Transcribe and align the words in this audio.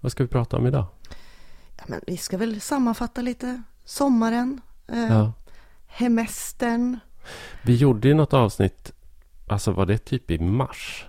Vad 0.00 0.12
ska 0.12 0.22
vi 0.22 0.28
prata 0.28 0.56
om 0.56 0.66
idag? 0.66 0.86
Ja, 1.76 1.84
men 1.86 2.00
vi 2.06 2.16
ska 2.16 2.36
väl 2.38 2.60
sammanfatta 2.60 3.20
lite. 3.20 3.62
Sommaren, 3.84 4.60
eh, 4.88 4.98
Ja. 4.98 5.32
hemestern. 5.86 6.98
Vi 7.62 7.76
gjorde 7.76 8.08
ju 8.08 8.14
något 8.14 8.32
avsnitt, 8.34 8.92
alltså 9.46 9.72
var 9.72 9.86
det 9.86 9.98
typ 9.98 10.30
i 10.30 10.38
mars? 10.38 11.06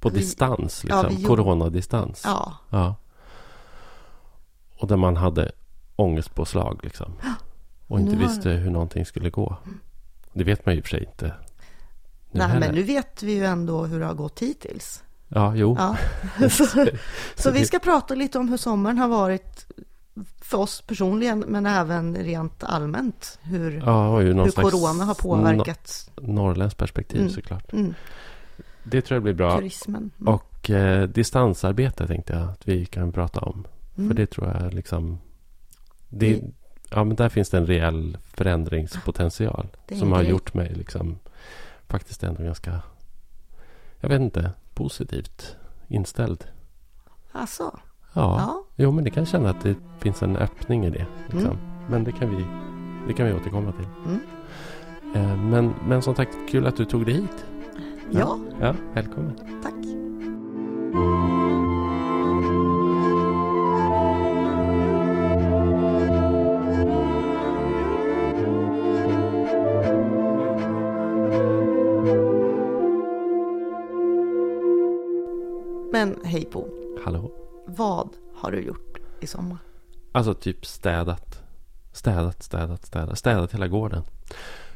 På 0.00 0.08
Vi- 0.08 0.18
distans, 0.18 0.84
ja, 0.88 1.02
liksom. 1.02 1.16
vi 1.16 1.22
gjorde- 1.22 1.42
Coronadistans. 1.42 2.22
Ja, 2.24 2.54
Ja. 2.70 2.94
Och 4.78 4.88
där 4.88 4.96
man 4.96 5.16
hade 5.16 5.52
ångestpåslag 5.96 6.80
liksom. 6.82 7.12
Och 7.86 8.00
inte 8.00 8.16
har- 8.16 8.22
visste 8.22 8.50
hur 8.50 8.70
någonting 8.70 9.06
skulle 9.06 9.30
gå. 9.30 9.56
Det 10.32 10.44
vet 10.44 10.66
man 10.66 10.74
ju 10.74 10.78
i 10.78 10.80
och 10.82 10.84
för 10.86 10.90
sig 10.90 11.04
inte. 11.04 11.24
Nu 11.26 11.32
nej 12.38 12.48
heller. 12.48 12.60
men 12.66 12.74
nu 12.74 12.82
vet 12.82 13.22
vi 13.22 13.32
ju 13.32 13.44
ändå 13.44 13.84
hur 13.86 14.00
det 14.00 14.06
har 14.06 14.14
gått 14.14 14.40
hittills. 14.40 15.02
Ja, 15.34 15.56
jo. 15.56 15.76
Ja. 15.78 15.96
så, 16.50 16.86
så 17.36 17.50
vi 17.50 17.64
ska 17.66 17.78
prata 17.78 18.14
lite 18.14 18.38
om 18.38 18.48
hur 18.48 18.56
sommaren 18.56 18.98
har 18.98 19.08
varit 19.08 19.66
för 20.40 20.58
oss 20.58 20.80
personligen, 20.86 21.38
men 21.48 21.66
även 21.66 22.16
rent 22.16 22.64
allmänt. 22.64 23.38
Hur, 23.42 23.82
Ja, 23.86 24.18
hur 24.18 24.50
corona 24.50 25.04
har 25.04 25.14
påverkat 25.14 26.10
no- 26.16 26.32
norrländskt 26.32 26.78
perspektiv 26.78 27.20
Mm. 27.20 27.32
såklart. 27.32 27.72
mm, 27.72 27.94
Det 28.82 29.00
tror 29.02 29.16
jag 29.16 29.22
blir 29.22 29.34
bra. 29.34 29.56
turismen. 29.58 30.10
Mm. 30.20 30.34
Och 30.34 30.70
eh, 30.70 31.08
distansarbete 31.08 32.06
tänkte 32.06 32.32
jag 32.32 32.42
att 32.42 32.68
vi 32.68 32.86
kan 32.86 33.12
prata 33.12 33.40
om. 33.40 33.66
Mm. 33.96 34.08
För 34.10 34.16
det 34.16 34.26
tror 34.26 34.48
jag 34.48 34.74
liksom... 34.74 35.18
Det, 36.08 36.32
Det- 36.34 36.42
ja, 36.90 37.04
men 37.04 37.16
där 37.16 37.28
finns 37.28 37.50
det 37.50 37.56
en 37.58 37.66
reell 37.66 38.18
förändringspotential. 38.34 39.68
Som 39.98 40.12
har 40.12 40.18
grej. 40.20 40.30
gjort 40.30 40.54
mig 40.54 40.74
liksom 40.74 41.18
faktiskt 41.88 42.22
ändå 42.22 42.42
ganska... 42.42 42.82
Jag 44.00 44.08
vet 44.08 44.20
inte. 44.20 44.50
Positivt 44.84 45.56
inställd. 45.88 46.44
Alltså, 47.32 47.62
Ja, 48.14 48.36
ja. 48.40 48.64
jo 48.76 48.90
men 48.92 49.04
det 49.04 49.10
kan 49.10 49.26
känna 49.26 49.50
att 49.50 49.60
det 49.62 49.74
finns 49.98 50.22
en 50.22 50.36
öppning 50.36 50.84
i 50.84 50.90
det. 50.90 51.06
Liksom. 51.28 51.56
Men 51.90 52.04
det 52.04 52.12
kan 52.12 52.36
vi, 52.36 52.46
det 53.06 53.12
kan 53.12 53.26
vi 53.26 53.32
återkomma 53.32 53.72
till. 53.72 53.86
Mm. 54.06 54.20
Eh, 55.14 55.36
men, 55.50 55.74
men 55.88 56.02
som 56.02 56.14
sagt, 56.14 56.36
kul 56.48 56.66
att 56.66 56.76
du 56.76 56.84
tog 56.84 57.06
dig 57.06 57.14
hit. 57.14 57.44
Ja, 58.10 58.38
Ja, 58.60 58.74
välkommen. 58.94 59.34
tack. 59.62 59.74
Men 76.00 76.16
hej 76.24 76.48
Bo, 76.52 76.68
Hallå. 77.04 77.30
vad 77.66 78.08
har 78.36 78.50
du 78.50 78.60
gjort 78.60 78.98
i 79.20 79.26
sommar? 79.26 79.58
Alltså 80.12 80.34
typ 80.34 80.66
städat. 80.66 81.42
Städat, 81.92 82.42
städat, 82.42 82.86
städat. 82.86 83.18
Städat 83.18 83.54
hela 83.54 83.68
gården. 83.68 84.02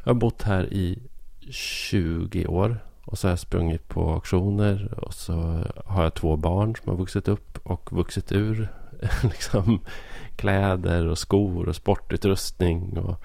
Jag 0.04 0.14
har 0.14 0.20
bott 0.20 0.42
här 0.42 0.72
i 0.72 1.02
20 1.50 2.46
år. 2.46 2.78
Och 3.04 3.18
så 3.18 3.26
har 3.26 3.32
jag 3.32 3.38
sprungit 3.38 3.88
på 3.88 4.12
auktioner. 4.12 4.98
Och 5.02 5.14
så 5.14 5.64
har 5.86 6.02
jag 6.02 6.14
två 6.14 6.36
barn 6.36 6.76
som 6.76 6.90
har 6.90 6.96
vuxit 6.96 7.28
upp 7.28 7.58
och 7.62 7.92
vuxit 7.92 8.32
ur 8.32 8.68
liksom, 9.22 9.80
kläder 10.36 11.06
och 11.06 11.18
skor 11.18 11.68
och 11.68 11.76
sportutrustning. 11.76 12.98
Och 12.98 13.24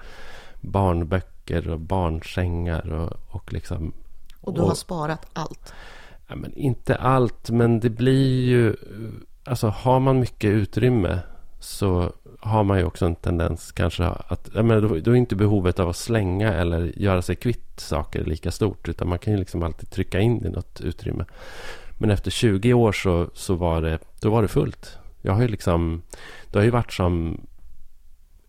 barnböcker 0.60 1.68
och 1.68 1.80
barnsängar. 1.80 2.92
Och, 2.92 3.36
och 3.36 3.52
liksom 3.52 3.92
Och 4.40 4.54
du 4.54 4.60
har 4.60 4.74
sparat 4.74 5.26
allt. 5.32 5.74
Ja, 6.30 6.36
men 6.36 6.54
inte 6.54 6.96
allt, 6.96 7.50
men 7.50 7.80
det 7.80 7.90
blir 7.90 8.48
ju... 8.48 8.76
Alltså 9.44 9.68
har 9.68 10.00
man 10.00 10.20
mycket 10.20 10.50
utrymme 10.50 11.18
så 11.60 12.12
har 12.40 12.64
man 12.64 12.78
ju 12.78 12.84
också 12.84 13.06
en 13.06 13.14
tendens 13.14 13.72
kanske 13.72 14.04
att... 14.04 14.50
Jag 14.54 14.64
menar, 14.64 14.80
då, 14.80 14.88
då 14.88 15.10
är 15.10 15.14
inte 15.14 15.36
behovet 15.36 15.78
av 15.78 15.88
att 15.88 15.96
slänga 15.96 16.52
eller 16.52 16.98
göra 16.98 17.22
sig 17.22 17.36
kvitt 17.36 17.80
saker 17.80 18.24
lika 18.24 18.50
stort. 18.50 18.88
Utan 18.88 19.08
man 19.08 19.18
kan 19.18 19.32
ju 19.32 19.38
liksom 19.38 19.62
alltid 19.62 19.90
trycka 19.90 20.20
in 20.20 20.46
i 20.46 20.48
något 20.48 20.80
utrymme. 20.80 21.24
Men 21.98 22.10
efter 22.10 22.30
20 22.30 22.74
år 22.74 22.92
så, 22.92 23.30
så 23.34 23.54
var, 23.54 23.82
det, 23.82 23.98
då 24.20 24.30
var 24.30 24.42
det 24.42 24.48
fullt. 24.48 24.98
Jag 25.22 25.32
har 25.32 25.42
ju 25.42 25.48
liksom... 25.48 26.02
Det 26.50 26.58
har 26.58 26.64
ju 26.64 26.70
varit 26.70 26.92
som... 26.92 27.40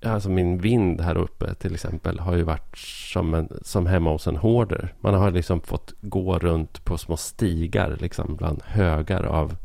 Alltså 0.06 0.30
min 0.30 0.58
vind 0.58 1.02
här 1.02 1.18
uppe 1.18 1.54
till 1.54 1.74
exempel 1.74 2.20
har 2.20 2.36
ju 2.36 2.44
varit 2.44 2.78
som, 3.14 3.34
en, 3.34 3.50
som 3.62 3.86
hemma 3.86 4.12
hos 4.12 4.28
en 4.28 4.38
hoarder. 4.38 4.94
Man 5.02 5.14
har 5.14 5.32
liksom 5.32 5.62
fått 5.62 5.94
gå 6.02 6.40
runt 6.40 6.86
på 6.86 6.98
små 6.98 7.18
stigar 7.18 7.98
liksom 8.00 8.36
bland 8.36 8.62
högar 8.64 9.24
av 9.24 9.56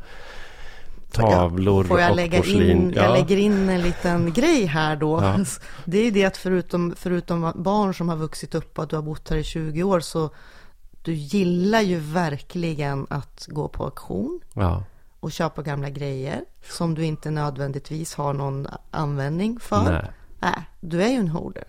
tavlor 1.12 1.84
Får 1.84 2.00
jag 2.00 2.10
och 2.10 2.16
lägga 2.16 2.38
porslin. 2.38 2.70
in, 2.70 2.92
jag 2.96 3.04
Ja. 3.04 3.12
lägger 3.14 3.36
in 3.36 3.68
en 3.68 3.82
liten 3.82 4.32
grej 4.32 4.66
här 4.66 4.96
då. 4.96 5.20
Ja. 5.22 5.38
Det 5.84 5.98
är 5.98 6.10
det 6.10 6.24
att 6.24 6.36
förutom, 6.36 6.94
förutom 6.96 7.52
barn 7.54 7.94
som 7.94 8.08
har 8.08 8.16
vuxit 8.16 8.54
upp 8.54 8.78
och 8.78 8.84
att 8.84 8.90
du 8.90 8.96
har 8.96 9.02
bott 9.02 9.30
här 9.30 9.36
i 9.36 9.44
20 9.44 9.82
år 9.82 10.00
så 10.00 10.30
du 11.02 11.12
gillar 11.14 11.80
ju 11.80 11.98
verkligen 11.98 13.06
att 13.10 13.46
gå 13.50 13.68
på 13.68 13.84
auktion 13.84 14.40
Ja. 14.54 14.84
och 15.20 15.32
köpa 15.32 15.62
gamla 15.62 15.90
grejer 15.90 16.40
som 16.70 16.94
du 16.94 17.04
inte 17.04 17.30
nödvändigtvis 17.30 18.14
har 18.14 18.32
någon 18.32 18.66
användning 18.90 19.58
för. 19.60 19.82
Nej. 19.92 20.10
Nej, 20.40 20.64
du 20.80 21.02
är 21.02 21.08
ju 21.08 21.14
en 21.14 21.28
hoarder. 21.28 21.64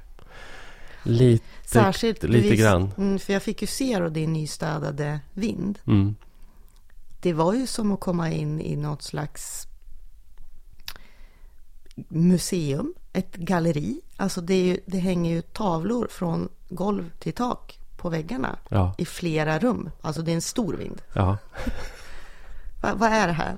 Lite, 1.04 1.46
Särskilt 1.66 2.24
lite 2.24 2.50
vis- 2.50 2.60
grann. 2.62 2.92
Mm, 2.98 3.20
för 3.20 3.34
jag 3.34 3.44
fick 3.44 3.62
ju 3.62 3.68
se 3.68 4.00
då 4.00 4.10
din 4.10 4.34
nystädade 4.34 5.20
vind. 5.34 5.80
Mm. 5.88 6.16
Det 7.22 7.34
var 7.34 7.54
ju 7.54 7.68
som 7.68 7.92
att 7.92 8.00
komma 8.00 8.32
in 8.32 8.62
i 8.62 8.76
något 8.76 9.02
slags 9.02 9.68
museum, 12.08 12.94
ett 13.14 13.36
galleri. 13.36 14.02
Alltså 14.18 14.42
det, 14.42 14.62
ju, 14.66 14.80
det 14.86 14.98
hänger 14.98 15.32
ju 15.36 15.42
tavlor 15.42 16.08
från 16.12 16.50
golv 16.70 17.10
till 17.20 17.34
tak 17.34 17.80
på 17.98 18.10
väggarna 18.10 18.58
Ja. 18.70 18.96
i 18.98 19.06
flera 19.06 19.60
rum. 19.60 19.90
Alltså 20.02 20.22
det 20.22 20.32
är 20.32 20.36
en 20.36 20.42
stor 20.42 20.74
vind. 20.74 21.02
ja. 21.14 21.38
Va, 22.82 22.94
vad 22.96 23.10
är 23.12 23.28
det 23.28 23.34
här? 23.34 23.58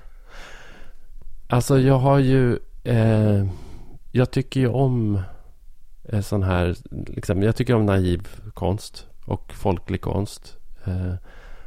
Alltså 1.49 1.79
jag 1.79 1.99
har 1.99 2.19
ju... 2.19 2.59
Eh, 2.83 3.45
jag 4.11 4.31
tycker 4.31 4.59
ju 4.59 4.67
om 4.67 5.21
eh, 6.03 6.21
sån 6.21 6.43
här... 6.43 6.75
Liksom, 7.07 7.43
jag 7.43 7.55
tycker 7.55 7.73
om 7.75 7.85
naiv 7.85 8.27
konst 8.53 9.07
och 9.25 9.53
folklig 9.53 10.01
konst. 10.01 10.57
Eh, 10.85 11.13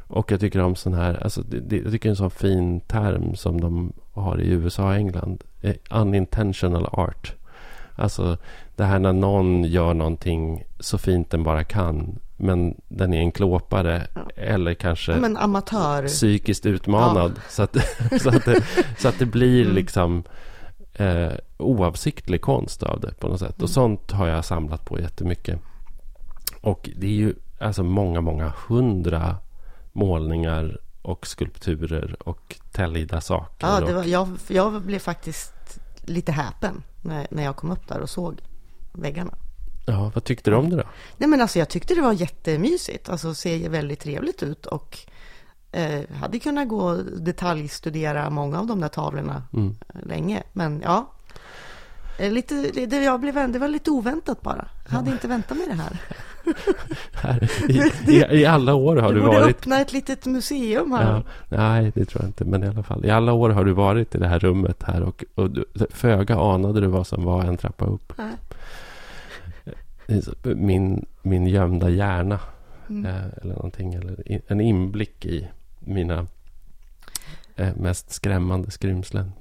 och 0.07 0.31
jag 0.31 0.39
tycker 0.39 0.59
om 0.61 0.75
sån 0.75 0.93
här... 0.93 1.23
Alltså, 1.23 1.41
det, 1.41 1.59
det, 1.59 1.77
jag 1.77 1.91
tycker 1.91 2.09
en 2.09 2.15
sån 2.15 2.31
fin 2.31 2.81
term 2.81 3.35
som 3.35 3.61
de 3.61 3.93
har 4.11 4.41
i 4.41 4.49
USA 4.49 4.87
och 4.87 4.95
England. 4.95 5.43
Eh, 5.61 5.75
unintentional 5.91 6.85
art. 6.91 7.33
Alltså 7.95 8.37
det 8.75 8.83
här 8.83 8.99
när 8.99 9.13
någon 9.13 9.63
gör 9.63 9.93
någonting 9.93 10.63
så 10.79 10.97
fint 10.97 11.29
den 11.29 11.43
bara 11.43 11.63
kan. 11.63 12.19
Men 12.37 12.75
den 12.87 13.13
är 13.13 13.19
en 13.19 13.31
klåpare. 13.31 14.07
Eller 14.35 14.73
kanske 14.73 15.15
Men 15.15 15.37
amatör. 15.37 16.07
psykiskt 16.07 16.65
utmanad. 16.65 17.39
Så, 17.49 17.63
att, 17.63 17.77
så, 18.21 18.29
att 18.29 18.45
det, 18.45 18.63
så 18.97 19.07
att 19.07 19.19
det 19.19 19.25
blir 19.25 19.61
Mm. 19.63 19.75
liksom 19.75 20.23
eh, 20.93 21.33
oavsiktlig 21.57 22.41
konst 22.41 22.83
av 22.83 22.99
det 22.99 23.19
på 23.19 23.27
något 23.27 23.39
sätt. 23.39 23.57
Mm. 23.57 23.63
Och 23.63 23.69
sånt 23.69 24.11
har 24.11 24.27
jag 24.27 24.45
samlat 24.45 24.85
på 24.85 24.99
jättemycket. 24.99 25.59
Och 26.61 26.89
det 26.95 27.07
är 27.07 27.11
ju 27.11 27.33
alltså 27.59 27.83
många, 27.83 28.21
många 28.21 28.53
hundra 28.67 29.37
målningar 29.93 30.79
och 31.01 31.27
skulpturer 31.27 32.15
och 32.19 32.55
täljda 32.71 33.21
saker. 33.21 33.67
Ja, 33.67 33.79
det 33.79 33.93
var, 33.93 34.03
jag, 34.03 34.29
jag 34.47 34.81
blev 34.81 34.99
faktiskt 34.99 35.79
lite 36.05 36.31
häpen 36.31 36.83
när, 37.01 37.27
när 37.29 37.43
jag 37.43 37.55
kom 37.55 37.71
upp 37.71 37.87
där 37.87 37.99
och 37.99 38.09
såg 38.09 38.41
väggarna. 38.93 39.33
ja, 39.85 40.11
vad 40.13 40.23
tyckte 40.23 40.51
du 40.51 40.55
om 40.55 40.69
det 40.69 40.75
då? 40.75 40.83
Nej 41.17 41.29
men 41.29 41.41
alltså 41.41 41.59
jag 41.59 41.69
tyckte 41.69 41.95
det 41.95 42.01
var 42.01 42.13
jättemysigt. 42.13 43.09
Alltså 43.09 43.33
ser 43.33 43.69
väldigt 43.69 43.99
trevligt 43.99 44.43
ut 44.43 44.65
och 44.65 44.99
eh, 45.73 46.01
hade 46.21 46.39
kunnat 46.39 46.67
gå 46.67 46.77
och 46.81 47.03
detaljstudera 47.21 48.29
många 48.29 48.59
av 48.59 48.67
de 48.67 48.79
där 48.81 48.87
tavlorna 48.87 49.43
Mm. 49.53 49.75
eh, 49.89 50.07
länge. 50.07 50.43
Men 50.53 50.81
ja, 50.85 51.11
eh, 52.19 52.31
lite, 52.31 52.55
det, 52.85 53.03
jag 53.03 53.19
blev, 53.19 53.51
det 53.51 53.59
var 53.59 53.67
lite 53.67 53.91
oväntat 53.91 54.41
bara. 54.41 54.67
Jag 54.85 54.91
hade 54.95 55.11
inte 55.11 55.27
väntat 55.27 55.57
mig 55.57 55.67
det 55.67 55.73
här. 55.73 55.97
Här, 57.13 57.49
i, 57.71 57.91
i, 58.11 58.41
I 58.41 58.45
alla 58.45 58.73
år 58.73 58.95
har 58.97 59.13
Du 59.13 59.19
du, 59.19 59.25
borde 59.25 59.39
varit... 59.39 59.55
öppna 59.55 59.79
ett 59.81 59.93
litet 59.93 60.25
museum 60.25 60.91
här. 60.91 61.13
Ja, 61.13 61.23
nej, 61.57 61.91
det 61.95 62.05
tror 62.05 62.21
jag 62.21 62.29
inte. 62.29 62.45
Men 62.45 62.63
i 62.63 62.67
alla 62.67 62.83
fall. 62.83 63.05
I 63.05 63.09
alla 63.09 63.33
år 63.33 63.49
har 63.49 63.65
du 63.65 63.73
varit 63.73 64.15
i 64.15 64.17
det 64.17 64.27
här 64.27 64.39
rummet 64.39 64.83
här. 64.83 65.01
Och, 65.03 65.23
och 65.35 65.49
du, 65.49 65.65
föga 65.89 66.39
anade 66.39 66.81
du 66.81 66.87
vad 66.87 67.07
som 67.07 67.23
var 67.23 67.43
en 67.43 67.57
trappa 67.57 67.85
upp. 67.85 68.13
Nej. 68.17 68.33
Så- 70.21 70.33
Min, 70.55 71.05
min 71.21 71.47
gömda 71.47 71.89
hjärna. 71.89 72.39
Mm. 72.89 73.05
Eh, 73.05 73.25
eller 73.41 73.53
någonting. 73.53 73.93
Eller 73.93 74.41
en 74.47 74.61
inblick 74.61 75.25
i 75.25 75.47
mina 75.85 76.27
eh, 77.55 77.75
mest 77.75 78.11
skrämmande 78.11 78.71
skrymslen. 78.71 79.31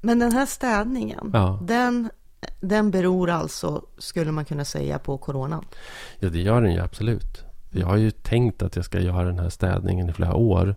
Men 0.00 0.18
den 0.18 0.32
här 0.32 0.46
städningen, 0.46 1.30
Ja. 1.34 1.58
den, 1.62 2.10
den 2.60 2.90
beror 2.90 3.30
alltså, 3.30 3.82
skulle 3.98 4.32
man 4.32 4.44
kunna 4.44 4.64
säga, 4.64 4.98
på 4.98 5.18
coronan. 5.18 5.64
Ja, 6.18 6.28
det 6.28 6.40
gör 6.40 6.62
den 6.62 6.72
ju 6.72 6.80
absolut. 6.80 7.44
Jag 7.70 7.86
har 7.86 7.96
ju 7.96 8.10
tänkt 8.10 8.62
att 8.62 8.76
jag 8.76 8.84
ska 8.84 9.00
göra 9.00 9.24
den 9.24 9.38
här 9.38 9.48
städningen 9.48 10.08
i 10.10 10.12
flera 10.12 10.34
år. 10.34 10.74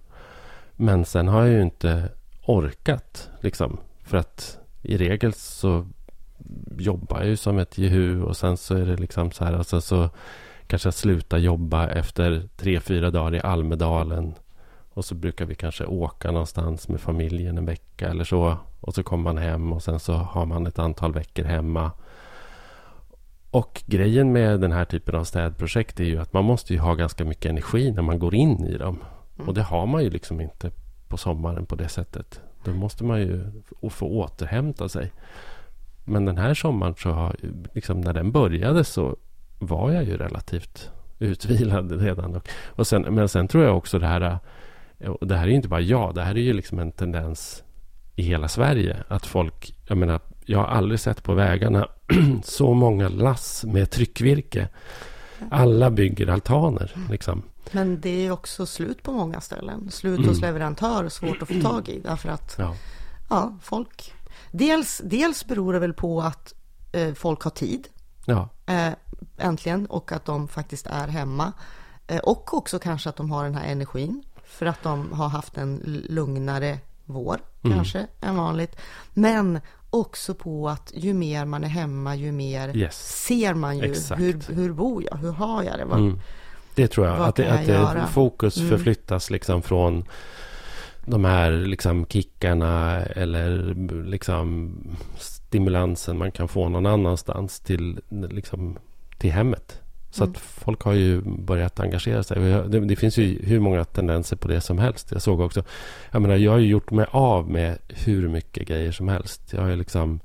Men 0.76 1.06
sen 1.06 1.28
har 1.28 1.42
jag 1.42 1.50
ju 1.54 1.62
inte 1.62 2.10
orkat. 2.46 3.30
Liksom. 3.42 3.78
För 4.04 4.18
att 4.18 4.58
i 4.82 4.98
regel 4.98 5.34
så 5.34 5.88
jobbar 6.78 7.20
jag 7.20 7.28
ju 7.28 7.38
som 7.38 7.58
ett 7.60 7.78
jehu 7.78 8.22
och 8.24 8.38
sen 8.38 8.58
så 8.58 8.76
är 8.76 8.86
det 8.86 8.96
liksom 8.98 9.32
så 9.32 9.46
här. 9.46 9.64
Sen 9.64 9.82
så 9.82 10.10
kanske 10.68 10.88
jag 10.88 10.94
slutar 10.94 11.38
jobba 11.38 11.88
efter 11.88 12.50
tre, 12.58 12.80
fyra 12.80 13.12
dagar 13.12 13.36
i 13.36 13.40
Almedalen. 13.42 14.34
Och 14.94 15.06
så 15.06 15.16
brukar 15.16 15.46
vi 15.46 15.56
kanske 15.56 15.86
åka 15.86 16.32
någonstans 16.32 16.88
med 16.88 17.02
familjen 17.02 17.58
en 17.58 17.66
vecka 17.66 18.10
eller 18.10 18.24
så. 18.24 18.58
Och 18.82 18.96
så 18.96 19.04
kommer 19.04 19.24
man 19.24 19.38
hem 19.38 19.74
och 19.74 19.84
sen 19.84 20.00
så 20.00 20.14
har 20.14 20.46
man 20.46 20.68
ett 20.68 20.80
antal 20.80 21.14
veckor 21.14 21.44
hemma. 21.44 21.92
Och 23.52 23.84
grejen 23.86 24.32
med 24.32 24.60
den 24.60 24.72
här 24.72 24.86
typen 24.86 25.16
av 25.16 25.24
städprojekt 25.24 26.00
är 26.00 26.04
ju 26.04 26.18
att 26.18 26.34
man 26.34 26.46
måste 26.46 26.74
ju 26.74 26.80
ha 26.80 26.94
ganska 26.94 27.26
mycket 27.26 27.50
energi 27.50 27.92
när 27.92 28.02
man 28.02 28.20
går 28.20 28.36
in 28.36 28.66
i 28.66 28.78
dem. 28.78 29.00
Mm. 29.36 29.48
Och 29.48 29.54
det 29.54 29.64
har 29.64 29.86
man 29.86 30.04
ju 30.04 30.10
liksom 30.10 30.42
inte 30.42 30.72
på 31.08 31.18
sommaren 31.18 31.66
på 31.66 31.76
det 31.76 31.90
sättet. 31.90 32.42
Då 32.64 32.72
måste 32.72 33.04
man 33.04 33.20
ju 33.20 33.52
få 33.90 34.08
återhämta 34.08 34.90
sig. 34.90 35.12
Men 36.04 36.26
den 36.26 36.38
här 36.38 36.54
sommaren 36.54 36.96
så 36.96 37.10
har, 37.10 37.36
liksom 37.74 38.02
när 38.02 38.14
den 38.14 38.32
började 38.32 38.84
så 38.84 39.16
var 39.60 39.92
jag 39.92 40.04
ju 40.04 40.18
relativt 40.18 40.92
utvilad 41.20 42.02
redan. 42.02 42.36
Och, 42.36 42.50
och 42.66 42.88
sen, 42.88 43.02
men 43.02 43.30
sen 43.30 43.48
tror 43.48 43.64
jag 43.64 43.78
också 43.78 44.00
det 44.00 44.08
här, 44.08 44.40
och 45.08 45.28
det 45.28 45.36
här 45.36 45.44
är 45.44 45.48
ju 45.48 45.56
inte 45.56 45.68
bara 45.68 45.82
jag, 45.82 46.16
det 46.16 46.24
här 46.24 46.36
är 46.36 46.42
ju 46.42 46.54
liksom 46.54 46.80
en 46.80 46.92
tendens 46.92 47.64
i 48.16 48.24
hela 48.24 48.48
Sverige. 48.48 49.04
Att 49.08 49.26
folk, 49.26 49.76
jag 49.88 49.98
menar, 49.98 50.20
jag 50.46 50.60
har 50.60 50.68
aldrig 50.68 51.00
sett 51.00 51.24
på 51.24 51.34
vägarna 51.34 51.88
så 52.44 52.74
många 52.74 53.10
lass 53.10 53.64
med 53.64 53.90
tryckvirke. 53.90 54.68
Alla 55.52 55.92
bygger 55.92 56.28
altaner. 56.28 56.96
Liksom. 57.10 57.44
Men 57.72 58.02
det 58.02 58.26
är 58.26 58.32
också 58.32 58.66
slut 58.66 59.04
på 59.04 59.12
många 59.12 59.42
ställen. 59.42 59.92
Slut 59.92 60.20
hos 60.20 60.38
mm. 60.38 60.42
leverantör, 60.42 61.10
svårt 61.10 61.42
att 61.42 61.48
få 61.48 61.62
tag 61.62 61.90
i. 61.90 62.00
Därför 62.00 62.30
att 62.30 62.56
ja. 62.58 62.76
ja 63.30 63.58
folk... 63.62 64.14
Dels, 64.52 65.02
dels 65.04 65.46
beror 65.46 65.74
det 65.74 65.80
väl 65.80 65.94
på 65.94 66.22
att 66.22 66.54
eh, 66.92 67.14
folk 67.14 67.42
har 67.42 67.52
tid. 67.52 67.88
Ja. 68.26 68.50
Eh, 68.66 68.94
äntligen. 69.38 69.86
Och 69.86 70.12
att 70.12 70.26
de 70.26 70.48
faktiskt 70.48 70.88
är 70.88 71.08
hemma. 71.08 71.54
Eh, 72.08 72.20
och 72.20 72.54
också 72.54 72.80
kanske 72.80 73.10
att 73.10 73.16
de 73.16 73.32
har 73.32 73.44
den 73.44 73.56
här 73.56 73.72
energin. 73.72 74.24
För 74.52 74.66
att 74.66 74.84
de 74.84 75.14
har 75.14 75.30
haft 75.30 75.58
en 75.58 75.82
lugnare 76.10 76.80
vår 77.06 77.40
mm. 77.62 77.78
kanske 77.78 78.08
än 78.22 78.36
vanligt. 78.36 78.76
Men 79.14 79.60
också 79.90 80.34
på 80.34 80.70
att 80.70 80.92
ju 80.96 81.14
mer 81.14 81.46
man 81.46 81.64
är 81.64 81.68
hemma, 81.68 82.16
ju 82.16 82.32
mer 82.32 82.78
yes. 82.78 83.26
ser 83.26 83.54
man 83.54 83.78
ju 83.78 83.96
hur, 84.18 84.54
hur 84.54 84.74
bor 84.74 85.04
jag, 85.04 85.18
hur 85.18 85.32
har 85.32 85.64
jag 85.64 85.78
det? 85.80 85.86
Vad, 85.86 86.00
mm. 86.00 86.20
Det 86.76 86.88
tror 86.88 87.08
jag, 87.08 87.20
att, 87.20 87.36
det, 87.36 87.52
att 87.52 87.66
det, 87.66 88.08
fokus 88.12 88.58
mm. 88.58 88.70
förflyttas 88.70 89.30
liksom 89.30 89.62
från 89.62 90.06
de 91.06 91.26
här 91.26 91.52
liksom 91.52 92.06
kickarna 92.06 93.02
eller 93.04 93.76
liksom 94.06 94.74
stimulansen 95.18 96.18
man 96.18 96.32
kan 96.32 96.48
få 96.48 96.70
någon 96.70 96.86
annanstans 96.86 97.60
till, 97.60 98.00
liksom, 98.10 98.78
till 99.18 99.32
hemmet. 99.32 99.81
Så 100.12 100.24
mm. 100.24 100.32
att 100.32 100.42
folk 100.42 100.82
har 100.82 100.94
ju 100.94 101.22
börjat 101.22 101.80
engagera 101.80 102.24
sig. 102.24 102.40
Det, 102.40 102.80
det, 102.80 102.96
finns 102.96 103.18
ju 103.18 103.46
hur 103.46 103.60
många 103.60 103.86
tendenser 103.86 104.36
på 104.36 104.48
det 104.48 104.62
som 104.62 104.78
helst. 104.80 105.12
Jag 105.12 105.22
såg 105.22 105.40
också, 105.40 105.64
jag 106.12 106.22
menar, 106.22 106.36
jag 106.36 106.52
har 106.52 106.60
ju 106.60 106.68
gjort 106.68 106.92
mig 106.92 107.06
av 107.12 107.50
med 107.50 107.78
hur 107.88 108.30
mycket 108.30 108.68
grejer 108.68 108.92
som 108.92 109.08
helst. 109.08 109.42
Jag 109.54 109.62
har 109.62 109.76
liksom, 109.76 110.20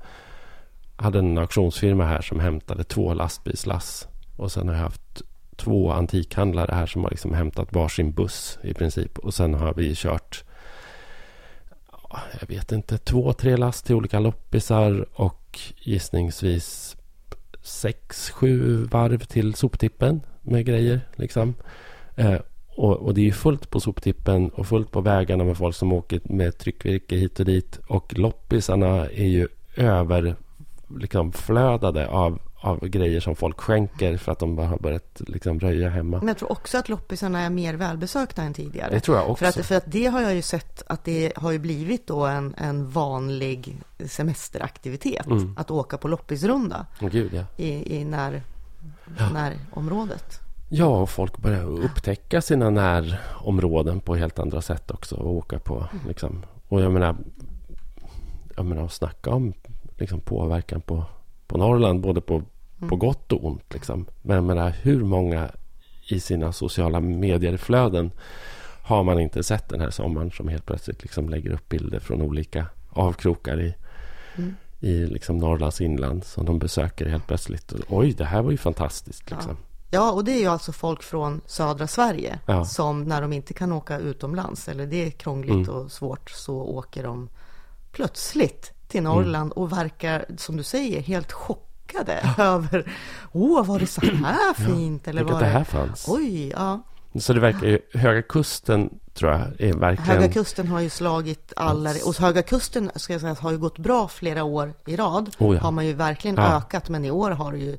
hade 0.95 1.19
en 1.19 1.37
auktionsfirma 1.37 2.05
här 2.05 2.21
som 2.21 2.39
hämtade 2.39 2.83
två 2.83 3.13
lastbilslass. 3.13 4.07
Och 4.35 4.51
sen 4.51 4.67
har 4.67 4.75
jag 4.75 4.81
haft 4.81 5.21
två 5.55 5.91
antikhandlare 5.91 6.75
här 6.75 6.85
som 6.85 7.03
har 7.03 7.09
liksom 7.09 7.33
hämtat 7.33 7.73
varsin 7.73 8.11
buss 8.11 8.59
i 8.63 8.73
princip. 8.73 9.17
Och 9.17 9.33
sen 9.33 9.53
har 9.53 9.73
vi 9.73 9.95
kört, 9.95 10.43
jag 12.39 12.47
vet 12.47 12.71
inte, 12.71 12.97
två, 12.97 13.33
tre 13.33 13.57
last 13.57 13.85
till 13.85 13.95
olika 13.95 14.19
loppisar 14.19 15.05
och 15.13 15.59
gissningsvis 15.77 16.96
sex, 17.67 18.29
sju 18.29 18.83
varv 18.83 19.17
till 19.17 19.53
soptippen 19.53 20.21
med 20.41 20.65
grejer. 20.65 21.01
Liksom. 21.15 21.55
Eh, 22.15 22.39
och, 22.75 22.97
och, 22.97 23.13
det 23.13 23.21
är 23.21 23.25
ju 23.25 23.31
fullt 23.31 23.69
på 23.69 23.79
soptippen 23.79 24.49
och 24.49 24.67
fullt 24.67 24.91
på 24.91 25.01
vägarna 25.01 25.43
med 25.43 25.57
folk 25.57 25.75
som 25.75 25.93
åker 25.93 26.21
med 26.23 26.57
tryckvirke 26.57 27.15
hit 27.15 27.39
och 27.39 27.45
dit. 27.45 27.79
Och 27.87 28.17
loppisarna 28.17 29.09
är 29.09 29.27
ju 29.27 29.47
överflödade 29.75 31.99
liksom, 31.99 32.15
av 32.15 32.39
av 32.59 32.87
grejer 32.87 33.19
som 33.19 33.35
folk 33.35 33.59
skänker 33.59 34.17
för 34.17 34.31
att 34.31 34.39
de 34.39 34.55
bara 34.55 34.67
har 34.67 34.77
börjat 34.77 35.21
liksom 35.27 35.59
röja 35.59 35.89
hemma. 35.89 36.17
Men 36.17 36.27
jag 36.27 36.37
tror 36.37 36.51
också 36.51 36.77
att 36.77 36.89
loppisarna 36.89 37.41
är 37.41 37.49
mer 37.49 37.73
välbesökta 37.73 38.43
än 38.43 38.53
tidigare. 38.53 38.89
Det 38.93 38.99
tror 38.99 39.17
jag 39.17 39.29
också. 39.29 39.45
För 39.45 39.59
att, 39.59 39.65
för 39.65 39.75
att 39.75 39.91
det 39.91 40.05
har 40.05 40.21
jag 40.21 40.35
ju 40.35 40.41
sett 40.41 40.83
att 40.87 41.03
det 41.03 41.33
har 41.35 41.51
ju 41.51 41.59
blivit 41.59 42.07
då 42.07 42.25
en, 42.25 42.55
en 42.57 42.89
vanlig 42.89 43.77
semesteraktivitet. 44.05 45.25
Mm. 45.25 45.55
Att 45.57 45.71
åka 45.71 45.97
på 45.97 46.07
loppisrunda 46.07 46.85
oh, 47.01 47.09
Gud, 47.09 47.33
ja. 47.33 47.43
i, 47.57 47.97
i 47.99 48.05
när, 48.05 48.41
ja. 49.17 49.29
närområdet. 49.29 50.39
Ja, 50.69 51.01
och 51.01 51.09
folk 51.09 51.37
börjar 51.37 51.63
upptäcka 51.63 52.41
sina 52.41 52.69
närområden 52.69 53.99
på 53.99 54.15
helt 54.15 54.39
andra 54.39 54.61
sätt 54.61 54.91
också. 54.91 55.15
Och 55.15 55.31
åka 55.31 55.59
på 55.59 55.75
mm. 55.75 56.07
liksom. 56.07 56.45
Och 56.67 56.81
jag 56.81 56.91
menar, 56.91 57.15
jag 58.55 58.65
menar 58.65 58.85
att 58.85 58.93
snacka 58.93 59.29
om 59.29 59.53
liksom, 59.97 60.19
påverkan 60.19 60.81
på 60.81 61.05
på 61.47 61.57
Norrland, 61.57 62.01
både 62.01 62.21
på, 62.21 62.33
mm. 62.33 62.89
på 62.89 62.95
gott 62.95 63.31
och 63.31 63.45
ont. 63.45 63.73
Liksom. 63.73 64.05
Men 64.21 64.45
menar, 64.45 64.69
hur 64.69 65.03
många 65.03 65.51
i 66.07 66.19
sina 66.19 66.51
sociala 66.51 66.99
medier-flöden 66.99 68.11
har 68.81 69.03
man 69.03 69.19
inte 69.19 69.43
sett 69.43 69.69
den 69.69 69.81
här 69.81 69.89
sommaren 69.89 70.31
som 70.31 70.47
helt 70.47 70.65
plötsligt 70.65 71.01
liksom 71.01 71.29
lägger 71.29 71.51
upp 71.51 71.69
bilder 71.69 71.99
från 71.99 72.21
olika 72.21 72.65
avkrokar 72.89 73.61
i, 73.61 73.75
mm. 74.37 74.55
i 74.79 75.05
liksom 75.07 75.37
Norrlands 75.37 75.81
inland 75.81 76.23
som 76.23 76.45
de 76.45 76.59
besöker 76.59 77.05
helt 77.05 77.27
plötsligt. 77.27 77.73
Oj, 77.87 78.13
det 78.13 78.25
här 78.25 78.41
var 78.41 78.51
ju 78.51 78.57
fantastiskt. 78.57 79.31
Liksom. 79.31 79.51
Ja. 79.51 79.67
Ja, 79.89 80.11
och 80.11 80.23
det 80.23 80.31
är 80.31 80.39
ju 80.39 80.47
alltså 80.47 80.71
folk 80.71 81.03
från 81.03 81.41
södra 81.45 81.87
Sverige 81.87 82.39
ja. 82.45 82.65
som 82.65 83.03
när 83.03 83.21
de 83.21 83.33
inte 83.33 83.53
kan 83.53 83.71
åka 83.71 83.99
utomlands 83.99 84.67
eller 84.67 84.85
det 84.85 85.05
är 85.05 85.11
krångligt 85.11 85.67
mm. 85.67 85.69
och 85.69 85.91
svårt 85.91 86.29
så 86.29 86.61
åker 86.61 87.03
de 87.03 87.29
plötsligt 87.91 88.73
till 88.87 88.99
mm. 88.99 89.11
Norrland 89.11 89.51
och 89.51 89.71
verkar, 89.71 90.25
som 90.37 90.57
du 90.57 90.63
säger, 90.63 91.01
helt 91.01 91.31
chockade 91.31 92.23
över 92.37 92.93
Åh, 93.31 93.65
var 93.65 93.79
det 93.79 93.87
så 93.87 94.01
här 94.01 94.53
fint? 94.53 95.07
Eller 95.07 95.23
var 95.23 95.39
det 95.39 95.45
här 95.45 95.63
fanns. 95.63 96.05
Oj, 96.07 96.49
ja. 96.49 96.83
Så 97.19 97.33
det 97.33 97.39
verkar 97.39 97.67
ju, 97.67 97.79
Höga 97.93 98.21
Kusten 98.21 98.89
tror 99.13 99.31
jag 99.31 99.41
är 99.59 99.73
verkligen... 99.73 100.21
Höga 100.21 100.33
Kusten 100.33 100.67
har 100.67 100.79
ju 100.79 100.89
slagit 100.89 101.53
alla, 101.55 101.93
och 102.05 102.15
Höga 102.15 102.41
Kusten 102.41 102.91
ska 102.95 103.13
jag 103.13 103.21
säga, 103.21 103.35
har 103.39 103.51
ju 103.51 103.57
gått 103.57 103.77
bra 103.77 104.07
flera 104.07 104.43
år 104.43 104.73
i 104.85 104.95
rad. 104.95 105.35
Oh 105.39 105.55
ja. 105.55 105.61
Har 105.61 105.71
man 105.71 105.85
ju 105.85 105.93
verkligen 105.93 106.35
ja. 106.35 106.57
ökat, 106.57 106.89
men 106.89 107.05
i 107.05 107.11
år 107.11 107.31
har 107.31 107.51
det 107.51 107.57
ju, 107.57 107.77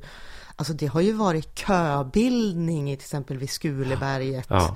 alltså 0.55 0.73
det 0.73 0.87
har 0.87 1.01
ju 1.01 1.13
varit 1.13 1.59
köbildning 1.59 2.91
i 2.91 2.95
till 2.95 3.03
exempel 3.03 3.37
vid 3.37 3.49
Skuleberget. 3.49 4.45
Ja. 4.49 4.75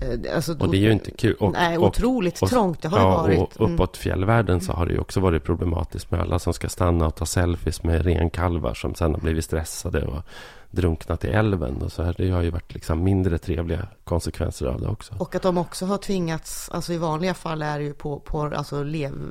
Eh, 0.00 0.34
alltså, 0.34 0.58
och 0.58 0.70
det 0.70 0.76
är 0.76 0.80
ju 0.80 0.92
inte 0.92 1.10
kul. 1.10 1.34
Och, 1.34 1.52
nej, 1.52 1.78
otroligt 1.78 2.42
och, 2.42 2.48
trångt. 2.48 2.82
Det 2.82 2.88
har 2.88 2.98
ja, 2.98 3.16
varit. 3.16 3.38
Och 3.56 3.60
mm. 3.60 3.74
uppåt 3.74 3.96
fjällvärlden 3.96 4.60
så 4.60 4.72
har 4.72 4.86
det 4.86 4.92
ju 4.92 4.98
också 4.98 5.20
varit 5.20 5.44
problematiskt 5.44 6.10
med 6.10 6.20
alla 6.20 6.38
som 6.38 6.52
ska 6.52 6.68
stanna 6.68 7.06
och 7.06 7.14
ta 7.14 7.26
selfies 7.26 7.82
med 7.82 8.04
renkalvar 8.04 8.74
som 8.74 8.94
sen 8.94 9.14
har 9.14 9.20
blivit 9.20 9.44
stressade 9.44 10.06
och 10.06 10.22
drunknat 10.70 11.24
i 11.24 11.28
älven. 11.28 11.82
Och 11.82 11.92
så 11.92 12.02
här. 12.02 12.14
Det 12.18 12.30
har 12.30 12.42
ju 12.42 12.50
varit 12.50 12.74
liksom 12.74 13.04
mindre 13.04 13.38
trevliga 13.38 13.88
konsekvenser 14.04 14.66
av 14.66 14.80
det 14.80 14.88
också. 14.88 15.14
Och 15.18 15.34
att 15.34 15.42
de 15.42 15.58
också 15.58 15.86
har 15.86 15.98
tvingats, 15.98 16.70
alltså 16.70 16.92
i 16.92 16.98
vanliga 16.98 17.34
fall 17.34 17.62
är 17.62 17.78
det 17.78 17.84
ju 17.84 17.94
på, 17.94 18.20
på 18.20 18.42
alltså 18.42 18.84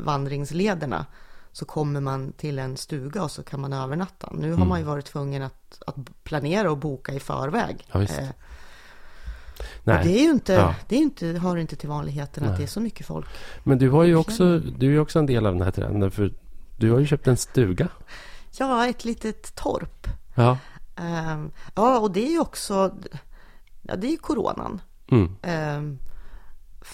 vandringslederna 0.03 1.05
så 1.51 1.65
kommer 1.65 2.01
man 2.01 2.31
till 2.31 2.59
en 2.59 2.77
stuga 2.77 3.23
och 3.23 3.31
så 3.31 3.43
kan 3.43 3.59
man 3.59 3.73
övernatta. 3.73 4.29
Nu 4.31 4.47
har 4.47 4.55
mm. 4.55 4.67
man 4.67 4.79
ju 4.79 4.85
varit 4.85 5.05
tvungen 5.05 5.43
att, 5.43 5.81
att 5.87 5.95
planera 6.23 6.71
och 6.71 6.77
boka 6.77 7.13
i 7.13 7.19
förväg. 7.19 7.87
Ja, 7.91 8.01
eh. 8.01 8.29
Det 9.83 9.91
är 9.91 10.23
ju 10.23 10.29
inte, 10.29 10.53
ja. 10.53 10.75
det 10.87 10.95
är 10.95 10.99
inte, 10.99 11.27
har 11.27 11.57
inte 11.57 11.75
till 11.75 11.89
vanligheten 11.89 12.43
Nej. 12.43 12.51
att 12.51 12.57
det 12.57 12.63
är 12.63 12.67
så 12.67 12.79
mycket 12.79 13.05
folk. 13.05 13.25
Men 13.63 13.77
du, 13.77 13.89
har 13.89 14.03
ju 14.03 14.15
också, 14.15 14.59
du 14.59 14.95
är 14.95 14.99
också 14.99 15.19
en 15.19 15.25
del 15.25 15.45
av 15.45 15.53
den 15.53 15.61
här 15.61 15.71
trenden. 15.71 16.11
För 16.11 16.33
du 16.77 16.91
har 16.91 16.99
ju 16.99 17.05
köpt 17.05 17.27
en 17.27 17.37
stuga. 17.37 17.87
Ja, 18.57 18.87
ett 18.87 19.05
litet 19.05 19.55
torp. 19.55 20.07
Ja, 20.35 20.57
um, 21.33 21.51
ja 21.75 21.99
och 21.99 22.11
det 22.11 22.25
är 22.27 22.31
ju 22.31 22.39
också... 22.39 22.95
Ja, 23.81 23.95
det 23.95 24.07
är 24.07 24.11
ju 24.11 24.17
coronan. 24.17 24.81
Mm. 25.11 25.35
Um, 25.77 25.99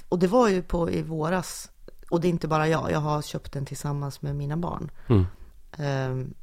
och 0.10 0.20
det 0.20 0.28
var 0.28 0.50
ju 0.50 0.62
på 0.62 0.92
i 0.92 1.02
våras. 1.02 1.72
Och 2.10 2.22
det 2.22 2.28
är 2.28 2.30
inte 2.30 2.48
bara 2.48 2.68
jag. 2.68 2.92
Jag 2.92 3.00
har 3.00 3.22
köpt 3.22 3.54
den 3.54 3.66
tillsammans 3.66 4.22
med 4.22 4.36
mina 4.36 4.58
barn. 4.58 4.92
Mm. 5.08 5.26
Um, 6.12 6.34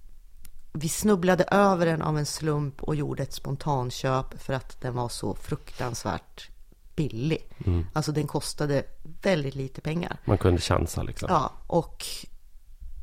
vi 0.72 0.88
snubblade 0.88 1.44
över 1.44 1.86
den 1.86 2.02
av 2.02 2.18
en 2.18 2.26
slump 2.26 2.82
och 2.82 2.94
gjorde 2.94 3.22
ett 3.22 3.32
spontanköp 3.32 4.42
för 4.42 4.52
att 4.52 4.80
den 4.80 4.94
var 4.94 5.08
så 5.08 5.34
fruktansvärt 5.34 6.50
billig. 6.96 7.48
Mm. 7.66 7.86
Alltså 7.92 8.12
den 8.12 8.26
kostade 8.26 8.84
väldigt 9.22 9.54
lite 9.54 9.80
pengar. 9.80 10.16
Man 10.24 10.38
kunde 10.38 10.60
chansa 10.60 11.02
liksom. 11.02 11.28
Ja, 11.30 11.52
och, 11.66 12.04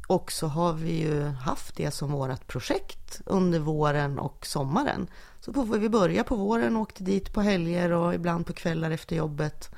och 0.07 0.31
så 0.31 0.47
har 0.47 0.73
vi 0.73 0.99
ju 0.99 1.23
haft 1.23 1.75
det 1.75 1.91
som 1.91 2.11
vårt 2.11 2.47
projekt 2.47 3.21
under 3.25 3.59
våren 3.59 4.19
och 4.19 4.45
sommaren. 4.45 5.07
Så 5.39 5.53
får 5.53 5.65
vi 5.65 5.89
börja 5.89 6.23
på 6.23 6.35
våren, 6.35 6.77
åkte 6.77 7.03
dit 7.03 7.33
på 7.33 7.41
helger 7.41 7.91
och 7.91 8.13
ibland 8.13 8.45
på 8.45 8.53
kvällar 8.53 8.91
efter 8.91 9.15
jobbet. 9.15 9.69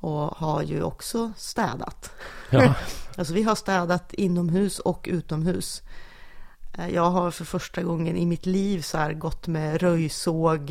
och 0.00 0.36
har 0.36 0.62
ju 0.62 0.82
också 0.82 1.32
städat. 1.36 2.10
Ja. 2.50 2.74
alltså 3.16 3.34
vi 3.34 3.42
har 3.42 3.54
städat 3.54 4.14
inomhus 4.14 4.78
och 4.78 5.06
utomhus. 5.10 5.82
Eh, 6.78 6.88
jag 6.88 7.10
har 7.10 7.30
för 7.30 7.44
första 7.44 7.82
gången 7.82 8.16
i 8.16 8.26
mitt 8.26 8.46
liv 8.46 8.80
så 8.80 8.98
här 8.98 9.12
gått 9.12 9.46
med 9.46 9.82
röjsåg. 9.82 10.70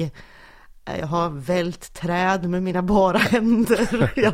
Eh, 0.85 0.99
jag 0.99 1.07
har 1.07 1.29
vält 1.29 1.93
träd 1.93 2.49
med 2.49 2.63
mina 2.63 2.81
bara 2.81 3.17
händer. 3.17 4.13
Jag, 4.15 4.33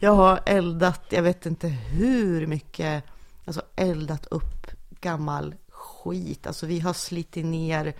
jag 0.00 0.12
har 0.12 0.40
eldat, 0.46 1.02
jag 1.10 1.22
vet 1.22 1.46
inte 1.46 1.68
hur 1.68 2.46
mycket, 2.46 3.04
alltså 3.44 3.62
eldat 3.76 4.26
upp 4.26 4.66
gammal 5.00 5.54
skit. 5.68 6.46
Alltså 6.46 6.66
vi 6.66 6.80
har 6.80 6.92
slitit 6.92 7.44
ner 7.44 7.94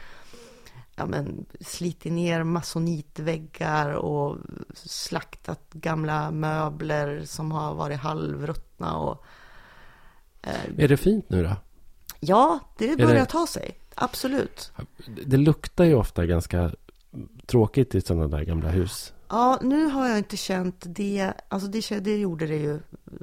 ja, 0.99 1.07
men, 1.07 1.47
slitit 1.61 2.13
ner 2.13 2.43
masonitväggar 2.43 3.93
och 3.93 4.37
slaktat 4.75 5.73
gamla 5.73 6.31
möbler 6.31 7.25
som 7.25 7.53
har 7.53 7.75
varit 7.75 7.99
halvruttna. 7.99 8.97
Och, 8.97 9.25
eh, 10.43 10.85
är 10.85 10.89
det 10.89 10.97
fint 10.97 11.31
nu 11.31 11.43
då? 11.43 11.57
Ja, 12.21 12.59
det 12.79 12.97
börjar 12.97 13.15
det... 13.15 13.27
ta 13.27 13.47
sig. 13.47 13.79
Absolut. 13.95 14.73
Det 15.27 15.37
luktar 15.37 15.85
ju 15.85 15.95
ofta 15.95 16.27
ganska 16.27 16.73
tråkigt 17.47 17.95
i 17.95 18.01
sådana 18.01 18.29
där 18.29 18.45
gamla 18.45 18.69
hus. 18.69 19.13
Ja, 19.29 19.59
nu 19.63 19.87
har 19.87 20.09
jag 20.09 20.19
inte 20.19 20.37
känt 20.37 20.85
det. 20.87 21.33
Alltså 21.49 21.69
det, 21.69 22.01
det 22.01 22.17
gjorde 22.17 22.47
det 22.47 22.57
ju 22.57 22.81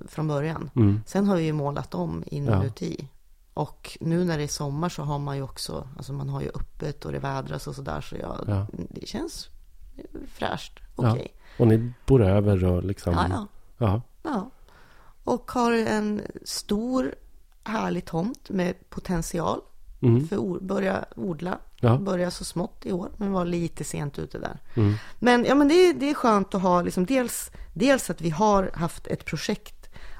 från 0.07 0.27
början. 0.27 0.69
Mm. 0.75 1.01
Sen 1.05 1.27
har 1.27 1.35
vi 1.35 1.43
ju 1.43 1.53
målat 1.53 1.95
om 1.95 2.23
inuti. 2.27 2.95
Ja. 2.99 3.07
Och 3.53 3.97
nu 4.01 4.23
när 4.23 4.37
det 4.37 4.43
är 4.43 4.47
sommar 4.47 4.89
så 4.89 5.03
har 5.03 5.19
man 5.19 5.35
ju 5.35 5.43
också, 5.43 5.87
alltså 5.97 6.13
man 6.13 6.29
har 6.29 6.41
ju 6.41 6.49
öppet 6.49 7.05
och 7.05 7.11
det 7.11 7.19
vädras 7.19 7.67
och 7.67 7.75
sådär. 7.75 8.01
Så 8.01 8.15
jag, 8.15 8.45
ja. 8.47 8.67
det 8.71 9.07
känns 9.07 9.49
fräscht. 10.27 10.79
Okej. 10.95 11.11
Okay. 11.11 11.27
Ja. 11.31 11.63
Och 11.63 11.67
ni 11.67 11.93
bor 12.05 12.23
över 12.23 12.65
och 12.65 12.83
liksom? 12.83 13.13
Ja, 13.13 13.27
ja. 13.29 13.47
ja. 13.77 14.01
ja. 14.23 14.49
Och 15.23 15.51
har 15.51 15.71
en 15.71 16.21
stor 16.43 17.15
härlig 17.65 18.05
tomt 18.05 18.49
med 18.49 18.89
potential 18.89 19.61
mm. 20.01 20.27
för 20.27 20.55
att 20.55 20.61
börja 20.61 21.05
odla. 21.15 21.59
Ja. 21.79 21.97
Börja 21.97 22.31
så 22.31 22.45
smått 22.45 22.85
i 22.85 22.91
år, 22.91 23.09
men 23.17 23.31
var 23.31 23.45
lite 23.45 23.83
sent 23.83 24.19
ute 24.19 24.39
där. 24.39 24.59
Mm. 24.75 24.93
Men, 25.19 25.45
ja, 25.45 25.55
men 25.55 25.67
det, 25.67 25.93
det 25.93 26.09
är 26.09 26.13
skönt 26.13 26.55
att 26.55 26.61
ha 26.61 26.81
liksom 26.81 27.05
dels, 27.05 27.51
dels 27.73 28.09
att 28.09 28.21
vi 28.21 28.29
har 28.29 28.71
haft 28.73 29.07
ett 29.07 29.25
projekt 29.25 29.75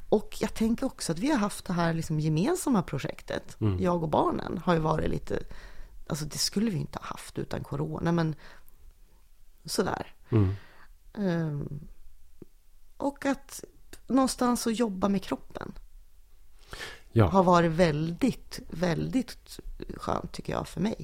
och 0.10 0.38
jag 0.40 0.54
tänker 0.54 0.86
också 0.86 1.12
att 1.12 1.20
vi 1.20 1.32
har 1.32 1.38
haft 1.38 1.66
det 1.66 1.74
här 1.74 1.94
liksom 1.94 2.20
gemensamma 2.20 2.82
projektet. 2.82 3.62
Mm. 3.62 3.84
Jag 3.84 4.04
och 4.04 4.10
barnen 4.10 4.58
har 4.66 4.74
ju 4.74 4.80
varit 4.80 5.10
lite, 5.10 5.40
alltså 6.08 6.26
det 6.26 6.38
skulle 6.38 6.72
vi 6.72 6.78
inte 6.78 7.00
ha 7.00 7.06
haft 7.06 7.40
utan 7.40 7.64
corona, 7.64 8.12
men 8.12 8.36
sådär. 9.66 10.14
Mm. 10.30 10.54
Um, 11.14 11.88
och 12.98 13.26
att 13.26 13.64
någonstans 14.08 14.68
att 14.68 14.80
jobba 14.80 15.10
med 15.10 15.24
kroppen. 15.24 15.74
Ja. 17.18 17.26
Har 17.26 17.44
varit 17.44 17.72
väldigt, 17.72 18.60
väldigt 18.70 19.60
skönt 19.98 20.32
tycker 20.32 20.54
jag 20.54 20.68
för 20.68 20.82
mig. 20.82 20.96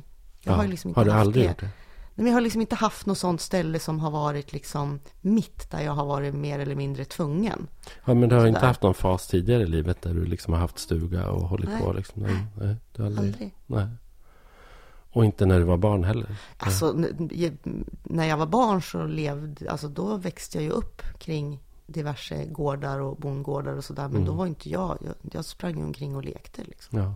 Jag 0.42 0.54
ja. 0.54 0.58
har, 0.58 0.68
liksom 0.68 0.90
inte 0.90 1.00
har 1.00 1.06
du 1.06 1.12
aldrig 1.12 1.44
det. 1.44 1.48
gjort 1.48 1.60
det? 1.60 1.70
Men 2.16 2.26
jag 2.26 2.34
har 2.34 2.42
liksom 2.42 2.62
inte 2.62 2.76
haft 2.76 3.06
något 3.06 3.18
sånt 3.18 3.42
ställe 3.42 3.80
som 3.80 4.00
har 4.00 4.12
varit 4.12 4.54
liksom 4.54 5.00
mitt 5.22 5.72
där 5.72 5.82
jag 5.82 5.92
har 5.92 6.06
varit 6.06 6.34
mer 6.34 6.60
eller 6.60 6.76
mindre 6.76 7.06
tvungen. 7.06 7.68
Ja, 8.06 8.14
men 8.14 8.30
du 8.30 8.36
har 8.36 8.42
Sådär. 8.42 8.48
inte 8.48 8.66
haft 8.66 8.82
någon 8.82 8.94
fas 8.94 9.28
tidigare 9.28 9.64
i 9.64 9.68
livet 9.68 10.02
där 10.02 10.14
du 10.14 10.26
liksom 10.26 10.54
har 10.54 10.60
haft 10.60 10.80
stuga 10.80 11.30
och 11.30 11.48
hållit 11.48 11.70
nej. 11.70 11.82
på 11.82 11.94
liksom? 11.94 12.22
Nej, 12.22 12.46
nej, 12.58 12.76
du 12.96 13.06
aldrig, 13.06 13.28
aldrig. 13.28 13.56
Nej. 13.68 13.88
Och 15.12 15.26
inte 15.26 15.46
när 15.46 15.60
du 15.60 15.66
var 15.66 15.78
barn 15.78 16.04
heller? 16.04 16.36
Alltså, 16.58 16.96
när 18.04 18.26
jag 18.26 18.38
var 18.38 18.48
barn 18.48 18.82
så 18.82 19.06
levde, 19.06 19.72
alltså 19.72 19.88
då 19.88 20.18
växte 20.18 20.58
jag 20.58 20.64
ju 20.64 20.70
upp 20.70 21.02
kring 21.20 21.60
diverse 21.92 22.46
gårdar 22.46 23.00
och 23.00 23.18
bondgårdar 23.18 23.74
och 23.74 23.84
sådär. 23.84 24.04
Men 24.04 24.16
mm. 24.16 24.26
då 24.26 24.34
var 24.34 24.48
inte 24.48 24.70
jag, 24.70 24.98
jag, 25.02 25.16
jag 25.34 25.46
sprang 25.46 25.84
omkring 25.84 26.16
och 26.16 26.24
lekte 26.24 26.64
liksom. 26.64 27.00
Ja. 27.00 27.14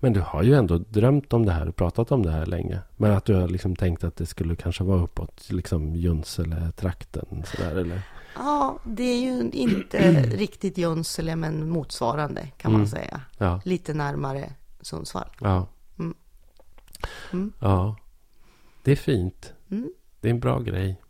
Men 0.00 0.12
du 0.12 0.20
har 0.20 0.42
ju 0.42 0.54
ändå 0.54 0.78
drömt 0.78 1.32
om 1.32 1.46
det 1.46 1.52
här 1.52 1.68
och 1.68 1.76
pratat 1.76 2.12
om 2.12 2.22
det 2.22 2.30
här 2.30 2.46
länge. 2.46 2.80
Men 2.96 3.12
att 3.12 3.24
du 3.24 3.34
har 3.34 3.48
liksom 3.48 3.76
tänkt 3.76 4.04
att 4.04 4.16
det 4.16 4.26
skulle 4.26 4.56
kanske 4.56 4.84
vara 4.84 5.02
uppåt 5.02 5.50
liksom 5.50 5.96
Junsele-trakten 5.96 7.44
sådär 7.46 7.76
eller? 7.76 8.02
Ja, 8.36 8.78
det 8.84 9.02
är 9.02 9.20
ju 9.20 9.50
inte 9.52 10.22
riktigt 10.22 10.78
Junsele 10.78 11.36
men 11.36 11.70
motsvarande 11.70 12.48
kan 12.56 12.72
man 12.72 12.80
mm. 12.80 12.90
säga. 12.90 13.20
Ja. 13.38 13.60
Lite 13.64 13.94
närmare 13.94 14.52
Sundsvall. 14.80 15.28
Ja. 15.40 15.66
Mm. 15.98 16.14
Mm. 17.32 17.52
Ja, 17.60 17.96
det 18.82 18.92
är 18.92 18.96
fint. 18.96 19.52
Mm. 19.70 19.90
Det 20.20 20.28
är 20.28 20.32
en 20.32 20.40
bra 20.40 20.60
grej. 20.60 21.00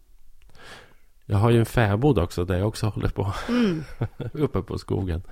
Jag 1.30 1.38
har 1.38 1.50
ju 1.50 1.58
en 1.58 1.66
fäbod 1.66 2.18
också 2.18 2.44
där 2.44 2.58
jag 2.58 2.68
också 2.68 2.87
håller 2.87 3.08
på. 3.08 3.32
Mm. 3.49 3.85
uppe 4.32 4.62
på 4.62 4.78
skogen. 4.78 5.23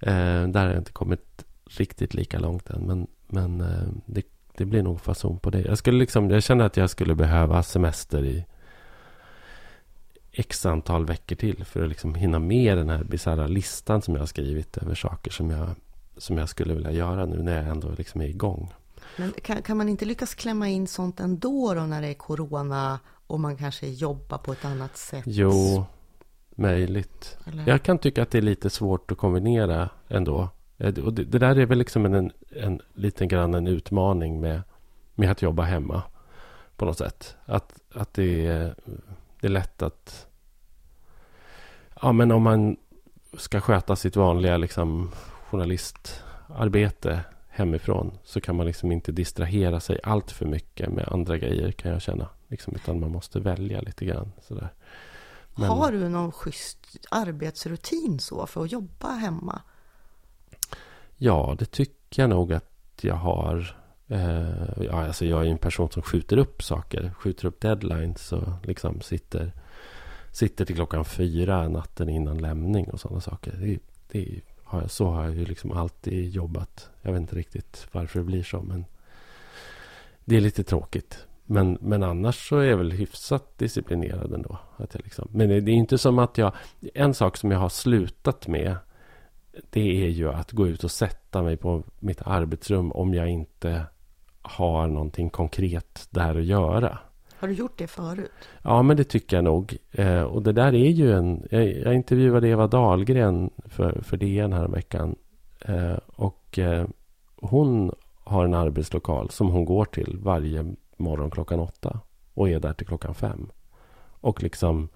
Eh, 0.00 0.48
där 0.48 0.60
har 0.60 0.68
jag 0.68 0.78
inte 0.78 0.92
kommit 0.92 1.44
riktigt 1.64 2.14
lika 2.14 2.38
långt 2.38 2.70
än. 2.70 2.86
Men, 2.86 3.06
men 3.26 3.60
eh, 3.60 3.88
det, 4.06 4.26
det 4.56 4.64
blir 4.64 4.82
nog 4.82 5.00
fason 5.00 5.38
på 5.38 5.50
det. 5.50 5.60
Jag, 5.60 5.78
skulle 5.78 5.98
liksom, 5.98 6.30
jag 6.30 6.42
känner 6.42 6.64
att 6.64 6.76
jag 6.76 6.90
skulle 6.90 7.14
behöva 7.14 7.62
semester 7.62 8.24
i 8.24 8.44
x 10.32 10.66
antal 10.66 11.06
veckor 11.06 11.36
till 11.36 11.64
för 11.64 11.82
att 11.82 11.88
liksom 11.88 12.14
hinna 12.14 12.38
med 12.38 12.78
den 12.78 12.90
här 12.90 13.04
bisarra 13.04 13.46
listan 13.46 14.02
som 14.02 14.14
jag 14.14 14.20
har 14.20 14.26
skrivit 14.26 14.76
över 14.76 14.94
saker 14.94 15.30
som 15.30 15.50
jag, 15.50 15.68
som 16.16 16.38
jag 16.38 16.48
skulle 16.48 16.74
vilja 16.74 16.92
göra 16.92 17.26
nu 17.26 17.42
när 17.42 17.56
jag 17.56 17.66
ändå 17.66 17.90
liksom 17.98 18.20
är 18.20 18.26
igång. 18.26 18.72
Men 19.16 19.32
kan, 19.32 19.62
kan 19.62 19.76
man 19.76 19.88
inte 19.88 20.04
lyckas 20.04 20.34
klämma 20.34 20.68
in 20.68 20.86
sånt 20.86 21.20
ändå 21.20 21.74
då 21.74 21.80
när 21.80 22.02
det 22.02 22.08
är 22.08 22.14
corona 22.14 22.98
och 23.28 23.40
man 23.40 23.56
kanske 23.56 23.86
jobbar 23.88 24.38
på 24.38 24.52
ett 24.52 24.64
annat 24.64 24.96
sätt? 24.96 25.24
Jo, 25.26 25.84
möjligt. 26.50 27.38
Eller? 27.46 27.68
Jag 27.68 27.82
kan 27.82 27.98
tycka 27.98 28.22
att 28.22 28.30
det 28.30 28.38
är 28.38 28.42
lite 28.42 28.70
svårt 28.70 29.12
att 29.12 29.18
kombinera 29.18 29.90
ändå. 30.08 30.48
Eh, 30.78 30.98
och 30.98 31.12
det, 31.12 31.24
det, 31.24 31.38
där 31.38 31.56
är 31.58 31.66
väl 31.66 31.78
liksom 31.78 32.06
en, 32.06 32.14
en, 32.14 32.32
en 32.50 32.80
liten 32.94 33.28
grann 33.28 33.54
en 33.54 33.66
utmaning 33.66 34.40
med, 34.40 34.62
med 35.14 35.30
att 35.30 35.42
jobba 35.42 35.62
hemma. 35.62 36.02
På 36.76 36.84
något 36.84 36.98
sätt. 36.98 37.36
Att, 37.44 37.80
att 37.94 38.14
det, 38.14 38.46
är, 38.46 38.74
det 39.40 39.46
är 39.46 39.50
lätt 39.50 39.82
att... 39.82 40.26
Ja, 42.02 42.12
men 42.12 42.30
om 42.32 42.42
man 42.42 42.76
ska 43.36 43.60
sköta 43.60 43.96
sitt 43.96 44.16
vanliga 44.16 44.56
liksom, 44.56 45.10
journalistarbete 45.50 47.20
hemifrån 47.48 48.18
så 48.24 48.40
kan 48.40 48.56
man 48.56 48.66
liksom 48.66 48.92
inte 48.92 49.12
distrahera 49.12 49.80
sig 49.80 50.00
allt 50.02 50.30
för 50.30 50.46
mycket 50.46 50.88
med 50.92 51.08
andra 51.08 51.38
grejer 51.38 51.72
kan 51.72 51.92
jag 51.92 52.02
känna. 52.02 52.28
Liksom, 52.48 52.74
utan 52.74 53.00
man 53.00 53.12
måste 53.12 53.40
välja 53.40 53.80
lite 53.80 54.04
grann. 54.04 54.32
Sådär. 54.48 54.68
Men... 55.54 55.70
Har 55.70 55.92
du 55.92 56.08
någon 56.08 56.32
schysst 56.32 56.78
arbetsrutin 57.10 58.18
så 58.20 58.46
för 58.46 58.64
att 58.64 58.72
jobba 58.72 59.08
hemma? 59.08 59.62
Ja, 61.16 61.56
det 61.58 61.64
tycker 61.64 62.22
jag 62.22 62.30
nog 62.30 62.52
att 62.52 62.98
jag 63.00 63.14
har. 63.14 63.76
Eh, 64.08 64.84
ja, 64.84 65.06
alltså 65.06 65.24
jag 65.24 65.46
är 65.46 65.50
en 65.50 65.58
person 65.58 65.90
som 65.90 66.02
skjuter 66.02 66.36
upp 66.36 66.62
saker. 66.62 67.12
Skjuter 67.18 67.46
upp 67.46 67.60
deadlines 67.60 68.32
och 68.32 68.48
liksom 68.62 69.00
sitter, 69.00 69.52
sitter 70.32 70.64
till 70.64 70.74
klockan 70.74 71.04
fyra 71.04 71.68
natten 71.68 72.08
innan 72.08 72.38
lämning 72.38 72.90
och 72.90 73.00
sådana 73.00 73.20
saker. 73.20 73.52
Det, 73.52 73.78
det 74.08 74.40
har 74.64 74.80
jag, 74.80 74.90
så 74.90 75.10
har 75.10 75.24
jag 75.24 75.34
ju 75.34 75.44
liksom 75.44 75.72
alltid 75.72 76.30
jobbat. 76.30 76.90
Jag 77.02 77.12
vet 77.12 77.20
inte 77.20 77.36
riktigt 77.36 77.86
varför 77.92 78.18
det 78.18 78.24
blir 78.24 78.42
så, 78.42 78.62
men 78.62 78.84
det 80.24 80.36
är 80.36 80.40
lite 80.40 80.64
tråkigt. 80.64 81.27
Men, 81.50 81.78
men 81.80 82.02
annars 82.02 82.48
så 82.48 82.58
är 82.58 82.64
jag 82.64 82.76
väl 82.76 82.92
hyfsat 82.92 83.58
disciplinerad 83.58 84.32
ändå. 84.32 84.58
Att 84.76 84.94
jag 84.94 85.04
liksom, 85.04 85.28
men 85.32 85.48
det, 85.48 85.54
är 85.54 85.68
inte 85.68 85.98
som 85.98 86.18
att 86.18 86.38
jag... 86.38 86.52
En 86.94 87.14
sak 87.14 87.36
som 87.36 87.50
jag 87.50 87.58
har 87.58 87.68
slutat 87.68 88.46
med 88.46 88.76
det 89.70 90.04
är 90.04 90.08
ju 90.08 90.28
att 90.32 90.52
gå 90.52 90.66
ut 90.68 90.84
och 90.84 90.90
sätta 90.90 91.42
mig 91.42 91.56
på 91.56 91.82
mitt 91.98 92.22
arbetsrum 92.24 92.92
om 92.92 93.14
jag 93.14 93.28
inte 93.28 93.86
har 94.42 94.86
någonting 94.86 95.30
konkret 95.30 96.08
där 96.10 96.38
att 96.38 96.44
göra. 96.44 96.98
Har 97.38 97.48
du 97.48 97.54
gjort 97.54 97.78
det 97.78 97.86
förut? 97.86 98.30
Ja, 98.62 98.82
men 98.82 98.96
det 98.96 99.04
tycker 99.04 99.36
jag 99.36 99.44
nog. 99.44 99.76
Eh, 99.90 100.22
och 100.22 100.42
det 100.42 100.52
där 100.52 100.74
är 100.74 100.90
ju 100.90 101.12
en... 101.12 101.46
Jag, 101.50 101.72
jag 101.72 101.94
intervjuade 101.94 102.48
Eva 102.48 102.66
Dahlgren 102.66 103.50
för, 103.64 104.00
för 104.02 104.16
DN 104.16 104.52
här 104.52 104.68
veckan. 104.68 105.16
Eh, 105.60 105.98
och 106.06 106.58
eh, 106.58 106.86
hon 107.36 107.92
har 108.24 108.44
en 108.44 108.54
arbetslokal 108.54 109.30
som 109.30 109.48
hon 109.48 109.64
går 109.64 109.84
till 109.84 110.18
varje 110.22 110.74
morgon 110.98 111.30
klockan 111.30 111.60
åtta. 111.60 112.00
Och 112.34 112.48
är 112.48 112.60
där 112.60 112.72
till 112.72 112.86
klockan 112.86 113.14
fem. 113.14 113.50
Och 114.20 114.42
liksom 114.42 114.88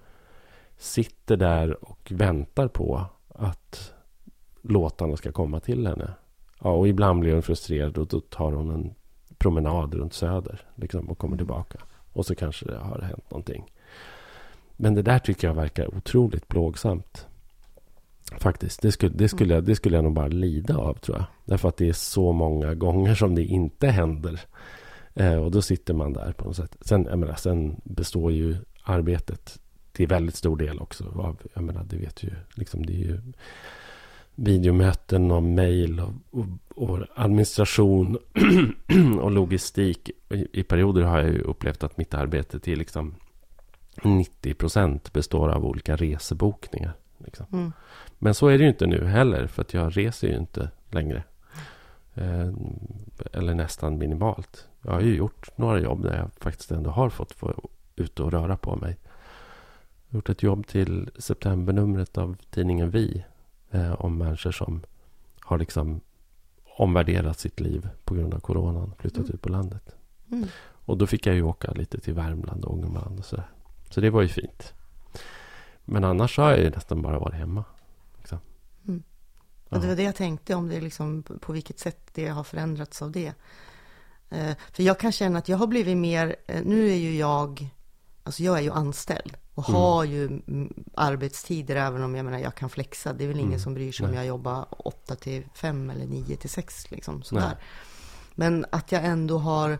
sitter 0.77 1.37
där 1.37 1.83
och 1.89 2.11
väntar 2.11 2.67
på 2.67 3.05
att 3.27 3.93
låtarna 4.61 5.17
ska 5.17 5.31
komma 5.31 5.59
till 5.59 5.87
henne. 5.87 6.13
Ja, 6.59 6.71
och 6.71 6.87
ibland 6.87 7.19
blir 7.19 7.33
hon 7.33 7.41
frustrerad 7.41 7.97
och 7.97 8.07
då 8.07 8.19
tar 8.19 8.51
hon 8.51 8.69
en 8.69 8.93
promenad 9.37 9.93
runt 9.93 10.13
Söder 10.13 10.61
liksom, 10.75 11.09
och 11.09 11.17
kommer 11.17 11.35
mm. 11.35 11.37
tillbaka. 11.37 11.79
Och 12.13 12.25
så 12.25 12.35
kanske 12.35 12.65
det 12.65 12.77
har 12.77 13.01
hänt 13.01 13.31
någonting. 13.31 13.71
Men 14.75 14.95
det 14.95 15.01
där 15.01 15.19
tycker 15.19 15.47
jag 15.47 15.55
verkar 15.55 15.95
otroligt 15.97 16.47
plågsamt. 16.47 17.27
Faktiskt. 18.39 18.81
Det 18.81 18.91
skulle, 18.91 19.13
det, 19.15 19.29
skulle 19.29 19.53
jag, 19.53 19.63
det 19.63 19.75
skulle 19.75 19.97
jag 19.97 20.03
nog 20.03 20.13
bara 20.13 20.27
lida 20.27 20.77
av, 20.77 20.93
tror 20.93 21.17
jag. 21.17 21.25
Därför 21.45 21.69
att 21.69 21.77
det 21.77 21.89
är 21.89 21.93
så 21.93 22.31
många 22.31 22.73
gånger 22.73 23.15
som 23.15 23.35
det 23.35 23.43
inte 23.43 23.87
händer. 23.87 24.41
Eh, 25.15 25.35
och 25.35 25.51
då 25.51 25.61
sitter 25.61 25.93
man 25.93 26.13
där 26.13 26.31
på 26.31 26.45
något 26.45 26.55
sätt. 26.55 26.77
Sen, 26.81 27.07
jag 27.09 27.19
menar, 27.19 27.35
sen 27.35 27.81
består 27.83 28.31
ju 28.31 28.57
arbetet 28.83 29.59
till 29.91 30.07
väldigt 30.07 30.35
stor 30.35 30.57
del 30.57 30.79
också 30.79 31.03
av, 31.15 31.37
jag 31.53 31.63
menar, 31.63 31.83
det 31.83 31.97
vet 31.97 32.23
ju, 32.23 32.31
liksom 32.55 32.85
det 32.85 32.93
är 32.93 32.97
ju 32.97 33.21
videomöten 34.35 35.31
och 35.31 35.43
mejl 35.43 35.99
och, 35.99 36.13
och, 36.31 36.45
och, 36.75 36.99
administration 37.15 38.17
och 39.21 39.31
logistik. 39.31 40.09
I, 40.29 40.47
I, 40.51 40.63
perioder 40.63 41.01
har 41.01 41.19
jag 41.19 41.33
ju 41.33 41.41
upplevt 41.41 41.83
att 41.83 41.97
mitt 41.97 42.13
arbete 42.13 42.59
till 42.59 42.79
liksom 42.79 43.15
90 44.03 44.53
procent 44.53 45.13
består 45.13 45.49
av 45.49 45.65
olika 45.65 45.95
resebokningar. 45.95 46.93
Liksom. 47.17 47.45
Mm. 47.51 47.71
Men 48.19 48.33
så 48.33 48.47
är 48.47 48.57
det 48.57 48.63
ju 48.63 48.69
inte 48.69 48.87
nu 48.87 49.05
heller, 49.05 49.47
för 49.47 49.61
att 49.61 49.73
jag 49.73 49.97
reser 49.97 50.27
ju 50.27 50.37
inte 50.37 50.69
längre. 50.91 51.23
Eh, 52.13 52.49
eller 53.33 53.53
nästan 53.53 53.97
minimalt. 53.97 54.67
Jag 54.83 54.91
har 54.91 55.01
ju 55.01 55.15
gjort 55.15 55.57
några 55.57 55.79
jobb 55.79 56.03
där 56.03 56.17
jag 56.17 56.29
faktiskt 56.39 56.71
ändå 56.71 56.89
har 56.89 57.09
fått 57.09 57.31
få 57.31 57.69
ut 57.95 58.19
och 58.19 58.31
röra 58.31 58.57
på 58.57 58.75
mig. 58.75 58.97
Jag 60.07 60.13
har 60.13 60.17
gjort 60.17 60.29
ett 60.29 60.43
jobb 60.43 60.67
till 60.67 61.09
septembernumret 61.19 62.17
av 62.17 62.37
tidningen 62.49 62.89
Vi. 62.89 63.23
Eh, 63.71 63.93
om 63.93 64.17
människor 64.17 64.51
som 64.51 64.81
har 65.39 65.57
liksom 65.57 66.01
omvärderat 66.77 67.39
sitt 67.39 67.59
liv 67.59 67.89
på 68.03 68.15
grund 68.15 68.33
av 68.33 68.39
coronan. 68.39 68.93
Flyttat 68.97 69.19
mm. 69.19 69.31
ut 69.33 69.41
på 69.41 69.49
landet. 69.49 69.95
Mm. 70.31 70.47
Och 70.85 70.97
då 70.97 71.07
fick 71.07 71.27
jag 71.27 71.35
ju 71.35 71.41
åka 71.41 71.71
lite 71.71 71.99
till 71.99 72.13
Värmland 72.13 72.65
och 72.65 72.73
Ångermanland 72.73 73.19
och 73.19 73.25
sådär. 73.25 73.47
Så 73.89 74.01
det 74.01 74.09
var 74.09 74.21
ju 74.21 74.27
fint. 74.27 74.73
Men 75.85 76.03
annars 76.03 76.37
har 76.37 76.49
jag 76.49 76.59
ju 76.59 76.69
nästan 76.69 77.01
bara 77.01 77.19
varit 77.19 77.35
hemma. 77.35 77.63
Liksom. 78.17 78.37
Mm. 78.87 79.03
Och 79.69 79.81
det 79.81 79.87
var 79.87 79.95
det 79.95 80.03
jag 80.03 80.15
tänkte 80.15 80.55
om 80.55 80.69
det 80.69 80.81
liksom, 80.81 81.23
på 81.23 81.53
vilket 81.53 81.79
sätt 81.79 82.09
det 82.13 82.27
har 82.27 82.43
förändrats 82.43 83.01
av 83.01 83.11
det. 83.11 83.33
Eh, 84.33 84.55
för 84.71 84.83
jag 84.83 84.99
kan 84.99 85.11
känna 85.11 85.39
att 85.39 85.49
jag 85.49 85.57
har 85.57 85.67
blivit 85.67 85.97
mer, 85.97 86.35
eh, 86.47 86.61
nu 86.63 86.89
är 86.89 86.95
ju 86.95 87.17
jag, 87.17 87.69
alltså 88.23 88.43
jag 88.43 88.57
är 88.57 88.61
ju 88.61 88.71
anställd 88.71 89.37
och 89.53 89.69
mm. 89.69 89.81
har 89.81 90.03
ju 90.03 90.41
arbetstider 90.93 91.75
även 91.75 92.03
om 92.03 92.15
jag 92.15 92.25
menar 92.25 92.39
jag 92.39 92.55
kan 92.55 92.69
flexa. 92.69 93.13
Det 93.13 93.23
är 93.23 93.27
väl 93.27 93.37
ingen 93.37 93.49
mm. 93.49 93.59
som 93.59 93.73
bryr 93.73 93.91
sig 93.91 94.05
Nej. 94.05 94.11
om 94.11 94.17
jag 94.17 94.25
jobbar 94.25 94.65
8 94.69 95.15
till 95.15 95.43
5 95.53 95.89
eller 95.89 96.05
9 96.05 96.35
till 96.35 96.49
6 96.49 96.91
liksom 96.91 97.23
sådär. 97.23 97.57
Men 98.35 98.65
att 98.69 98.91
jag 98.91 99.05
ändå 99.05 99.37
har 99.37 99.79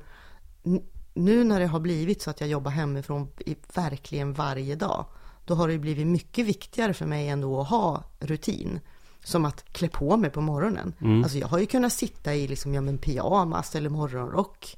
nu 1.13 1.43
när 1.43 1.60
det 1.60 1.67
har 1.67 1.79
blivit 1.79 2.22
så 2.22 2.29
att 2.29 2.41
jag 2.41 2.50
jobbar 2.50 2.72
hemifrån 2.72 3.27
i 3.39 3.55
verkligen 3.74 4.33
varje 4.33 4.75
dag, 4.75 5.05
då 5.45 5.55
har 5.55 5.67
det 5.67 5.77
blivit 5.77 6.07
mycket 6.07 6.45
viktigare 6.45 6.93
för 6.93 7.05
mig 7.05 7.29
ändå 7.29 7.62
att 7.62 7.69
ha 7.69 8.03
rutin. 8.19 8.79
Som 9.23 9.45
att 9.45 9.73
klä 9.73 9.87
på 9.87 10.17
mig 10.17 10.29
på 10.29 10.41
morgonen. 10.41 10.93
Mm. 11.01 11.23
Alltså 11.23 11.37
jag 11.37 11.47
har 11.47 11.59
ju 11.59 11.65
kunnat 11.65 11.93
sitta 11.93 12.35
i 12.35 12.47
liksom, 12.47 12.73
ja, 12.73 12.81
men 12.81 12.97
pyjamas 12.97 13.75
eller 13.75 13.89
morgonrock 13.89 14.77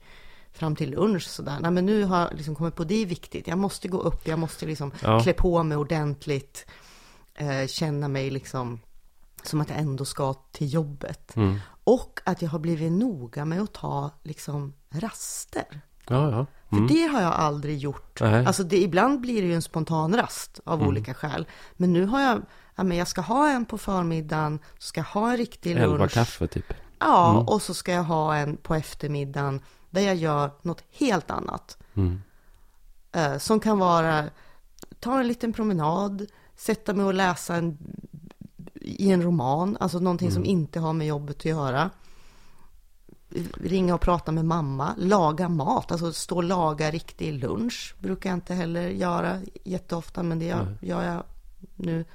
fram 0.52 0.76
till 0.76 0.92
lunch 0.92 1.24
sådär. 1.24 1.58
Nej, 1.62 1.72
men 1.72 1.86
nu 1.86 2.04
har 2.04 2.20
jag 2.20 2.34
liksom 2.34 2.56
kommit 2.56 2.76
på 2.76 2.84
det 2.84 3.02
är 3.02 3.06
viktigt. 3.06 3.48
Jag 3.48 3.58
måste 3.58 3.88
gå 3.88 3.98
upp, 3.98 4.28
jag 4.28 4.40
måste 4.40 4.66
liksom 4.66 4.92
ja. 5.02 5.20
klä 5.20 5.34
på 5.34 5.64
mig 5.64 5.78
ordentligt. 5.78 6.66
Eh, 7.36 7.68
känna 7.68 8.08
mig 8.08 8.30
liksom 8.30 8.80
som 9.44 9.62
att 9.62 9.70
jag 9.70 9.80
ändå 9.80 10.06
ska 10.06 10.34
till 10.34 10.74
jobbet. 10.74 11.36
Mm. 11.36 11.60
Och 11.84 12.20
att 12.24 12.42
jag 12.42 12.50
har 12.50 12.60
blivit 12.60 12.92
noga 12.92 13.46
med 13.46 13.62
att 13.62 13.74
ta 13.74 14.12
liksom 14.24 14.74
raster. 14.90 15.82
Ja, 16.08 16.32
ja. 16.32 16.46
Mm. 16.70 16.88
För 16.88 16.96
det 16.96 17.08
har 17.08 17.22
jag 17.22 17.34
aldrig 17.34 17.78
gjort. 17.78 18.22
Nej. 18.22 18.46
Alltså 18.46 18.64
det, 18.64 18.82
ibland 18.82 19.22
blir 19.22 19.42
det 19.42 19.48
ju 19.48 19.56
en 19.56 19.62
spontan 19.62 20.16
rast 20.16 20.60
av 20.64 20.78
mm. 20.78 20.88
olika 20.88 21.14
skäl. 21.14 21.48
Men 21.74 21.94
nu 21.94 22.06
har 22.06 22.22
jag, 22.22 22.42
ja, 22.76 22.84
men 22.84 22.98
jag 22.98 23.08
ska 23.08 23.22
ha 23.22 23.50
en 23.50 23.66
på 23.66 23.78
förmiddagen, 23.78 24.60
ska 24.78 25.02
ha 25.02 25.32
en 25.32 25.38
riktig 25.38 25.76
lunch. 25.76 25.94
Elva 25.94 26.08
kaffe 26.08 26.48
typ. 26.48 26.74
Ja, 27.00 27.32
mm. 27.32 27.48
och 27.48 27.62
så 27.62 27.74
ska 27.74 27.92
jag 27.92 28.04
ha 28.04 28.36
en 28.36 28.58
på 28.58 28.76
eftermiddagen 28.76 29.62
där 29.90 30.02
jag 30.02 30.16
gör 30.16 30.52
något 30.62 30.84
helt 30.92 31.32
annat. 31.32 31.78
Mm. 31.94 32.22
Eh, 33.12 33.38
som 33.38 33.60
kan 33.60 33.80
vara, 33.80 34.24
ta 35.00 35.20
en 35.20 35.28
liten 35.28 35.54
promenad, 35.54 36.26
sätta 36.56 36.94
mig 36.94 37.06
och 37.06 37.14
läsa 37.14 37.56
en, 37.56 37.78
i 38.82 39.12
en 39.12 39.22
roman, 39.22 39.78
alltså 39.80 40.00
någonting 40.00 40.32
som 40.32 40.44
mm. 40.44 40.52
inte 40.52 40.80
har 40.80 40.94
med 40.94 41.08
jobbet 41.08 41.38
att 41.38 41.46
göra 41.46 41.90
ringa 43.64 43.96
och 43.96 44.02
prata 44.02 44.32
med 44.32 44.46
mamma, 44.46 44.96
laga 44.98 45.50
mat, 45.50 45.92
alltså 45.92 46.14
stå 46.14 46.36
och 46.36 46.44
laga 46.44 46.92
riktig 46.92 47.34
lunch 47.34 47.96
brukar 48.00 48.30
jag 48.30 48.38
inte 48.38 48.54
heller 48.54 48.90
göra 48.90 49.40
jätteofta, 49.64 50.24
men 50.24 50.40
det 50.40 50.46
gör, 50.46 50.78
gör 50.82 51.04
jag 51.04 51.24
nu. 51.76 52.06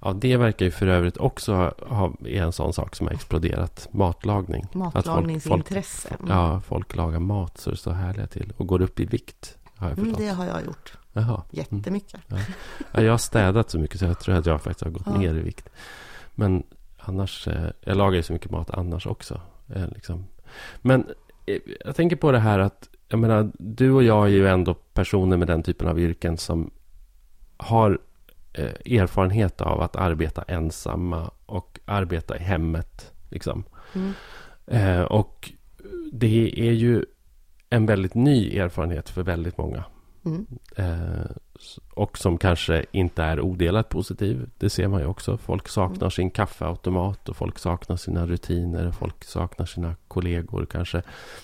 Ja, 0.00 0.12
det 0.12 0.36
verkar 0.36 0.64
ju 0.64 0.70
för 0.70 0.86
övrigt 0.86 1.16
också 1.16 1.74
ha, 1.88 2.12
är 2.24 2.42
en 2.42 2.52
sån 2.52 2.72
sak 2.72 2.96
som 2.96 3.06
har 3.06 3.14
exploderat. 3.14 3.88
Matlagning. 3.90 4.66
Matlagningsintresse. 4.72 6.08
Folk, 6.08 6.20
folk, 6.20 6.30
ja, 6.30 6.60
folk 6.60 6.96
lagar 6.96 7.18
mat 7.18 7.58
så 7.58 7.70
det 7.70 7.76
står 7.76 7.92
härliga 7.92 8.26
till. 8.26 8.52
Och 8.56 8.66
går 8.66 8.82
upp 8.82 9.00
i 9.00 9.04
vikt. 9.04 9.58
Har 9.76 9.88
jag 9.88 9.98
mm, 9.98 10.14
det 10.18 10.28
har 10.28 10.46
jag 10.46 10.64
gjort. 10.64 10.98
Jaha. 11.12 11.42
Jättemycket. 11.50 12.30
Mm. 12.30 12.42
Ja. 12.92 13.02
jag 13.02 13.12
har 13.12 13.18
städat 13.18 13.70
så 13.70 13.78
mycket 13.78 13.98
så 13.98 14.04
jag 14.04 14.20
tror 14.20 14.34
att 14.34 14.46
jag 14.46 14.62
faktiskt 14.62 14.84
har 14.84 14.90
gått 14.90 15.06
ja. 15.06 15.18
ner 15.18 15.34
i 15.34 15.42
vikt. 15.42 15.68
Men 16.34 16.62
annars, 16.98 17.48
eh, 17.48 17.70
jag 17.80 17.96
lagar 17.96 18.16
ju 18.16 18.22
så 18.22 18.32
mycket 18.32 18.50
mat 18.50 18.70
annars 18.70 19.06
också. 19.06 19.40
Eh, 19.68 19.88
liksom. 19.88 20.26
Men 20.82 21.06
eh, 21.46 21.58
jag 21.84 21.96
tänker 21.96 22.16
på 22.16 22.32
det 22.32 22.38
här 22.38 22.58
att 22.58 22.88
jag 23.08 23.20
menar, 23.20 23.52
du 23.58 23.90
och 23.90 24.02
jag 24.02 24.24
är 24.24 24.30
ju 24.30 24.48
ändå 24.48 24.74
personer 24.74 25.36
med 25.36 25.48
den 25.48 25.62
typen 25.62 25.88
av 25.88 26.00
yrken 26.00 26.36
som 26.36 26.70
har 27.56 27.98
eh, 28.52 28.98
erfarenhet 29.00 29.60
av 29.60 29.80
att 29.80 29.96
arbeta 29.96 30.42
ensamma 30.42 31.30
och 31.46 31.80
arbeta 31.84 32.36
i 32.36 32.42
hemmet. 32.42 33.12
Liksom. 33.30 33.64
Mm. 33.94 34.12
Eh, 34.66 35.02
och 35.02 35.52
det 36.12 36.68
är 36.68 36.72
ju 36.72 37.04
en 37.70 37.86
väldigt 37.86 38.14
ny 38.14 38.58
erfarenhet 38.58 39.08
för 39.08 39.22
väldigt 39.22 39.58
många. 39.58 39.84
Mm. 40.24 40.46
Eh, 40.76 41.30
och 41.94 42.18
som 42.18 42.38
kanske 42.38 42.84
inte 42.92 43.22
är 43.22 43.40
odelat 43.40 43.88
positiv. 43.88 44.50
Det 44.58 44.70
ser 44.70 44.88
man 44.88 45.00
ju 45.00 45.06
också. 45.06 45.38
Folk 45.38 45.68
saknar 45.68 46.10
sin 46.10 46.30
kaffeautomat 46.30 47.28
och 47.28 47.36
folk 47.36 47.58
saknar 47.58 47.96
sina 47.96 48.26
rutiner. 48.26 48.92
Folk 48.92 49.24
saknar 49.24 49.66
sina 49.66 49.94
kollegor 50.08 50.66
kanske. 50.66 51.02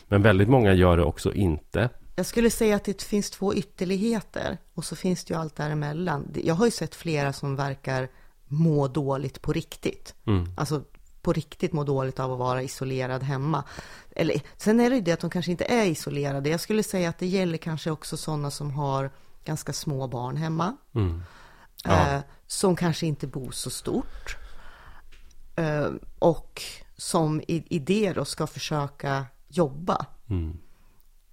Men 0.08 0.22
väldigt 0.22 0.48
många 0.48 0.72
gör 0.72 0.96
det 0.96 1.04
också 1.04 1.32
inte. 1.32 1.88
Jag 2.16 2.26
skulle 2.26 2.50
säga 2.50 2.76
att 2.76 2.84
det 2.84 3.02
finns 3.02 3.30
två 3.30 3.54
ytterligheter 3.54 4.58
och 4.74 4.84
så 4.84 4.96
finns 4.96 5.24
det 5.24 5.34
ju 5.34 5.40
allt 5.40 5.56
däremellan. 5.56 6.34
Jag 6.44 6.54
har 6.54 6.64
ju 6.64 6.70
sett 6.70 6.94
flera 6.94 7.32
som 7.32 7.56
verkar 7.56 8.08
må 8.46 8.88
dåligt 8.88 9.42
på 9.42 9.52
riktigt. 9.52 10.14
Mm. 10.26 10.52
Alltså 10.56 10.82
på 11.22 11.32
riktigt 11.32 11.72
må 11.72 11.84
dåligt 11.84 12.20
av 12.20 12.32
att 12.32 12.38
vara 12.38 12.62
isolerad 12.62 13.22
hemma. 13.22 13.64
Eller, 14.10 14.40
sen 14.56 14.80
är 14.80 14.90
det 14.90 14.96
ju 14.96 15.02
det 15.02 15.12
att 15.12 15.20
de 15.20 15.30
kanske 15.30 15.50
inte 15.50 15.64
är 15.64 15.86
isolerade. 15.86 16.50
Jag 16.50 16.60
skulle 16.60 16.82
säga 16.82 17.08
att 17.08 17.18
det 17.18 17.26
gäller 17.26 17.58
kanske 17.58 17.90
också 17.90 18.16
sådana 18.16 18.50
som 18.50 18.70
har 18.70 19.10
ganska 19.44 19.72
små 19.72 20.08
barn 20.08 20.36
hemma. 20.36 20.76
Mm. 20.94 21.22
Ja. 21.84 22.14
Eh, 22.14 22.20
som 22.46 22.76
kanske 22.76 23.06
inte 23.06 23.26
bor 23.26 23.50
så 23.50 23.70
stort. 23.70 24.36
Eh, 25.56 25.90
och 26.18 26.62
som 26.96 27.40
i, 27.40 27.64
i 27.70 27.78
det 27.78 28.12
då 28.12 28.24
ska 28.24 28.46
försöka 28.46 29.26
jobba. 29.48 30.06
Mm. 30.30 30.58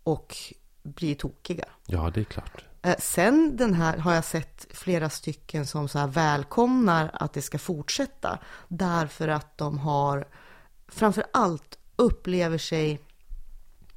Och 0.03 0.35
bli 0.83 1.15
tokiga. 1.15 1.65
Ja, 1.85 2.11
det 2.13 2.19
är 2.19 2.25
klart. 2.25 2.65
Eh, 2.81 2.95
sen 2.99 3.57
den 3.57 3.73
här 3.73 3.97
har 3.97 4.13
jag 4.13 4.23
sett 4.23 4.67
flera 4.69 5.09
stycken 5.09 5.67
som 5.67 5.87
så 5.87 5.99
här 5.99 6.07
välkomnar 6.07 7.09
att 7.13 7.33
det 7.33 7.41
ska 7.41 7.57
fortsätta. 7.59 8.39
Därför 8.67 9.27
att 9.27 9.57
de 9.57 9.77
har 9.77 10.27
framför 10.87 11.23
allt 11.33 11.77
upplever 11.95 12.57
sig 12.57 12.99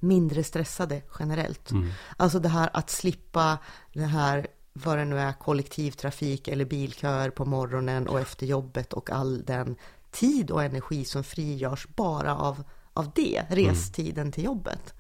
mindre 0.03 0.45
stressade 0.45 1.03
generellt. 1.19 1.71
Mm. 1.71 1.91
Alltså 2.17 2.39
det 2.39 2.49
här 2.49 2.71
att 2.73 2.91
slippa 2.91 3.59
det 3.93 4.05
här, 4.05 4.47
vad 4.73 4.99
det 4.99 5.05
nu 5.05 5.19
är, 5.19 5.33
kollektivtrafik 5.33 6.49
eller 6.49 6.65
bilköer 6.65 7.31
på 7.31 7.45
morgonen 7.45 8.09
och 8.09 8.21
efter 8.21 8.47
jobbet 8.47 8.93
och 8.93 9.11
all 9.11 9.45
den 9.45 9.77
tid 10.11 10.51
och 10.51 10.63
energi 10.63 11.05
som 11.05 11.25
frigörs 11.25 11.87
bara 11.97 12.37
av, 12.37 12.63
av 12.93 13.11
det, 13.15 13.37
mm. 13.37 13.69
restiden 13.69 14.23
mm. 14.23 14.33
till 14.33 14.45
jobbet. 14.45 14.95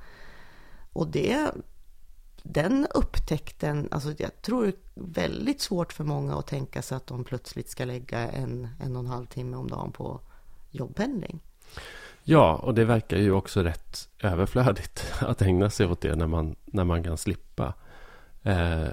Och 0.93 1.09
det, 1.09 1.51
den 2.43 2.87
upptäckten, 2.95 3.89
alltså 3.91 4.15
jag 4.19 4.43
tror 4.43 4.63
det 4.63 4.71
är 4.71 4.75
väldigt 4.95 5.61
svårt 5.61 5.93
för 5.93 6.05
många 6.05 6.37
att 6.37 6.47
tänka 6.47 6.83
sig 6.83 6.97
att 6.97 7.07
de 7.07 7.25
plötsligt 7.25 7.71
ska 7.71 7.85
lägga 7.85 8.19
en, 8.19 8.69
en 8.81 8.97
och 8.97 9.01
en 9.01 9.11
halv 9.11 9.27
timme 9.27 9.57
om 9.57 9.69
dagen 9.69 9.93
på 9.93 10.21
jobbpendling. 10.71 11.41
Ja, 12.25 12.55
och 12.55 12.75
det 12.75 12.85
verkar 12.85 13.17
ju 13.17 13.33
också 13.33 13.63
rätt 13.63 14.09
överflödigt 14.23 15.13
att 15.21 15.43
ägna 15.43 15.71
sig 15.71 15.87
åt 15.87 16.01
det 16.01 16.17
när 16.17 16.27
man, 16.27 16.57
när 16.65 16.85
man 16.85 17.03
kan 17.03 17.17
slippa. 17.19 17.75
Eh, 18.43 18.89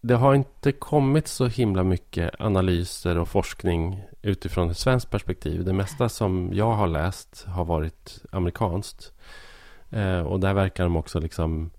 det 0.00 0.14
har 0.14 0.34
inte 0.34 0.72
kommit 0.72 1.28
så 1.28 1.46
himla 1.46 1.84
mycket 1.84 2.40
analyser 2.40 3.18
och 3.18 3.28
forskning 3.28 4.02
utifrån 4.22 4.70
ett 4.70 4.78
svenskt 4.78 5.10
perspektiv. 5.10 5.64
Det 5.64 5.72
mesta 5.72 6.08
som 6.08 6.50
jag 6.52 6.72
har 6.72 6.86
läst 6.86 7.44
har 7.48 7.64
varit 7.64 8.22
amerikanskt. 8.30 9.12
Eh, 9.90 10.20
och 10.20 10.40
där 10.40 10.54
verkar 10.54 10.84
de 10.84 10.96
också 10.96 11.20
liksom 11.20 11.70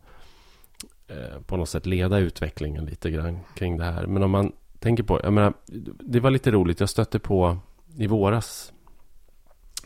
eh, 1.07 1.41
på 1.45 1.57
något 1.57 1.69
sätt 1.69 1.86
leda 1.86 2.17
utvecklingen 2.17 2.86
lite 2.86 3.12
grann 3.12 3.39
kring 3.55 3.77
det 3.77 3.86
här. 3.86 4.07
Men 4.07 4.23
om 4.23 4.31
man 4.31 4.51
tänker 4.79 5.03
på, 5.03 5.19
jag 5.23 5.33
menar, 5.33 5.53
det 5.99 6.19
var 6.19 6.31
lite 6.31 6.51
roligt. 6.51 6.79
Jag 6.79 6.89
stötte 6.89 7.19
på 7.19 7.57
i 7.97 8.07
våras 8.07 8.73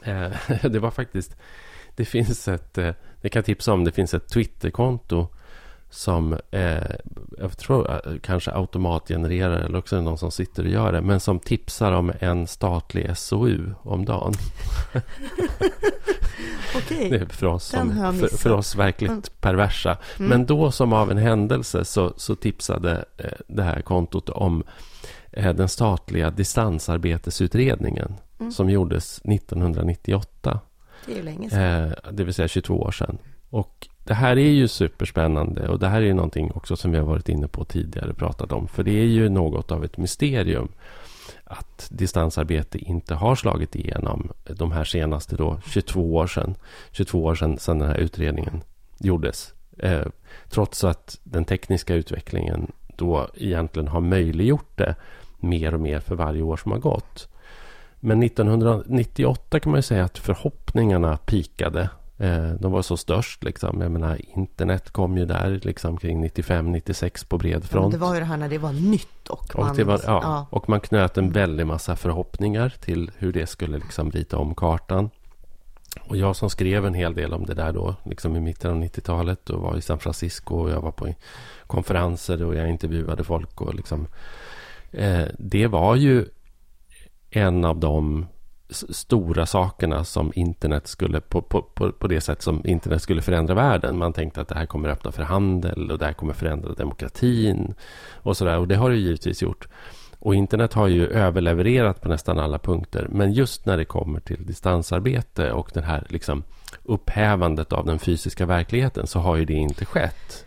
det 0.62 0.80
var 0.80 0.92
faktiskt... 0.92 1.36
Det 1.96 2.06
finns 2.06 2.48
ett... 2.48 2.78
Eh, 2.78 2.94
det 3.22 3.30
kan 3.30 3.40
jag 3.40 3.46
tipsa 3.46 3.74
om. 3.74 3.84
Det 3.84 3.92
finns 3.92 4.14
ett 4.14 4.30
Twitterkonto 4.30 5.28
som 5.90 6.38
eh, 6.52 6.92
jag 7.38 7.58
tror 7.58 7.92
eh, 7.92 8.00
kanske 8.22 8.52
automatgenererar 8.52 9.60
eller 9.60 9.78
också 9.78 9.96
är 9.96 10.00
det 10.00 10.06
någon 10.06 10.18
som 10.18 10.32
sitter 10.32 10.64
och 10.64 10.70
gör 10.70 10.92
det. 10.92 11.02
Men 11.02 11.20
som 11.20 11.40
tipsar 11.40 11.92
om 11.92 12.14
en 12.20 12.48
statlig 12.48 13.18
SOU 13.18 13.74
om 13.82 14.06
dagen. 14.06 14.34
Okej, 16.76 17.10
det 17.10 17.18
är 17.18 17.26
för 17.26 17.48
oss, 17.48 17.66
som, 17.66 18.16
för, 18.20 18.38
för, 18.38 18.52
oss 18.52 18.76
verkligt 18.76 19.12
mm. 19.12 19.24
perversa. 19.40 19.98
Mm. 20.18 20.30
Men 20.30 20.46
då 20.46 20.72
som 20.72 20.94
av 20.94 21.12
en 21.12 21.18
händelse 21.18 21.86
så, 21.86 22.14
så 22.18 22.36
tipsade 22.36 23.06
eh, 23.18 23.32
det 23.48 23.64
här 23.64 23.82
kontot 23.82 24.30
om 24.30 24.64
eh, 25.32 25.54
den 25.54 25.70
statliga 25.70 26.30
distansarbetesutredningen. 26.30 28.14
Mm. 28.40 28.52
Som 28.52 28.70
gjordes 28.70 29.22
1998. 29.24 30.60
Det 31.06 31.12
är 31.12 31.16
ju 31.16 31.24
länge 31.24 31.50
sedan. 31.50 31.84
Eh, 31.84 32.12
det 32.12 32.24
vill 32.24 32.34
säga 32.34 32.48
22 32.48 32.82
år 32.82 32.92
sedan. 32.92 33.18
Och 33.50 33.88
det 34.04 34.14
här 34.14 34.38
är 34.38 34.50
ju 34.50 34.68
superspännande 34.68 35.68
och 35.68 35.80
det 35.80 35.88
här 35.88 36.02
är 36.02 36.06
ju 36.06 36.14
någonting 36.14 36.52
också 36.56 36.76
som 36.76 36.92
vi 36.92 36.98
har 36.98 37.06
varit 37.06 37.30
inne 37.30 37.48
på 37.48 37.66
tidigare 37.66 38.14
pratat 38.14 38.52
om. 38.52 38.68
För 38.68 38.84
det 38.84 39.00
är 39.00 39.06
ju 39.06 39.30
något 39.30 39.72
av 39.72 39.84
ett 39.84 39.98
mysterium 39.98 40.68
att 41.44 41.88
distansarbete 41.92 42.78
inte 42.78 43.16
har 43.16 43.36
slagit 43.36 43.76
igenom 43.76 44.32
de 44.44 44.72
här 44.72 44.84
senaste 44.84 45.36
då 45.36 45.60
22 45.66 46.16
år 46.16 46.28
sedan. 46.28 46.56
22 46.92 47.24
år 47.24 47.36
sedan, 47.36 47.60
sedan 47.60 47.80
den 47.80 47.90
här 47.90 47.98
utredningen 47.98 48.62
gjordes. 48.98 49.54
Eh, 49.78 50.06
trots 50.50 50.84
att 50.84 51.20
den 51.24 51.46
tekniska 51.46 51.96
utvecklingen 51.96 52.72
då 52.96 53.28
egentligen 53.34 53.88
har 53.88 54.02
möjliggjort 54.02 54.78
det 54.78 54.96
mer 55.40 55.74
och 55.74 55.80
mer 55.80 56.00
för 56.00 56.16
varje 56.16 56.42
år 56.42 56.58
som 56.58 56.72
har 56.72 56.80
gått. 56.80 57.28
Men 58.00 58.24
1998 58.24 59.60
kan 59.60 59.72
man 59.72 59.78
ju 59.78 59.84
säga 59.84 60.04
att 60.04 60.18
förhoppningarna 60.18 61.18
pikade 61.18 61.90
Eh, 62.20 62.50
de 62.60 62.72
var 62.72 62.82
så 62.82 62.98
störst 62.98 63.44
liksom. 63.44 63.82
Jag 63.82 63.92
menar, 63.92 64.18
internet 64.38 64.90
kom 64.90 65.18
ju 65.18 65.26
där 65.26 65.60
liksom 65.64 65.98
kring 65.98 66.26
95-96 66.26 67.28
på 67.28 67.38
bred 67.38 67.64
front. 67.64 67.94
Ja, 67.94 68.00
det 68.00 68.06
var 68.06 68.14
ju 68.14 68.20
det 68.20 68.26
här 68.26 68.38
när 68.38 68.50
det 68.50 68.58
var 68.58 68.74
nytt 68.74 69.28
och 69.30 69.56
man... 69.58 69.70
Och, 69.70 69.80
var, 69.80 70.02
ja, 70.06 70.20
ja. 70.24 70.48
och 70.50 70.70
man 70.70 70.80
knöt 70.80 71.18
en 71.18 71.32
väldig 71.32 71.68
massa 71.68 71.96
förhoppningar 71.96 72.70
till 72.70 73.12
hur 73.18 73.34
det 73.34 73.48
skulle 73.48 73.78
liksom 73.78 74.12
rita 74.12 74.38
om 74.38 74.56
kartan. 74.56 75.10
Och 76.08 76.18
jag 76.18 76.36
som 76.36 76.50
skrev 76.50 76.86
en 76.86 76.94
hel 76.94 77.14
del 77.14 77.34
om 77.34 77.46
det 77.46 77.54
där 77.54 77.72
då, 77.72 77.96
liksom 78.04 78.36
i 78.36 78.40
mitten 78.40 78.72
av 78.72 78.78
90-talet 78.78 79.50
och 79.50 79.62
var 79.62 79.78
i 79.78 79.82
San 79.82 80.00
Francisco 80.00 80.56
och 80.56 80.70
jag 80.70 80.82
var 80.82 80.92
på 80.92 81.14
konferenser 81.68 82.44
och 82.44 82.56
jag 82.56 82.70
intervjuade 82.70 83.24
folk 83.24 83.62
och 83.62 83.76
liksom... 83.76 84.08
Eh, 84.92 85.26
det 85.38 85.68
var 85.68 85.96
ju 85.96 86.26
en 87.30 87.66
av 87.66 87.80
de 87.80 88.26
stora 88.90 89.46
sakerna 89.46 90.04
som 90.04 90.32
internet 90.36 90.88
skulle 90.88 91.22
på, 91.22 91.42
på, 91.42 91.62
på, 91.62 91.92
på, 91.92 92.08
det 92.08 92.22
sätt 92.22 92.42
som 92.42 92.62
internet 92.66 93.02
skulle 93.02 93.22
förändra 93.22 93.54
världen. 93.54 93.98
Man 93.98 94.14
tänkte 94.14 94.42
att 94.42 94.48
det 94.48 94.56
här 94.56 94.66
kommer 94.66 94.90
öppna 94.90 95.12
för 95.12 95.24
handel 95.24 95.92
och 95.92 95.98
det 95.98 96.06
här 96.06 96.14
kommer 96.14 96.34
förändra 96.34 96.74
demokratin 96.74 97.74
och 98.14 98.38
sådär. 98.38 98.58
Och 98.58 98.68
det 98.68 98.76
har 98.76 98.90
det 98.90 98.98
givetvis 98.98 99.42
gjort. 99.42 99.68
Och 100.20 100.36
internet 100.36 100.74
har 100.74 100.88
ju 100.88 101.08
överlevererat 101.08 102.02
på 102.02 102.10
nästan 102.10 102.40
alla 102.40 102.60
punkter. 102.60 103.08
Men 103.12 103.34
just 103.34 103.66
när 103.66 103.78
det 103.78 103.86
kommer 103.86 104.20
till 104.20 104.46
distansarbete 104.46 105.52
och 105.52 105.72
det 105.74 105.82
här 105.82 106.08
liksom 106.10 106.44
upphävandet 106.84 107.74
av 107.74 107.86
den 107.86 108.00
fysiska 108.00 108.46
verkligheten 108.46 109.08
så 109.08 109.20
har 109.20 109.36
ju 109.36 109.46
det 109.46 109.54
inte 109.54 109.86
skett. 109.86 110.46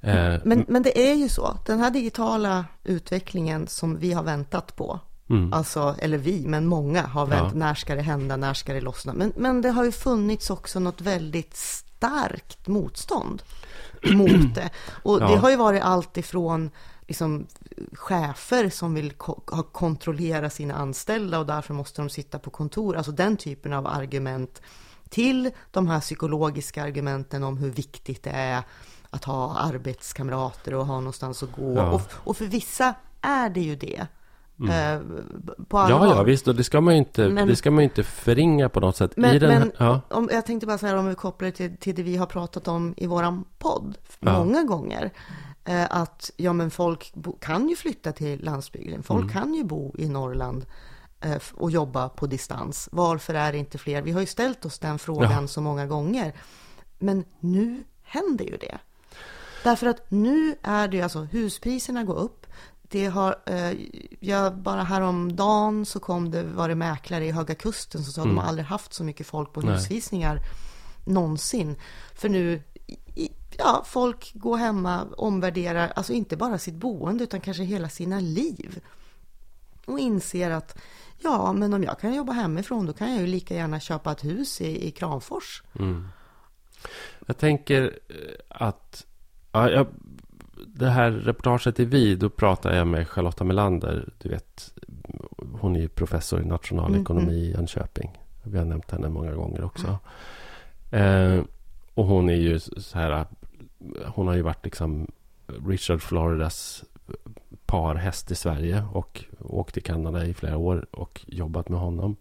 Eh, 0.00 0.34
men, 0.44 0.64
men 0.68 0.82
det 0.82 1.10
är 1.10 1.14
ju 1.14 1.28
så. 1.28 1.58
Den 1.66 1.80
här 1.80 1.90
digitala 1.90 2.64
utvecklingen 2.84 3.66
som 3.66 3.98
vi 3.98 4.12
har 4.12 4.22
väntat 4.22 4.76
på 4.76 5.00
Mm. 5.30 5.52
Alltså, 5.52 5.96
eller 5.98 6.18
vi, 6.18 6.46
men 6.46 6.66
många 6.66 7.02
har 7.02 7.26
vänt, 7.26 7.52
ja. 7.52 7.58
när 7.58 7.74
ska 7.74 7.94
det 7.94 8.02
hända, 8.02 8.36
när 8.36 8.54
ska 8.54 8.72
det 8.72 8.80
lossna? 8.80 9.12
Men, 9.12 9.32
men 9.36 9.62
det 9.62 9.70
har 9.70 9.84
ju 9.84 9.92
funnits 9.92 10.50
också 10.50 10.80
något 10.80 11.00
väldigt 11.00 11.56
starkt 11.56 12.68
motstånd 12.68 13.42
mot 14.12 14.54
det. 14.54 14.70
Och 15.02 15.22
ja. 15.22 15.28
det 15.28 15.36
har 15.36 15.50
ju 15.50 15.56
varit 15.56 15.82
allt 15.82 16.16
ifrån 16.16 16.70
liksom, 17.06 17.46
chefer 17.92 18.68
som 18.68 18.94
vill 18.94 19.12
ko 19.12 19.34
kontrollera 19.72 20.50
sina 20.50 20.74
anställda 20.74 21.38
och 21.38 21.46
därför 21.46 21.74
måste 21.74 22.02
de 22.02 22.10
sitta 22.10 22.38
på 22.38 22.50
kontor. 22.50 22.96
Alltså 22.96 23.12
den 23.12 23.36
typen 23.36 23.72
av 23.72 23.86
argument 23.86 24.62
till 25.08 25.50
de 25.70 25.88
här 25.88 26.00
psykologiska 26.00 26.82
argumenten 26.82 27.44
om 27.44 27.58
hur 27.58 27.70
viktigt 27.70 28.22
det 28.22 28.30
är 28.30 28.62
att 29.10 29.24
ha 29.24 29.56
arbetskamrater 29.56 30.74
och 30.74 30.86
ha 30.86 30.94
någonstans 30.94 31.42
att 31.42 31.52
gå. 31.52 31.74
Ja. 31.76 31.90
Och, 31.90 32.02
och 32.12 32.36
för 32.36 32.44
vissa 32.44 32.94
är 33.20 33.50
det 33.50 33.60
ju 33.60 33.76
det. 33.76 34.06
Mm. 34.60 34.70
Eh, 34.70 35.00
på. 35.68 35.78
Ja, 35.78 36.06
ja, 36.06 36.22
visst. 36.22 36.48
Och 36.48 36.54
det 36.54 36.64
ska 36.64 36.80
man 36.80 36.94
ju 36.94 36.98
inte, 36.98 37.28
men, 37.28 37.48
det 37.48 37.56
ska 37.56 37.70
man 37.70 37.84
inte 37.84 38.02
förringa 38.02 38.68
på 38.68 38.80
något 38.80 38.96
sätt. 38.96 39.12
Men, 39.16 39.38
den 39.38 39.58
men 39.58 39.72
ja. 39.78 40.00
om, 40.10 40.28
jag 40.32 40.46
tänkte 40.46 40.66
bara 40.66 40.78
säga 40.78 40.98
om 40.98 41.06
vi 41.06 41.14
kopplar 41.14 41.46
det 41.46 41.52
till, 41.52 41.76
till 41.76 41.94
det 41.94 42.02
vi 42.02 42.16
har 42.16 42.26
pratat 42.26 42.68
om 42.68 42.94
i 42.96 43.06
våran 43.06 43.44
podd 43.58 43.98
ja. 44.20 44.38
många 44.38 44.62
gånger. 44.62 45.10
Eh, 45.64 45.86
att 45.90 46.30
ja, 46.36 46.52
men 46.52 46.70
folk 46.70 47.14
bo, 47.14 47.32
kan 47.32 47.68
ju 47.68 47.76
flytta 47.76 48.12
till 48.12 48.44
landsbygden. 48.44 49.02
Folk 49.02 49.22
mm. 49.22 49.32
kan 49.32 49.54
ju 49.54 49.64
bo 49.64 49.94
i 49.98 50.08
Norrland 50.08 50.66
eh, 51.20 51.42
och 51.54 51.70
jobba 51.70 52.08
på 52.08 52.26
distans. 52.26 52.88
Varför 52.92 53.34
är 53.34 53.52
det 53.52 53.58
inte 53.58 53.78
fler? 53.78 54.02
Vi 54.02 54.12
har 54.12 54.20
ju 54.20 54.26
ställt 54.26 54.64
oss 54.64 54.78
den 54.78 54.98
frågan 54.98 55.42
ja. 55.42 55.46
så 55.46 55.60
många 55.60 55.86
gånger. 55.86 56.34
Men 56.98 57.24
nu 57.40 57.84
händer 58.02 58.44
ju 58.44 58.56
det. 58.56 58.78
Därför 59.64 59.86
att 59.86 60.10
nu 60.10 60.54
är 60.62 60.88
det 60.88 60.96
ju 60.96 61.02
alltså 61.02 61.20
huspriserna 61.20 62.04
går 62.04 62.18
upp 62.18 62.43
det 62.94 63.06
har, 63.06 63.36
eh, 63.46 63.72
jag, 64.20 64.56
bara 64.56 64.82
häromdagen 64.82 65.86
så 65.86 66.00
kom 66.00 66.30
det, 66.30 66.42
var 66.42 66.68
det 66.68 66.74
mäklare 66.74 67.26
i 67.26 67.30
Höga 67.30 67.54
Kusten 67.54 68.04
som 68.04 68.12
sa 68.12 68.20
att 68.20 68.24
mm. 68.24 68.36
de 68.36 68.40
har 68.40 68.48
aldrig 68.48 68.66
haft 68.66 68.94
så 68.94 69.04
mycket 69.04 69.26
folk 69.26 69.52
på 69.52 69.60
Nej. 69.60 69.74
husvisningar 69.74 70.40
någonsin. 71.04 71.76
För 72.14 72.28
nu, 72.28 72.62
ja, 73.58 73.82
folk 73.86 74.32
går 74.34 74.56
hemma, 74.56 75.06
omvärderar, 75.16 75.92
alltså 75.96 76.12
inte 76.12 76.36
bara 76.36 76.58
sitt 76.58 76.74
boende 76.74 77.24
utan 77.24 77.40
kanske 77.40 77.62
hela 77.62 77.88
sina 77.88 78.20
liv. 78.20 78.80
Och 79.86 79.98
inser 79.98 80.50
att, 80.50 80.78
ja, 81.18 81.52
men 81.52 81.74
om 81.74 81.82
jag 81.82 82.00
kan 82.00 82.14
jobba 82.14 82.32
hemifrån 82.32 82.86
då 82.86 82.92
kan 82.92 83.12
jag 83.12 83.20
ju 83.20 83.26
lika 83.26 83.54
gärna 83.54 83.80
köpa 83.80 84.12
ett 84.12 84.24
hus 84.24 84.60
i, 84.60 84.88
i 84.88 84.90
Kramfors. 84.90 85.62
Mm. 85.78 86.08
Jag 87.26 87.38
tänker 87.38 87.98
eh, 88.08 88.16
att, 88.48 89.06
ja, 89.52 89.70
jag 89.70 89.86
det 90.76 90.90
här 90.90 91.10
reportaget 91.10 91.80
i 91.80 91.84
Vi, 91.84 92.16
då 92.16 92.30
pratade 92.30 92.76
jag 92.76 92.86
med 92.86 93.08
Charlotta 93.08 93.44
Melander. 93.44 94.08
Du 94.18 94.28
vet, 94.28 94.74
hon 95.60 95.76
är 95.76 95.80
ju 95.80 95.88
professor 95.88 96.42
i 96.42 96.44
nationalekonomi 96.44 97.22
mm, 97.22 97.34
mm. 97.34 97.44
i 97.44 97.52
Jönköping. 97.52 98.10
Vi 98.42 98.58
har 98.58 98.64
nämnt 98.64 98.90
henne 98.90 99.08
många 99.08 99.32
gånger 99.32 99.64
också. 99.64 99.98
Mm. 100.90 101.38
Eh, 101.38 101.44
och 101.94 102.06
hon 102.06 102.28
är 102.28 102.34
ju 102.34 102.58
så 102.60 102.98
här, 102.98 103.26
hon 104.06 104.26
har 104.26 104.34
ju 104.34 104.42
varit 104.42 104.64
liksom 104.64 105.06
Richard 105.66 106.02
Floridas 106.02 106.84
parhäst 107.66 108.30
i 108.30 108.34
Sverige 108.34 108.84
och 108.92 109.24
åkt 109.40 109.74
till 109.74 109.82
Kanada 109.82 110.26
i 110.26 110.34
flera 110.34 110.56
år 110.56 110.86
och 110.90 111.24
jobbat 111.26 111.68
med 111.68 111.80
honom. 111.80 112.16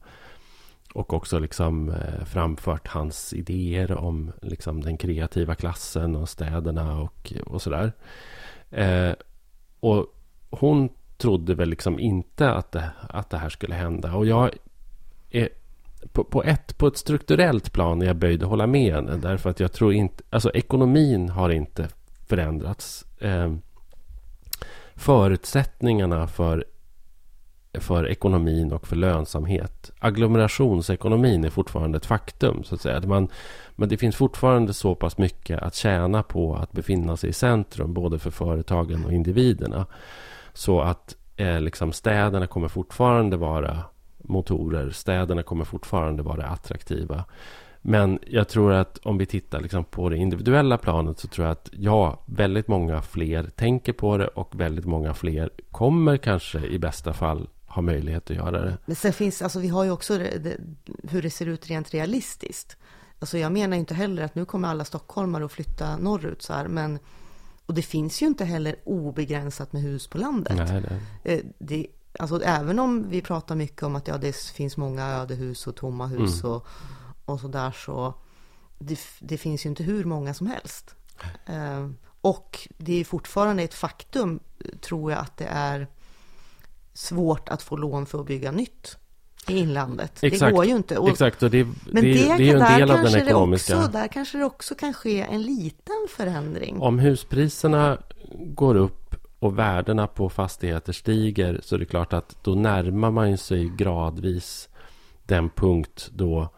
Och 0.94 1.14
också 1.14 1.40
liksom 1.40 1.90
eh, 1.90 2.26
framfört 2.26 2.88
hans 2.88 3.34
idéer 3.34 3.92
om 3.92 4.32
liksom 4.42 4.82
den 4.82 4.98
kreativa 4.98 5.56
klassen 5.56 6.16
och 6.16 6.30
städerna 6.30 7.02
och, 7.02 7.34
och 7.46 7.62
sådär. 7.62 7.92
Eh, 8.74 9.14
och 9.80 10.06
hon 10.50 10.90
trodde 11.18 11.56
väl 11.56 11.70
liksom 11.70 12.00
inte 12.00 12.52
att 12.52 12.72
det, 12.72 12.92
att 13.10 13.30
det 13.30 13.38
här 13.38 13.50
skulle 13.50 13.76
hända. 13.76 14.16
Och 14.16 14.26
jag 14.26 14.52
är 15.30 15.50
på, 16.12 16.24
på, 16.24 16.44
ett, 16.44 16.78
på 16.78 16.88
ett 16.88 16.98
strukturellt 16.98 17.74
plan 17.74 18.02
är 18.02 18.06
jag 18.06 18.16
böjd 18.16 18.44
att 18.44 18.50
hålla 18.50 18.68
med 18.68 18.94
henne. 18.94 19.18
Därför 19.18 19.50
att 19.50 19.60
jag 19.60 19.74
tror 19.74 19.94
inte... 19.94 20.24
Alltså 20.30 20.52
ekonomin 20.54 21.30
har 21.30 21.50
inte 21.50 21.88
förändrats. 22.28 23.06
Eh, 23.20 23.54
förutsättningarna 24.96 26.28
för, 26.28 26.66
för 27.74 28.08
ekonomin 28.08 28.74
och 28.74 28.88
för 28.88 28.96
lönsamhet. 28.96 29.92
Agglomerationsekonomin 30.00 31.44
är 31.44 31.50
fortfarande 31.50 31.98
ett 31.98 32.06
faktum. 32.06 32.64
så 32.64 32.76
att 32.76 32.82
säga. 32.82 33.02
Man, 33.02 33.28
men 33.76 33.90
det 33.90 33.98
finns 33.98 34.16
fortfarande 34.16 34.74
så 34.74 34.96
pass 34.96 35.18
mycket 35.18 35.60
att 35.60 35.76
tjäna 35.76 36.24
på 36.24 36.56
att 36.56 36.72
befinna 36.72 37.18
sig 37.18 37.30
i 37.30 37.34
centrum, 37.34 37.94
både 37.94 38.20
för 38.20 38.32
företagen 38.32 39.06
och 39.06 39.14
individerna. 39.14 39.86
Så 40.54 40.82
att 40.82 41.16
eh, 41.36 41.62
liksom 41.62 41.92
städerna 41.92 42.48
kommer 42.48 42.68
fortfarande 42.68 43.38
vara 43.38 43.80
motorer. 44.18 44.90
Städerna 44.90 45.44
kommer 45.44 45.66
fortfarande 45.66 46.24
vara 46.24 46.46
attraktiva. 46.46 47.24
Men 47.86 48.20
jag 48.28 48.50
tror 48.50 48.74
att 48.74 48.98
om 48.98 49.18
vi 49.18 49.26
tittar 49.26 49.62
liksom 49.62 49.84
på 49.84 50.10
det 50.10 50.18
individuella 50.18 50.78
planet 50.78 51.20
så 51.20 51.28
tror 51.28 51.48
jag 51.48 51.52
att 51.52 51.70
ja, 51.74 52.20
väldigt 52.26 52.68
många 52.68 53.02
fler 53.02 53.44
tänker 53.44 53.94
på 53.94 54.18
det 54.18 54.28
och 54.28 54.60
väldigt 54.60 54.86
många 54.86 55.14
fler 55.14 55.50
kommer 55.72 56.18
kanske 56.18 56.60
i 56.60 56.80
bästa 56.80 57.14
fall 57.14 57.48
ha 57.74 57.82
möjlighet 57.82 58.30
att 58.30 58.36
göra 58.36 58.62
det. 58.62 58.78
Men 58.86 58.96
sen 58.96 59.14
finns, 59.14 59.42
alltså 59.42 59.60
vi 59.60 59.68
har 59.68 59.84
ju 59.84 59.92
också 59.92 60.18
det, 60.18 60.38
det, 60.38 60.58
hur 61.04 61.22
det 61.22 61.30
ser 61.30 61.46
ut 61.46 61.68
rent 61.68 61.94
realistiskt. 61.94 62.78
Alltså 63.20 63.38
jag 63.38 63.52
menar 63.52 63.78
inte 63.78 63.94
heller 63.94 64.24
att 64.24 64.36
nu 64.36 64.46
kommer 64.46 64.68
alla 64.68 64.86
stockholmare 64.86 65.46
att 65.46 65.52
flytta 65.52 65.98
norrut 65.98 66.42
så 66.42 66.54
här, 66.54 66.68
men 66.68 67.00
och 67.66 67.74
det 67.74 67.82
finns 67.82 68.22
ju 68.22 68.26
inte 68.26 68.46
heller 68.46 68.76
obegränsat 68.84 69.74
med 69.74 69.82
hus 69.82 70.08
på 70.08 70.18
landet. 70.18 70.58
Nej, 70.58 70.84
nej. 70.90 71.00
Eh, 71.24 71.46
det, 71.60 71.88
alltså 72.20 72.44
även 72.44 72.80
om 72.80 73.10
vi 73.10 73.22
pratar 73.22 73.56
mycket 73.56 73.84
om 73.84 73.96
att 73.96 74.08
ja, 74.08 74.18
det 74.18 74.36
finns 74.36 74.78
många 74.78 75.08
ödehus 75.08 75.68
och 75.68 75.76
tomma 75.76 76.08
hus 76.08 76.44
mm. 76.44 76.56
och, 76.56 76.68
och 77.26 77.40
så 77.40 77.48
där 77.48 77.72
så 77.72 78.14
det, 78.80 79.00
det, 79.20 79.38
finns 79.38 79.66
ju 79.66 79.70
inte 79.70 79.84
hur 79.84 80.04
många 80.04 80.34
som 80.34 80.48
helst. 80.48 80.96
Eh, 81.46 81.90
och 82.22 82.68
det 82.78 83.00
är 83.00 83.06
fortfarande 83.06 83.64
ett 83.64 83.74
faktum, 83.74 84.40
tror 84.82 85.12
jag, 85.12 85.20
att 85.20 85.38
det 85.38 85.48
är 85.50 85.88
svårt 86.94 87.50
att 87.50 87.62
få 87.62 87.76
lån 87.76 88.06
för 88.06 88.20
att 88.20 88.26
bygga 88.26 88.52
nytt 88.52 88.98
i 89.48 89.58
inlandet. 89.58 90.24
Exakt, 90.24 90.50
det 90.50 90.56
går 90.56 90.66
ju 90.66 90.76
inte. 90.76 90.98
Och, 90.98 91.10
exakt, 91.10 91.44
och 91.44 91.52
det, 91.52 91.64
men 91.64 91.76
det, 91.86 92.02
det, 92.02 92.14
det 92.14 92.30
är 92.30 92.40
ju 92.40 92.52
en 92.52 92.80
del 92.80 92.92
av 92.92 93.04
den 93.04 93.16
ekonomiska... 93.16 93.78
Också, 93.78 93.92
där 93.92 94.08
kanske 94.08 94.38
det 94.38 94.46
också 94.46 94.76
kan 94.76 94.94
ske 94.94 95.22
en 95.22 95.42
liten 95.42 96.08
förändring. 96.10 96.82
Om 96.82 97.00
huspriserna 97.00 97.98
går 98.38 98.76
upp 98.76 99.16
och 99.40 99.60
värdena 99.60 100.08
på 100.08 100.30
fastigheter 100.30 100.94
stiger 100.94 101.60
så 101.64 101.76
är 101.76 101.80
det 101.80 101.86
klart 101.86 102.14
att 102.14 102.36
då 102.44 102.56
närmar 102.56 103.12
man 103.12 103.38
sig 103.38 103.70
gradvis 103.70 104.70
den 105.24 105.50
punkt 105.50 106.10
då 106.14 106.50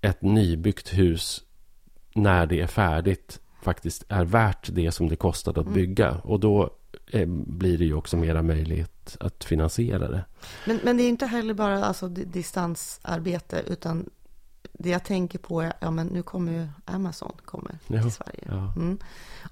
ett 0.00 0.22
nybyggt 0.22 0.88
hus 0.88 1.42
när 2.14 2.46
det 2.46 2.60
är 2.60 2.66
färdigt 2.66 3.40
faktiskt 3.62 4.04
är 4.08 4.24
värt 4.24 4.68
det 4.72 4.92
som 4.92 5.08
det 5.08 5.16
kostade 5.16 5.60
att 5.60 5.66
mm. 5.66 5.74
bygga. 5.74 6.20
Och 6.24 6.40
då 6.40 6.70
blir 7.26 7.78
det 7.78 7.84
ju 7.84 7.94
också 7.94 8.16
mera 8.16 8.42
möjlighet 8.42 9.16
att 9.20 9.44
finansiera 9.44 10.08
det. 10.08 10.24
Men, 10.66 10.80
men 10.84 10.96
det 10.96 11.02
är 11.02 11.08
inte 11.08 11.26
heller 11.26 11.54
bara 11.54 11.84
alltså, 11.84 12.08
distansarbete 12.08 13.62
utan 13.66 14.10
det 14.72 14.90
jag 14.90 15.04
tänker 15.04 15.38
på 15.38 15.60
är, 15.60 15.72
ja 15.80 15.90
men 15.90 16.06
nu 16.06 16.22
kommer 16.22 16.52
ju 16.52 16.68
Amazon 16.84 17.32
kommer 17.44 17.78
ja, 17.86 18.02
till 18.02 18.12
Sverige. 18.12 18.44
Ja. 18.46 18.72
Mm. 18.76 18.98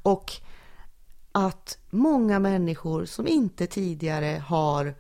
Och 0.03 0.33
att 1.33 1.79
många 1.91 2.39
människor 2.39 3.05
som 3.05 3.27
inte 3.27 3.67
tidigare 3.67 4.43
har 4.47 4.95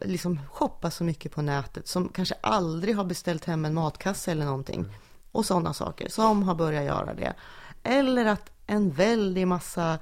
liksom 0.00 0.40
shoppat 0.52 0.94
så 0.94 1.04
mycket 1.04 1.32
på 1.32 1.42
nätet, 1.42 1.88
som 1.88 2.08
kanske 2.08 2.34
aldrig 2.40 2.96
har 2.96 3.04
beställt 3.04 3.44
hem 3.44 3.64
en 3.64 3.74
matkasse 3.74 4.32
eller 4.32 4.44
någonting 4.44 4.80
mm. 4.80 4.92
och 5.32 5.46
sådana 5.46 5.74
saker, 5.74 6.08
som 6.08 6.42
har 6.42 6.54
börjat 6.54 6.84
göra 6.84 7.14
det. 7.14 7.34
Eller 7.82 8.26
att 8.26 8.50
en 8.66 8.90
väldig 8.90 9.46
massa 9.46 9.98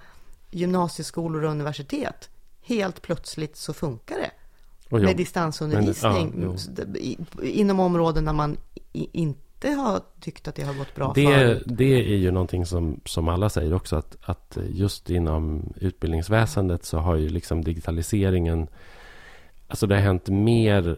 gymnasieskolor 0.51 1.45
och 1.45 1.51
universitet 1.51 2.31
helt 2.63 3.03
plötsligt 3.03 3.57
så 3.57 3.73
funkar 3.73 4.17
det. 4.17 4.31
Med 4.99 5.17
distansundervisning. 5.17 6.33
Men, 6.35 6.57
ja, 7.01 7.43
inom 7.43 7.81
områden 7.81 8.25
där 8.25 8.33
man 8.33 8.57
inte 8.93 9.71
har 9.71 10.01
tyckt 10.21 10.49
att 10.49 10.55
det 10.55 10.63
har 10.63 10.75
gått 10.75 10.95
bra 10.95 11.13
det, 11.15 11.25
förut. 11.27 11.63
Det 11.67 12.13
är 12.13 12.17
ju 12.17 12.31
någonting 12.31 12.67
som, 12.67 13.01
som 13.05 13.29
alla 13.29 13.49
säger 13.49 13.75
också 13.75 13.97
att, 13.97 14.17
att 14.21 14.59
just 14.71 15.11
inom 15.11 15.73
utbildningsväsendet 15.77 16.85
så 16.85 16.99
har 16.99 17.17
ju 17.17 17.29
liksom 17.29 17.65
digitaliseringen 17.65 18.69
Alltså 19.69 19.87
det 19.87 19.95
har 19.95 20.03
hänt 20.03 20.29
mer 20.29 20.97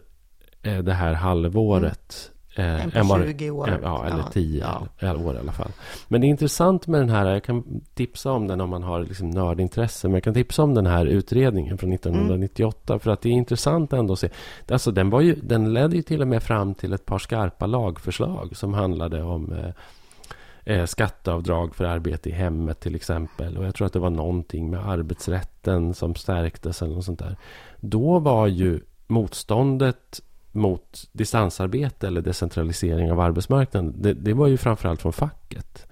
eh, 0.62 0.78
det 0.78 0.92
här 0.92 1.12
halvåret 1.12 2.30
Eh, 2.58 2.96
än 2.96 3.08
på 3.08 3.22
20 3.26 3.50
år. 3.50 3.78
Ja, 3.82 4.06
eller 4.06 4.22
10 4.22 4.66
ja. 5.00 5.16
år 5.16 5.34
i 5.34 5.38
alla 5.38 5.52
fall. 5.52 5.70
Men 6.08 6.20
det 6.20 6.26
är 6.26 6.28
intressant 6.28 6.86
med 6.86 7.00
den 7.00 7.08
här, 7.08 7.26
jag 7.26 7.44
kan 7.44 7.80
tipsa 7.94 8.32
om 8.32 8.46
den 8.46 8.60
om 8.60 8.70
man 8.70 8.82
har 8.82 9.00
liksom 9.00 9.30
nördintresse, 9.30 10.08
men 10.08 10.14
jag 10.14 10.24
kan 10.24 10.34
tipsa 10.34 10.62
om 10.62 10.74
den 10.74 10.86
här 10.86 11.06
utredningen 11.06 11.78
från 11.78 11.92
1998, 11.92 12.92
mm. 12.92 13.00
för 13.00 13.10
att 13.10 13.20
det 13.20 13.28
är 13.28 13.32
intressant 13.32 13.92
ändå 13.92 14.12
att 14.12 14.18
se. 14.18 14.28
Alltså 14.68 14.90
den, 14.90 15.10
var 15.10 15.20
ju, 15.20 15.34
den 15.34 15.72
ledde 15.72 15.96
ju 15.96 16.02
till 16.02 16.22
och 16.22 16.28
med 16.28 16.42
fram 16.42 16.74
till 16.74 16.92
ett 16.92 17.06
par 17.06 17.18
skarpa 17.18 17.66
lagförslag 17.66 18.56
som 18.56 18.74
handlade 18.74 19.22
om 19.22 19.52
eh, 19.52 20.74
eh, 20.74 20.84
skatteavdrag 20.84 21.74
för 21.74 21.84
arbete 21.84 22.28
i 22.28 22.32
hemmet 22.32 22.80
till 22.80 22.94
exempel. 22.94 23.56
Och 23.58 23.64
jag 23.64 23.74
tror 23.74 23.86
att 23.86 23.92
det 23.92 23.98
var 23.98 24.10
någonting 24.10 24.70
med 24.70 24.88
arbetsrätten 24.88 25.94
som 25.94 26.14
stärktes 26.14 26.82
eller 26.82 26.94
något 26.94 27.04
sånt 27.04 27.18
där. 27.18 27.36
Då 27.80 28.18
var 28.18 28.46
ju 28.46 28.80
motståndet 29.06 30.20
mot 30.58 31.08
distansarbete 31.12 32.06
eller 32.06 32.20
decentralisering 32.20 33.12
av 33.12 33.20
arbetsmarknaden, 33.20 33.94
det, 34.02 34.14
det 34.14 34.32
var 34.32 34.46
ju 34.46 34.56
framförallt 34.56 35.02
från 35.02 35.12
facket. 35.12 35.86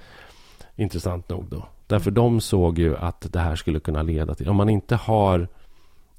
Intressant 0.76 1.28
nog 1.28 1.44
då. 1.50 1.68
Därför 1.86 2.10
de 2.10 2.40
såg 2.40 2.78
ju 2.78 2.96
att 2.96 3.32
det 3.32 3.40
här 3.40 3.56
skulle 3.56 3.80
kunna 3.80 4.02
leda 4.02 4.34
till, 4.34 4.48
om 4.48 4.56
man 4.56 4.68
inte 4.68 4.96
har, 4.96 5.48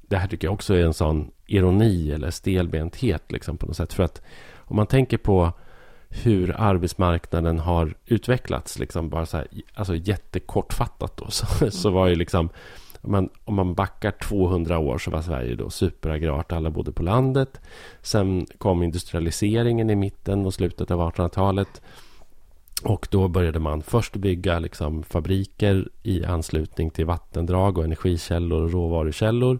det 0.02 0.16
här 0.16 0.28
tycker 0.28 0.46
jag 0.46 0.54
också 0.54 0.74
är 0.74 0.84
en 0.84 0.94
sån 0.94 1.30
ironi 1.46 2.12
eller 2.12 2.30
stelbenthet 2.30 3.32
liksom 3.32 3.56
på 3.56 3.66
något 3.66 3.76
sätt. 3.76 3.92
För 3.92 4.02
att 4.02 4.22
om 4.56 4.76
man 4.76 4.86
tänker 4.86 5.18
på 5.18 5.52
hur 6.08 6.54
arbetsmarknaden 6.58 7.58
har 7.58 7.94
utvecklats, 8.06 8.78
liksom 8.78 9.08
bara 9.08 9.26
så 9.26 9.36
här, 9.36 9.46
alltså 9.74 9.96
jättekortfattat 9.96 11.16
då, 11.16 11.30
så, 11.30 11.70
så 11.70 11.90
var 11.90 12.06
ju 12.06 12.14
liksom 12.14 12.48
om 13.00 13.12
man, 13.12 13.28
om 13.44 13.54
man 13.54 13.74
backar 13.74 14.10
200 14.10 14.78
år 14.78 14.98
så 14.98 15.10
var 15.10 15.22
Sverige 15.22 15.54
då 15.54 15.70
superagrart. 15.70 16.52
Alla 16.52 16.70
bodde 16.70 16.92
på 16.92 17.02
landet. 17.02 17.60
Sen 18.02 18.46
kom 18.58 18.82
industrialiseringen 18.82 19.90
i 19.90 19.96
mitten 19.96 20.46
och 20.46 20.54
slutet 20.54 20.90
av 20.90 21.00
1800-talet. 21.00 21.82
Och 22.82 23.08
då 23.10 23.28
började 23.28 23.58
man 23.58 23.82
först 23.82 24.16
bygga 24.16 24.58
liksom 24.58 25.02
fabriker 25.02 25.88
i 26.02 26.24
anslutning 26.24 26.90
till 26.90 27.06
vattendrag 27.06 27.78
och 27.78 27.84
energikällor 27.84 28.62
och 28.62 28.72
råvarukällor. 28.72 29.58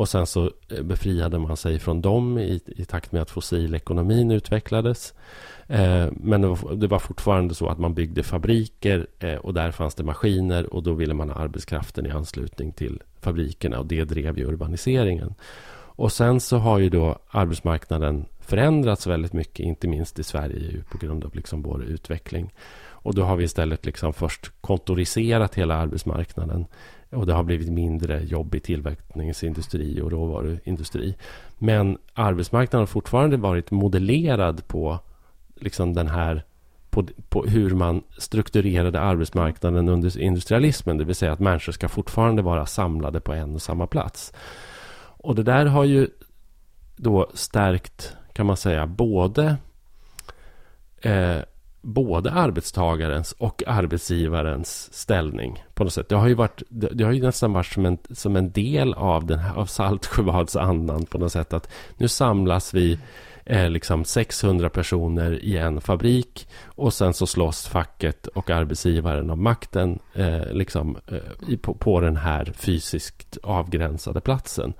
Och 0.00 0.08
sen 0.08 0.26
så 0.26 0.50
eh, 0.68 0.82
befriade 0.82 1.38
man 1.38 1.56
sig 1.56 1.78
från 1.78 2.00
dem 2.00 2.38
i, 2.38 2.60
i 2.66 2.84
takt 2.84 3.12
med 3.12 3.22
att 3.22 3.30
fossilekonomin 3.30 4.30
utvecklades. 4.30 5.14
Eh, 5.70 6.06
men 6.12 6.40
det 6.76 6.86
var, 6.86 6.98
fortfarande 6.98 7.54
så 7.54 7.68
att 7.68 7.78
man 7.78 7.94
byggde 7.94 8.22
fabriker 8.22 9.06
eh, 9.18 9.34
och 9.34 9.54
där 9.54 9.70
fanns 9.70 9.94
det 9.94 10.04
maskiner 10.04 10.74
och 10.74 10.82
då 10.82 10.92
ville 10.92 11.14
man 11.14 11.30
ha 11.30 11.36
arbetskraften 11.36 12.06
i 12.06 12.10
anslutning 12.10 12.72
till 12.72 13.02
fabrikerna 13.20 13.78
och 13.78 13.86
det 13.86 14.04
drev 14.04 14.38
ju 14.38 14.44
urbaniseringen. 14.44 15.34
Och 15.72 16.12
sen 16.12 16.40
så 16.40 16.58
har 16.58 16.78
ju 16.78 16.88
då 16.88 17.18
arbetsmarknaden 17.30 18.26
förändrats 18.40 19.06
väldigt 19.06 19.32
mycket, 19.32 19.66
inte 19.66 19.88
minst 19.88 20.18
i 20.18 20.22
Sverige 20.22 20.84
på 20.90 20.98
grund 20.98 21.24
av 21.24 21.34
liksom 21.34 21.62
vår 21.62 21.84
utveckling. 21.84 22.54
Och 22.88 23.14
då 23.14 23.22
har 23.22 23.36
vi 23.36 23.44
istället 23.44 23.86
liksom 23.86 24.12
först 24.12 24.52
kontoriserat 24.60 25.54
hela 25.54 25.74
arbetsmarknaden 25.74 26.66
och 27.10 27.26
det 27.26 27.32
har 27.32 27.44
blivit 27.44 27.72
mindre 27.72 28.24
jobb 28.24 28.54
i 28.54 28.60
tillverkningsindustri 28.60 30.00
och 30.00 30.10
råvaruindustri. 30.10 31.14
Men 31.58 31.98
arbetsmarknaden 32.14 32.82
har 32.82 32.86
fortfarande 32.86 33.36
varit 33.36 33.70
modellerad 33.70 34.66
på 34.68 34.98
liksom 35.62 35.94
den 35.94 36.08
här 36.08 36.44
på, 36.90 37.06
på, 37.28 37.42
hur 37.42 37.74
man 37.74 38.02
strukturerade 38.18 39.00
arbetsmarknaden 39.00 39.88
under 39.88 40.18
industrialismen. 40.18 40.98
Det 40.98 41.04
vill 41.04 41.14
säga 41.14 41.32
att 41.32 41.40
människor 41.40 41.72
ska 41.72 41.88
fortfarande 41.88 42.42
vara 42.42 42.66
samlade 42.66 43.20
på 43.20 43.32
en 43.32 43.54
och 43.54 43.62
samma 43.62 43.86
plats. 43.86 44.32
Och 45.02 45.34
det 45.34 45.42
där 45.42 45.66
har 45.66 45.84
ju 45.84 46.08
då 46.96 47.30
stärkt, 47.34 48.16
kan 48.32 48.46
man 48.46 48.56
säga, 48.56 48.86
både 48.86 49.56
eh, 51.02 51.38
både 51.82 52.32
arbetstagarens 52.32 53.32
och 53.32 53.62
arbetsgivarens 53.66 54.94
ställning 54.94 55.64
på 55.74 55.84
något 55.84 55.92
sätt. 55.92 56.08
Det 56.08 56.16
har 56.16 56.28
ju, 56.28 56.34
varit, 56.34 56.62
det, 56.68 57.04
har 57.04 57.12
ju 57.12 57.22
nästan 57.22 57.52
varit 57.52 57.66
som 57.66 57.86
en, 57.86 57.98
som 58.10 58.36
en 58.36 58.52
del 58.52 58.94
av, 58.94 59.26
den 59.26 59.38
här, 59.38 59.54
av 59.54 59.66
Saltsjöbadsandan 59.66 61.06
på 61.06 61.18
något 61.18 61.32
sätt. 61.32 61.52
Att 61.52 61.70
nu 61.96 62.08
samlas 62.08 62.74
vi 62.74 62.98
eh, 63.44 63.70
liksom 63.70 64.04
600 64.04 64.68
personer 64.68 65.44
i 65.44 65.56
en 65.56 65.80
fabrik 65.80 66.48
och 66.64 66.94
sen 66.94 67.14
så 67.14 67.26
slåss 67.26 67.66
facket 67.66 68.26
och 68.26 68.50
arbetsgivaren 68.50 69.30
om 69.30 69.42
makten 69.42 69.98
eh, 70.14 70.52
liksom, 70.52 70.96
eh, 71.06 71.56
på, 71.58 71.74
på 71.74 72.00
den 72.00 72.16
här 72.16 72.52
fysiskt 72.56 73.38
avgränsade 73.42 74.20
platsen. 74.20 74.72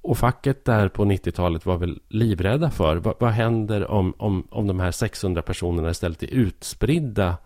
Och 0.00 0.18
facket 0.18 0.64
där 0.64 0.88
på 0.88 1.04
90-talet 1.04 1.66
var 1.66 1.76
väl 1.76 2.00
livrädda 2.08 2.70
för 2.70 2.96
vad, 2.96 3.14
vad 3.18 3.30
händer 3.30 3.90
om, 3.90 4.14
om, 4.18 4.48
om 4.50 4.66
de 4.66 4.80
här 4.80 4.90
600 4.90 5.42
personerna 5.42 5.90
istället 5.90 6.22
är 6.22 6.26
utspridda 6.26 7.36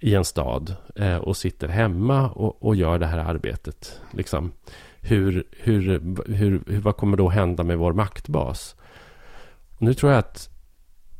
i 0.00 0.14
en 0.14 0.24
stad 0.24 0.76
eh, 0.96 1.16
och 1.16 1.36
sitter 1.36 1.68
hemma 1.68 2.30
och, 2.30 2.62
och, 2.62 2.76
gör 2.76 2.98
det 2.98 3.06
här 3.06 3.18
arbetet. 3.18 4.00
Liksom. 4.10 4.52
Hur, 5.00 5.44
hur, 5.50 5.82
hur, 6.26 6.62
hur, 6.66 6.80
vad 6.80 6.96
kommer 6.96 7.16
då 7.16 7.28
hända 7.28 7.62
med 7.64 7.78
vår 7.78 7.92
maktbas? 7.92 8.76
Och 9.80 9.86
nu 9.86 9.94
tror 9.94 10.12
jag 10.12 10.18
att 10.18 10.50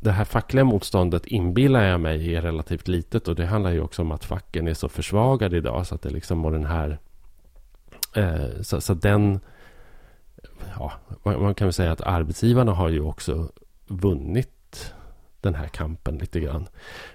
det 0.00 0.10
här 0.10 0.24
fackliga 0.24 0.64
motståndet 0.64 1.26
inbillar 1.26 1.82
jag 1.82 2.00
mig 2.00 2.34
är 2.34 2.42
relativt 2.42 2.88
litet 2.88 3.28
och 3.28 3.34
det 3.34 3.46
handlar 3.46 3.70
ju 3.70 3.80
också 3.80 4.02
om 4.02 4.12
att 4.12 4.24
facken 4.24 4.68
är 4.68 4.74
så 4.74 4.88
försvagade 4.88 5.56
idag 5.56 5.86
så 5.86 5.94
att 5.94 6.02
det 6.02 6.10
liksom 6.10 6.42
var 6.42 6.52
den 6.52 6.64
här 6.64 6.98
eh, 8.16 8.62
så, 8.62 8.80
så 8.80 8.94
den 8.94 9.40
ja, 10.78 10.92
man 11.22 11.54
kan 11.54 11.66
väl 11.66 11.72
säga 11.72 11.92
att 11.92 12.00
arbetsgivarna 12.00 12.72
har 12.72 12.88
ju 12.88 13.00
också 13.00 13.52
vunnit 13.86 14.94
den 15.40 15.54
här 15.54 15.68
kampen 15.68 16.18
lite 16.18 16.40
grann. 16.40 16.68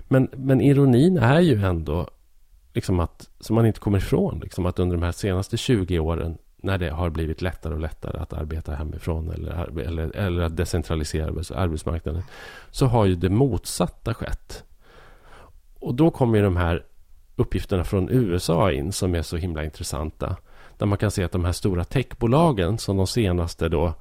Men, 0.08 0.30
men 0.36 0.62
ironin 0.62 1.18
är 1.18 1.40
ju 1.40 1.64
ändå 1.64 2.10
liksom 2.74 3.00
att, 3.00 3.30
som 3.40 3.56
man 3.56 3.66
inte 3.66 3.80
kommer 3.80 3.98
ifrån, 3.98 4.40
liksom 4.40 4.66
att 4.66 4.80
under 4.80 4.98
de 4.98 5.04
här 5.04 5.12
senaste 5.12 5.58
20 5.58 6.00
åren 6.00 6.38
när 6.66 6.78
det 6.78 6.90
har 6.90 7.10
blivit 7.10 7.42
lättare 7.42 7.74
och 7.74 7.80
lättare 7.80 8.18
att 8.18 8.34
arbeta 8.34 8.76
hemifrån 8.76 9.32
eller, 9.32 9.80
eller, 9.80 10.16
eller 10.16 10.44
att 10.44 10.58
decentralisera 10.58 11.28
arbetsmarknaden 11.56 12.24
så 12.72 12.86
har 12.86 13.06
ju 13.06 13.16
det 13.16 13.30
motsatta 13.30 14.14
skett. 14.14 14.64
Och 15.80 15.96
då 15.96 16.12
kommer 16.12 16.38
ju 16.38 16.44
de 16.44 16.58
här 16.58 16.84
uppgifterna 17.36 17.84
från 17.84 18.10
USA 18.10 18.72
in 18.72 18.92
som 18.92 19.16
är 19.16 19.22
så 19.22 19.38
himla 19.38 19.64
intressanta. 19.64 20.36
Där 20.78 20.86
man 20.86 20.98
kan 20.98 21.12
se 21.12 21.24
att 21.24 21.32
de 21.32 21.46
här 21.46 21.52
stora 21.52 21.84
techbolagen 21.84 22.78
som 22.78 22.98
de 22.98 23.08
senaste 23.08 23.70
då 23.70 23.94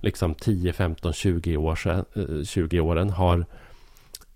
liksom 0.00 0.34
10, 0.34 0.72
15, 0.72 1.12
20, 1.12 1.56
år 1.56 1.74
sedan, 1.74 2.04
eh, 2.14 2.44
20 2.44 2.80
åren 2.80 3.10
har 3.10 3.46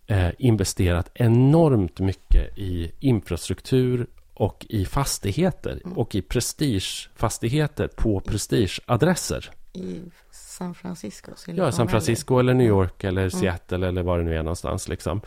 eh, 0.07 0.31
investerat 0.39 1.11
enormt 1.15 2.01
mycket 2.01 2.59
i 2.59 2.93
infrastruktur 3.01 4.07
och 4.37 4.67
i 4.69 4.85
fastigheter 4.85 5.81
mm. 5.85 5.99
och 5.99 6.15
i 6.15 6.23
prestigefastigheter 6.23 7.89
på 7.89 8.21
prestigeadresser. 8.21 9.51
I 9.73 10.03
San 10.31 10.75
Francisco? 10.75 11.33
Ja, 11.47 11.73
San 11.73 11.89
Francisco 11.89 12.39
eller 12.39 12.55
New 12.55 12.67
York 12.67 13.05
eller 13.05 13.21
mm. 13.21 13.31
Seattle 13.31 13.89
eller 13.89 14.03
var 14.03 14.19
det 14.19 14.25
nu 14.25 14.35
är 14.35 14.43
någonstans. 14.43 14.89
Liksom. 14.89 15.21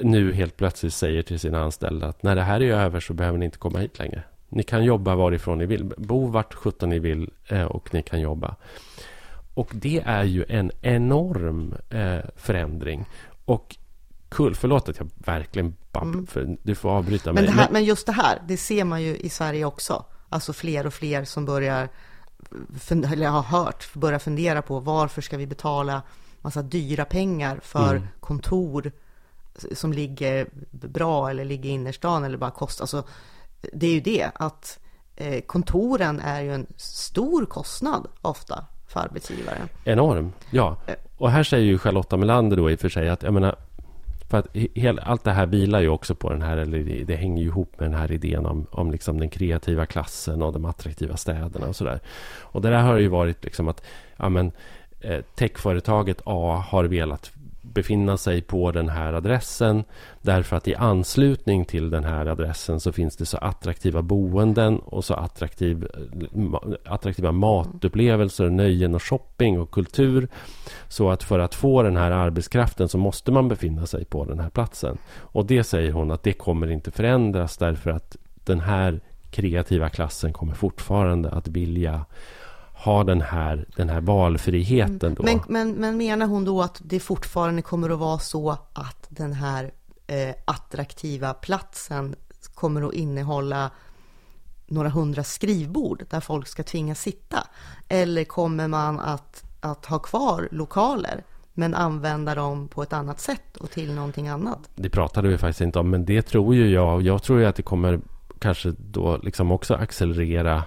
Nu 0.00 0.32
helt 0.32 0.56
plötsligt 0.56 0.94
säger 0.94 1.22
till 1.22 1.40
sina 1.40 1.62
anställda 1.62 2.06
att 2.06 2.22
när 2.22 2.34
det 2.34 2.42
här 2.42 2.62
är 2.62 2.74
över 2.74 3.00
så 3.00 3.14
behöver 3.14 3.38
ni 3.38 3.44
inte 3.44 3.58
komma 3.58 3.78
hit 3.78 3.98
längre. 3.98 4.22
Ni 4.48 4.62
kan 4.62 4.84
jobba 4.84 5.14
varifrån 5.14 5.58
ni 5.58 5.66
vill. 5.66 5.84
Bo 5.84 6.26
vart 6.26 6.54
sjutton 6.54 6.88
ni 6.88 6.98
vill 6.98 7.30
eh, 7.48 7.64
och 7.64 7.94
ni 7.94 8.02
kan 8.02 8.20
jobba. 8.20 8.56
Och 9.54 9.70
det 9.72 10.02
är 10.06 10.24
ju 10.24 10.44
en 10.48 10.70
enorm 10.82 11.74
eh, 11.90 12.18
förändring. 12.36 13.04
Och 13.44 13.76
kul, 14.34 14.54
förlåt 14.54 14.88
att 14.88 14.98
jag 14.98 15.10
verkligen 15.16 15.74
babb, 15.92 16.02
mm. 16.02 16.26
för 16.26 16.56
du 16.62 16.74
får 16.74 16.90
avbryta 16.90 17.32
mig. 17.32 17.44
Men, 17.44 17.52
här, 17.52 17.68
men 17.70 17.84
just 17.84 18.06
det 18.06 18.12
här, 18.12 18.42
det 18.48 18.56
ser 18.56 18.84
man 18.84 19.02
ju 19.02 19.16
i 19.16 19.28
Sverige 19.28 19.64
också. 19.64 20.04
Alltså 20.28 20.52
fler 20.52 20.86
och 20.86 20.94
fler 20.94 21.24
som 21.24 21.44
börjar, 21.44 21.88
eller 22.90 23.28
har 23.28 23.42
hört, 23.42 23.94
börjar 23.94 24.18
fundera 24.18 24.62
på 24.62 24.80
varför 24.80 25.22
ska 25.22 25.36
vi 25.36 25.46
betala 25.46 26.02
massa 26.40 26.62
dyra 26.62 27.04
pengar 27.04 27.60
för 27.62 27.96
mm. 27.96 28.08
kontor 28.20 28.92
som 29.72 29.92
ligger 29.92 30.48
bra 30.70 31.30
eller 31.30 31.44
ligger 31.44 31.70
i 31.70 31.72
innerstan 31.72 32.24
eller 32.24 32.38
bara 32.38 32.50
kostar. 32.50 32.82
Alltså, 32.82 33.04
det 33.72 33.86
är 33.86 33.92
ju 33.92 34.00
det 34.00 34.30
att 34.34 34.78
eh, 35.16 35.40
kontoren 35.40 36.20
är 36.20 36.42
ju 36.42 36.54
en 36.54 36.66
stor 36.76 37.46
kostnad 37.46 38.06
ofta 38.22 38.64
för 38.86 39.00
arbetsgivaren. 39.00 39.68
Enorm, 39.84 40.32
ja. 40.50 40.76
Eh. 40.86 40.94
Och 41.16 41.30
här 41.30 41.42
säger 41.42 41.64
ju 41.64 41.78
Charlotta 41.78 42.16
Melander 42.16 42.56
då 42.56 42.70
i 42.70 42.74
och 42.74 42.80
för 42.80 42.88
sig 42.88 43.08
att 43.08 43.22
jag 43.22 43.34
menar 43.34 43.56
för 44.28 44.38
att 44.38 44.56
hel, 44.74 44.98
allt 44.98 45.24
det 45.24 45.32
här 45.32 45.46
vilar 45.46 45.80
ju 45.80 45.88
också 45.88 46.14
på 46.14 46.30
den 46.30 46.42
här, 46.42 46.56
eller 46.56 47.04
det, 47.04 47.16
hänger 47.16 47.42
ju 47.42 47.48
ihop 47.48 47.80
med 47.80 47.90
den 47.90 47.98
här 47.98 48.12
idén 48.12 48.46
om, 48.46 48.66
om 48.70 48.90
liksom 48.90 49.20
den 49.20 49.28
kreativa 49.28 49.86
klassen 49.86 50.42
och 50.42 50.52
de 50.52 50.64
attraktiva 50.64 51.16
städerna 51.16 51.66
och 51.66 51.76
sådär. 51.76 52.00
Och 52.40 52.62
det 52.62 52.70
där 52.70 52.82
har 52.82 52.98
ju 52.98 53.08
varit 53.08 53.44
liksom 53.44 53.68
att 53.68 53.82
ja, 54.16 54.28
men, 54.28 54.52
eh, 55.00 55.20
techföretaget 55.34 56.20
A 56.24 56.64
har 56.68 56.84
velat 56.84 57.32
befinna 57.74 58.16
sig 58.16 58.42
på 58.42 58.72
den 58.72 58.88
här 58.88 59.12
adressen. 59.12 59.84
Därför 60.22 60.56
att 60.56 60.68
i 60.68 60.74
anslutning 60.74 61.64
till 61.64 61.90
den 61.90 62.04
här 62.04 62.26
adressen 62.26 62.80
så 62.80 62.92
finns 62.92 63.16
det 63.16 63.26
så 63.26 63.36
attraktiva 63.36 64.02
boenden 64.02 64.78
och 64.78 65.04
så 65.04 65.14
attraktiv, 65.14 65.86
attraktiva 66.84 67.32
matupplevelser, 67.32 68.50
nöjen 68.50 68.94
och 68.94 69.02
shopping 69.02 69.60
och 69.60 69.70
kultur. 69.70 70.28
Så 70.88 71.10
att 71.10 71.22
för 71.22 71.38
att 71.38 71.54
få 71.54 71.82
den 71.82 71.96
här 71.96 72.10
arbetskraften 72.10 72.88
så 72.88 72.98
måste 72.98 73.32
man 73.32 73.48
befinna 73.48 73.86
sig 73.86 74.04
på 74.04 74.24
den 74.24 74.40
här 74.40 74.50
platsen. 74.50 74.98
Och 75.18 75.46
det 75.46 75.64
säger 75.64 75.92
hon 75.92 76.10
att 76.10 76.22
det 76.22 76.32
kommer 76.32 76.70
inte 76.70 76.90
förändras 76.90 77.56
därför 77.56 77.90
att 77.90 78.16
den 78.44 78.60
här 78.60 79.00
kreativa 79.30 79.88
klassen 79.88 80.32
kommer 80.32 80.54
fortfarande 80.54 81.30
att 81.30 81.48
vilja 81.48 82.04
ha 82.74 83.04
den 83.04 83.20
här, 83.20 83.66
den 83.76 83.88
här 83.88 84.00
valfriheten. 84.00 85.14
Då. 85.14 85.22
Men, 85.22 85.40
men, 85.48 85.72
men 85.72 85.96
menar 85.96 86.26
hon 86.26 86.44
då 86.44 86.62
att 86.62 86.80
det 86.84 87.00
fortfarande 87.00 87.62
kommer 87.62 87.90
att 87.90 87.98
vara 87.98 88.18
så 88.18 88.50
att 88.72 89.06
den 89.08 89.32
här 89.32 89.72
eh, 90.06 90.34
attraktiva 90.44 91.34
platsen 91.34 92.14
kommer 92.54 92.88
att 92.88 92.94
innehålla 92.94 93.70
några 94.66 94.88
hundra 94.88 95.24
skrivbord 95.24 96.04
där 96.10 96.20
folk 96.20 96.46
ska 96.46 96.62
tvingas 96.62 97.00
sitta? 97.00 97.46
Eller 97.88 98.24
kommer 98.24 98.68
man 98.68 99.00
att, 99.00 99.44
att 99.60 99.86
ha 99.86 99.98
kvar 99.98 100.48
lokaler 100.50 101.24
men 101.52 101.74
använda 101.74 102.34
dem 102.34 102.68
på 102.68 102.82
ett 102.82 102.92
annat 102.92 103.20
sätt 103.20 103.56
och 103.56 103.70
till 103.70 103.94
någonting 103.94 104.28
annat? 104.28 104.58
Det 104.74 104.90
pratade 104.90 105.28
vi 105.28 105.38
faktiskt 105.38 105.60
inte 105.60 105.78
om, 105.78 105.90
men 105.90 106.04
det 106.04 106.22
tror 106.22 106.54
ju 106.54 106.70
jag. 106.70 107.02
Jag 107.02 107.22
tror 107.22 107.40
ju 107.40 107.46
att 107.46 107.56
det 107.56 107.62
kommer 107.62 108.00
kanske 108.38 108.74
då 108.78 109.16
liksom 109.22 109.52
också 109.52 109.74
accelerera 109.74 110.62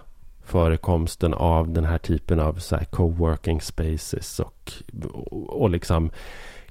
förekomsten 0.48 1.34
av 1.34 1.74
den 1.74 1.86
här 1.86 1.98
typen 1.98 2.40
av 2.40 2.54
så 2.54 2.78
coworking 2.92 3.62
spaces 3.62 4.40
och, 4.40 4.74
och 5.48 5.70
liksom 5.70 6.12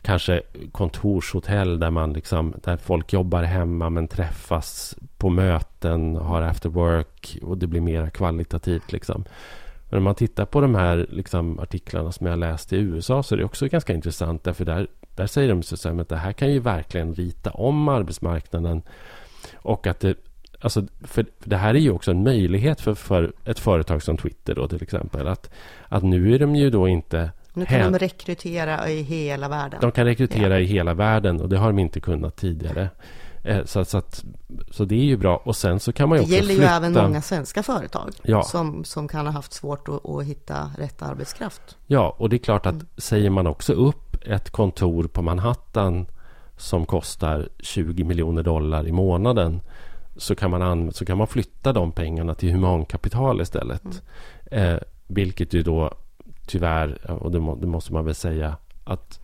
kanske 0.02 0.42
kontorshotell 0.72 1.80
där 1.80 1.90
man 1.90 2.12
liksom 2.12 2.54
där 2.64 2.76
folk 2.76 3.12
jobbar 3.12 3.42
hemma 3.42 3.90
men 3.90 4.08
träffas 4.08 4.96
på 5.18 5.28
möten, 5.28 6.16
har 6.16 6.42
after 6.42 6.68
work 6.68 7.38
och 7.42 7.58
det 7.58 7.66
blir 7.66 7.80
mer 7.80 8.10
kvalitativt 8.10 8.92
liksom. 8.92 9.24
Men 9.88 9.98
om 9.98 10.04
man 10.04 10.14
tittar 10.14 10.44
på 10.44 10.60
de 10.60 10.74
här 10.74 11.06
liksom, 11.10 11.58
artiklarna 11.58 12.12
som 12.12 12.26
jag 12.26 12.38
läst 12.38 12.72
i 12.72 12.76
USA 12.76 13.22
så 13.22 13.34
är 13.34 13.38
det 13.38 13.44
också 13.44 13.68
ganska 13.68 13.92
intressant 13.92 14.44
därför 14.44 14.64
där, 14.64 14.86
där 15.14 15.26
säger 15.26 15.48
de 15.48 15.62
så 15.62 16.00
att 16.00 16.08
det 16.08 16.16
här 16.16 16.32
kan 16.32 16.52
ju 16.52 16.58
verkligen 16.58 17.14
rita 17.14 17.50
om 17.50 17.88
arbetsmarknaden 17.88 18.82
och 19.54 19.86
att 19.86 20.00
det 20.00 20.16
Alltså, 20.60 20.84
för 21.02 21.26
det 21.44 21.56
här 21.56 21.74
är 21.74 21.78
ju 21.78 21.90
också 21.90 22.10
en 22.10 22.22
möjlighet 22.22 22.80
för, 22.80 22.94
för 22.94 23.32
ett 23.44 23.58
företag 23.58 24.02
som 24.02 24.16
Twitter 24.16 24.54
då 24.54 24.68
till 24.68 24.82
exempel. 24.82 25.28
Att, 25.28 25.50
att 25.88 26.02
nu 26.02 26.34
är 26.34 26.38
de 26.38 26.56
ju 26.56 26.70
då 26.70 26.88
inte... 26.88 27.30
Nu 27.52 27.66
kan 27.66 27.92
de 27.92 27.98
rekrytera 27.98 28.88
i 28.88 29.02
hela 29.02 29.48
världen. 29.48 29.80
De 29.80 29.92
kan 29.92 30.04
rekrytera 30.04 30.54
ja. 30.54 30.58
i 30.58 30.64
hela 30.64 30.94
världen 30.94 31.40
och 31.40 31.48
det 31.48 31.58
har 31.58 31.66
de 31.66 31.78
inte 31.78 32.00
kunnat 32.00 32.36
tidigare. 32.36 32.88
Eh, 33.46 33.64
så, 33.64 33.84
så, 33.84 33.98
att, 33.98 34.24
så 34.70 34.84
det 34.84 34.94
är 34.94 35.04
ju 35.04 35.16
bra. 35.16 35.36
Och 35.36 35.56
sen 35.56 35.80
så 35.80 35.92
kan 35.92 36.08
man 36.08 36.18
ju 36.18 36.22
också 36.22 36.30
Det 36.30 36.36
gäller 36.36 36.54
flytta... 36.54 36.62
ju 36.62 36.76
även 36.76 36.92
många 36.92 37.22
svenska 37.22 37.62
företag 37.62 38.10
ja. 38.22 38.42
som, 38.42 38.84
som 38.84 39.08
kan 39.08 39.26
ha 39.26 39.32
haft 39.32 39.52
svårt 39.52 39.88
att, 39.88 40.08
att 40.08 40.24
hitta 40.24 40.70
rätt 40.78 41.02
arbetskraft. 41.02 41.76
Ja, 41.86 42.16
och 42.18 42.28
det 42.28 42.36
är 42.36 42.38
klart 42.38 42.66
att 42.66 42.74
mm. 42.74 42.86
säger 42.96 43.30
man 43.30 43.46
också 43.46 43.72
upp 43.72 44.16
ett 44.26 44.50
kontor 44.50 45.04
på 45.04 45.22
Manhattan 45.22 46.06
som 46.56 46.86
kostar 46.86 47.48
20 47.58 48.04
miljoner 48.04 48.42
dollar 48.42 48.86
i 48.86 48.92
månaden 48.92 49.60
så 50.16 50.34
kan 50.34 50.50
man, 50.50 50.92
så 50.92 51.04
kan 51.04 51.18
man 51.18 51.26
flytta 51.26 51.72
de 51.72 51.92
pengarna 51.92 52.34
till 52.34 52.52
humankapital 52.52 53.40
istället. 53.40 54.02
Mm. 54.50 54.74
Eh, 54.74 54.80
vilket 55.06 55.54
ju 55.54 55.62
då 55.62 55.94
tyvärr, 56.46 57.10
och 57.10 57.30
det, 57.30 57.40
må, 57.40 57.56
det, 57.56 57.66
måste 57.66 57.92
man 57.92 58.04
väl 58.04 58.14
säga, 58.14 58.56
att, 58.84 59.20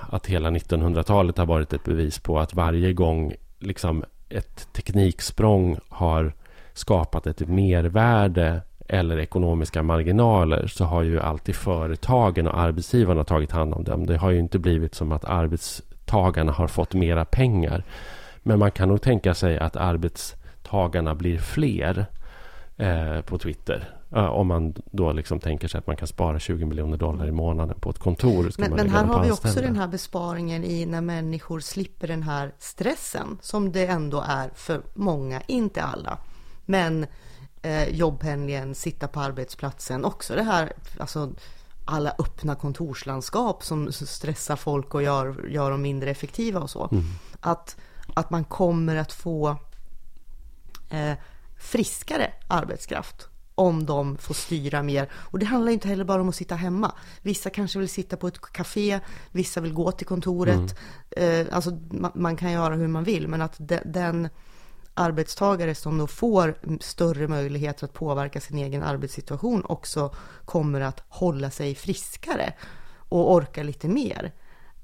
att 0.00 0.26
hela 0.26 0.50
1900-talet 0.50 1.38
har 1.38 1.46
varit 1.46 1.72
ett 1.72 1.84
bevis 1.84 2.18
på 2.18 2.38
att 2.38 2.54
varje 2.54 2.92
gång 2.92 3.34
liksom 3.58 4.04
ett 4.28 4.68
tekniksprång 4.72 5.78
har 5.88 6.32
skapat 6.72 7.26
ett 7.26 7.48
mervärde 7.48 8.60
eller 8.88 9.18
ekonomiska 9.18 9.82
marginaler 9.82 10.66
så 10.66 10.84
har 10.84 11.02
ju 11.02 11.20
alltid 11.20 11.54
företagen 11.54 12.48
och 12.48 12.58
arbetsgivarna 12.58 13.24
tagit 13.24 13.52
hand 13.52 13.74
om 13.74 13.84
dem. 13.84 14.06
Det 14.06 14.16
har 14.16 14.30
ju 14.30 14.38
inte 14.38 14.58
blivit 14.58 14.94
som 14.94 15.12
att 15.12 15.24
arbetstagarna 15.24 16.52
har 16.52 16.68
fått 16.68 16.94
mera 16.94 17.24
pengar. 17.24 17.84
Men 18.42 18.58
man 18.58 18.70
kan 18.70 18.88
nog 18.88 19.02
tänka 19.02 19.34
sig 19.34 19.58
att 19.58 19.76
arbetstagarna 19.76 21.14
blir 21.14 21.38
fler 21.38 22.06
eh, 22.76 23.20
på 23.20 23.38
Twitter. 23.38 23.94
Eh, 24.12 24.24
om 24.24 24.46
man 24.46 24.74
då 24.90 25.12
liksom 25.12 25.40
tänker 25.40 25.68
sig 25.68 25.78
att 25.78 25.86
man 25.86 25.96
kan 25.96 26.08
spara 26.08 26.38
20 26.38 26.64
miljoner 26.64 26.96
dollar 26.96 27.26
i 27.26 27.32
månaden 27.32 27.80
på 27.80 27.90
ett 27.90 27.98
kontor. 27.98 28.50
Men, 28.58 28.72
men 28.72 28.90
här 28.90 29.04
har 29.04 29.24
vi 29.24 29.30
också 29.30 29.60
den 29.60 29.76
här 29.76 29.88
besparingen 29.88 30.64
i 30.64 30.86
när 30.86 31.00
människor 31.00 31.60
slipper 31.60 32.08
den 32.08 32.22
här 32.22 32.52
stressen 32.58 33.38
som 33.40 33.72
det 33.72 33.86
ändå 33.86 34.24
är 34.28 34.50
för 34.54 34.82
många, 34.94 35.42
inte 35.46 35.82
alla. 35.82 36.18
Men 36.66 37.06
eh, 37.62 37.88
jobbpendlingen, 37.88 38.74
sitta 38.74 39.08
på 39.08 39.20
arbetsplatsen, 39.20 40.04
också 40.04 40.34
det 40.34 40.42
här, 40.42 40.72
alltså 40.98 41.32
alla 41.84 42.10
öppna 42.18 42.54
kontorslandskap 42.54 43.64
som 43.64 43.92
stressar 43.92 44.56
folk 44.56 44.94
och 44.94 45.02
gör, 45.02 45.46
gör 45.48 45.70
dem 45.70 45.82
mindre 45.82 46.10
effektiva 46.10 46.60
och 46.60 46.70
så. 46.70 46.88
Mm. 46.92 47.04
Att 47.40 47.76
att 48.14 48.30
man 48.30 48.44
kommer 48.44 48.96
att 48.96 49.12
få 49.12 49.56
eh, 50.90 51.12
friskare 51.58 52.32
arbetskraft 52.48 53.28
om 53.54 53.86
de 53.86 54.16
får 54.16 54.34
styra 54.34 54.82
mer. 54.82 55.08
Och 55.12 55.38
det 55.38 55.46
handlar 55.46 55.72
inte 55.72 55.88
heller 55.88 56.04
bara 56.04 56.20
om 56.20 56.28
att 56.28 56.34
sitta 56.34 56.54
hemma. 56.54 56.92
Vissa 57.22 57.50
kanske 57.50 57.78
vill 57.78 57.88
sitta 57.88 58.16
på 58.16 58.28
ett 58.28 58.40
café, 58.40 59.00
vissa 59.30 59.60
vill 59.60 59.72
gå 59.72 59.92
till 59.92 60.06
kontoret. 60.06 60.76
Mm. 61.16 61.46
Eh, 61.46 61.54
alltså 61.56 61.70
man, 61.90 62.12
man, 62.14 62.36
kan 62.36 62.52
göra 62.52 62.74
hur 62.74 62.88
man 62.88 63.04
vill, 63.04 63.28
men 63.28 63.42
att 63.42 63.54
de, 63.58 63.80
den 63.84 64.28
arbetstagare 64.94 65.74
som 65.74 65.98
då 65.98 66.06
får 66.06 66.54
större 66.80 67.28
möjligheter 67.28 67.84
att 67.84 67.92
påverka 67.92 68.40
sin 68.40 68.58
egen 68.58 68.82
arbetssituation 68.82 69.64
också 69.64 70.14
kommer 70.44 70.80
att 70.80 71.02
hålla 71.08 71.50
sig 71.50 71.74
friskare 71.74 72.52
och 72.96 73.32
orka 73.32 73.62
lite 73.62 73.88
mer. 73.88 74.32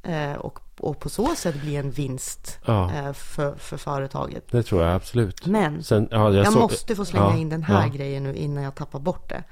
Eh, 0.03 0.33
och 0.33 0.59
och 0.81 1.01
på 1.01 1.09
så 1.09 1.35
sätt 1.35 1.61
bli 1.61 1.77
en 1.77 1.91
vinst 1.91 2.59
ja. 2.65 2.93
Eh, 2.93 3.13
för, 3.13 3.55
för 3.57 3.77
företaget. 3.77 4.45
Det 4.51 4.63
tror 4.63 4.83
jag 4.83 4.95
absolut. 4.95 5.47
Men 5.47 5.83
Sen, 5.83 6.09
ja, 6.11 6.25
jag, 6.25 6.35
jag 6.35 6.53
så... 6.53 6.59
måste 6.59 6.97
få 6.97 7.05
slänga 7.05 7.27
ja, 7.27 7.37
in 7.37 7.49
den 7.49 7.63
här 7.63 7.89
grejen 7.89 8.23
nu 8.23 8.35
innan 8.35 8.65
jag 8.65 8.75
tappar 8.75 8.99
bort 8.99 9.29
det. 9.29 9.45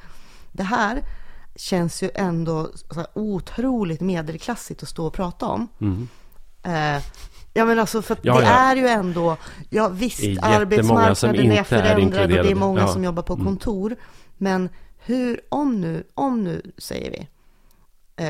Det 0.52 0.62
här 0.62 1.02
känns 1.56 2.02
ju 2.02 2.10
ändå 2.14 2.68
så 2.90 3.06
otroligt 3.14 4.00
medelklassigt 4.00 4.82
att 4.82 4.88
stå 4.88 5.06
och 5.06 5.14
prata 5.14 5.46
om. 5.46 5.68
Mm. 5.80 6.08
Eh, 6.62 7.02
Ja 7.56 7.64
men 7.64 7.78
alltså 7.78 8.02
för 8.02 8.16
det 8.22 8.46
är 8.46 8.76
ju 8.76 8.86
ändå, 8.86 9.36
ja 9.70 9.88
visst 9.88 10.42
arbetsmarknaden 10.42 11.52
är 11.52 11.62
förändrad 11.62 12.30
är 12.30 12.38
och 12.38 12.44
det 12.44 12.50
är 12.50 12.54
många 12.54 12.88
som 12.88 13.04
jobbar 13.04 13.22
på 13.22 13.32
mm. 13.32 13.46
kontor. 13.46 13.86
Mm. 13.86 13.98
Men 14.36 14.68
hur, 14.98 15.40
om 15.48 15.80
nu, 15.80 16.04
om 16.14 16.44
nu 16.44 16.72
säger 16.78 17.10
vi, 17.10 17.28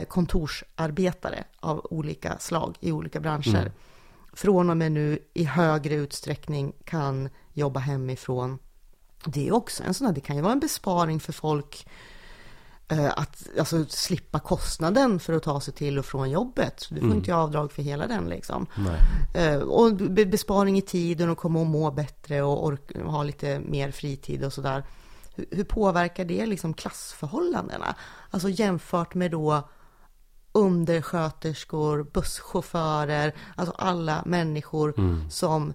kontorsarbetare 0.01 1.45
av 1.61 1.87
olika 1.91 2.39
slag 2.39 2.77
i 2.81 2.93
olika 2.93 3.21
branscher. 3.21 3.61
Mm. 3.61 3.73
från 4.33 4.71
och 4.71 4.77
med 4.77 4.93
nu 4.93 5.19
i 5.35 5.45
högre 5.45 5.95
utsträckning 5.95 6.73
kan 6.85 7.29
jobba 7.53 7.81
hemifrån. 7.81 8.59
Det 9.25 9.49
är 9.49 9.53
också 9.53 9.83
en 9.83 9.95
sån 9.95 10.07
här, 10.07 10.15
det 10.15 10.21
kan 10.21 10.37
ju 10.37 10.43
vara 10.43 10.53
en 10.53 10.61
besparing 10.61 11.21
för 11.21 11.33
folk 11.33 11.87
eh, 12.89 13.13
att 13.17 13.49
alltså, 13.59 13.85
slippa 13.89 14.39
kostnaden 14.39 15.21
för 15.21 15.33
att 15.33 15.43
ta 15.43 15.61
sig 15.61 15.75
till 15.75 15.99
och 15.99 16.05
från 16.05 16.31
jobbet. 16.31 16.87
Du 16.91 16.97
får 16.97 17.07
mm. 17.07 17.17
inte 17.17 17.35
avdrag 17.35 17.73
för 17.73 17.83
hela 17.83 18.07
den 18.07 18.25
liksom. 18.25 18.67
Eh, 19.35 19.57
och 19.57 19.95
besparing 20.27 20.79
i 20.79 20.83
tiden 20.83 21.31
och 21.31 21.39
komma 21.39 21.61
och 21.61 21.67
må 21.67 21.91
bättre 21.91 22.43
och 22.43 22.67
orka, 22.67 23.05
ha 23.05 23.23
lite 23.23 23.59
mer 23.61 23.91
fritid 23.91 24.45
och 24.45 24.53
sådär. 24.53 24.85
Hur, 25.35 25.47
hur 25.51 25.65
påverkar 25.65 26.25
det 26.25 26.47
liksom 26.47 26.75
klassförhållandena? 26.75 27.95
Alltså 28.31 28.49
jämfört 28.49 29.15
med 29.15 29.31
då 29.31 29.69
undersköterskor, 30.55 32.03
busschaufförer, 32.03 33.35
alltså 33.57 33.75
alla 33.79 34.23
människor 34.27 34.95
mm. 34.99 35.31
som, 35.31 35.75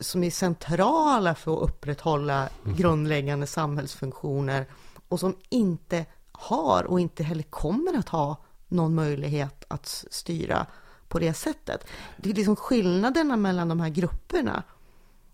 som 0.00 0.24
är 0.24 0.30
centrala 0.30 1.34
för 1.34 1.56
att 1.56 1.62
upprätthålla 1.62 2.48
mm. 2.64 2.76
grundläggande 2.76 3.46
samhällsfunktioner 3.46 4.66
och 5.08 5.20
som 5.20 5.36
inte 5.48 6.06
har 6.32 6.84
och 6.84 7.00
inte 7.00 7.22
heller 7.22 7.42
kommer 7.42 7.98
att 7.98 8.08
ha 8.08 8.36
någon 8.68 8.94
möjlighet 8.94 9.64
att 9.68 10.04
styra 10.10 10.66
på 11.08 11.18
det 11.18 11.34
sättet. 11.34 11.86
Det 12.16 12.30
är 12.30 12.34
liksom 12.34 12.56
skillnaderna 12.56 13.36
mellan 13.36 13.68
de 13.68 13.80
här 13.80 13.88
grupperna 13.88 14.62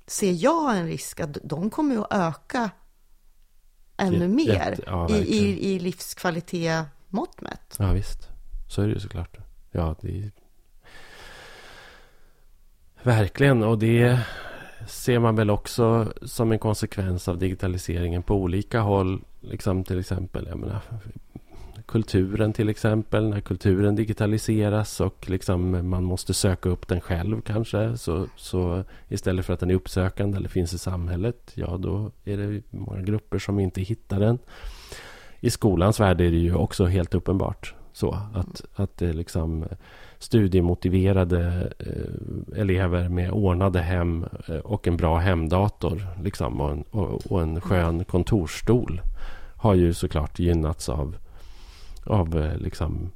ser 0.07 0.33
jag 0.33 0.77
en 0.77 0.87
risk 0.87 1.21
att 1.21 1.39
de 1.43 1.71
kommer 1.71 1.99
att 1.99 2.07
öka 2.11 2.71
ännu 3.97 4.29
mer 4.29 4.79
ja, 4.87 5.11
i, 5.11 5.15
i, 5.15 5.75
i 5.75 5.79
livskvalitet 5.79 6.87
mått 7.09 7.41
mätt. 7.41 7.77
Ja, 7.79 7.93
visst. 7.93 8.36
Så 8.69 8.83
är 8.83 8.87
det 8.87 8.93
ju 8.93 9.01
såklart. 9.01 9.37
Ja, 9.71 9.95
det 10.01 10.19
är... 10.19 10.31
Verkligen. 13.03 13.63
Och 13.63 13.79
det 13.79 14.21
ser 14.87 15.19
man 15.19 15.37
väl 15.37 15.51
också 15.51 16.13
som 16.23 16.53
en 16.53 16.59
konsekvens 16.59 17.29
av 17.29 17.39
digitaliseringen 17.39 18.23
på 18.23 18.35
olika 18.35 18.81
håll. 18.81 19.25
Liksom 19.41 19.85
till 19.85 19.99
exempel, 19.99 20.47
jag 20.49 20.59
menar, 20.59 20.81
kulturen 21.87 22.53
till 22.53 22.69
exempel. 22.69 23.29
När 23.29 23.41
kulturen 23.41 23.97
digitaliseras 23.97 25.01
och 25.01 25.31
liksom 25.31 25.89
man 25.89 26.05
måste 26.05 26.35
söka 26.35 26.69
upp 26.69 26.89
den 26.89 27.01
själv 27.01 27.41
kanske. 27.41 27.97
Så, 27.97 28.27
så 28.37 28.85
istället 29.09 29.47
för 29.47 29.53
att 29.53 29.61
den 29.61 29.71
är 29.71 29.75
uppsökande 29.75 30.37
eller 30.37 30.49
finns 30.49 30.75
i 30.75 30.79
samhället. 30.79 31.53
Ja, 31.55 31.77
då 31.77 32.11
är 32.25 32.37
det 32.37 32.63
många 32.71 33.03
grupper 33.03 33.39
som 33.39 33.59
inte 33.59 33.81
hittar 33.81 34.21
den. 34.21 34.39
I 35.41 35.51
skolans 35.51 36.01
värld 36.01 36.21
är 36.21 36.31
det 36.31 36.37
ju 36.37 36.55
också 36.55 36.85
helt 36.85 37.15
uppenbart. 37.15 37.75
Så 37.97 38.19
att, 38.35 38.65
att 38.75 38.97
det 38.97 39.13
liksom 39.13 39.65
studiemotiverade 40.19 41.73
eh, 41.79 42.61
elever 42.61 43.09
med 43.09 43.31
ordnade 43.31 43.81
hem 43.81 44.27
eh, 44.49 44.57
och 44.57 44.89
en 44.89 44.97
bra 44.97 45.19
hemdator 45.19 46.07
liksom, 46.23 46.61
och, 46.61 46.71
en, 46.71 46.83
och, 47.25 47.43
en 47.43 47.61
skön 47.61 48.05
kontorsstol 48.05 49.01
har 49.57 49.75
ju 49.75 49.95
såklart 49.95 50.39
gynnats 50.39 50.89
av, 50.89 51.17
av 52.05 52.39
eh, 52.39 52.57
liksom, 52.59 53.11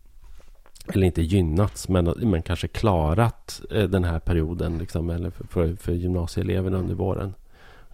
eller 0.88 1.06
inte 1.06 1.22
gynnats, 1.22 1.88
men, 1.88 2.04
men 2.04 2.42
kanske 2.42 2.68
klarat 2.68 3.62
den 3.70 4.04
här 4.04 4.18
perioden 4.18 4.78
liksom, 4.78 5.10
eller 5.10 5.30
för, 5.30 5.76
för 5.76 5.92
gymnasieeleverna 5.92 6.78
under 6.78 6.94
våren 6.94 7.34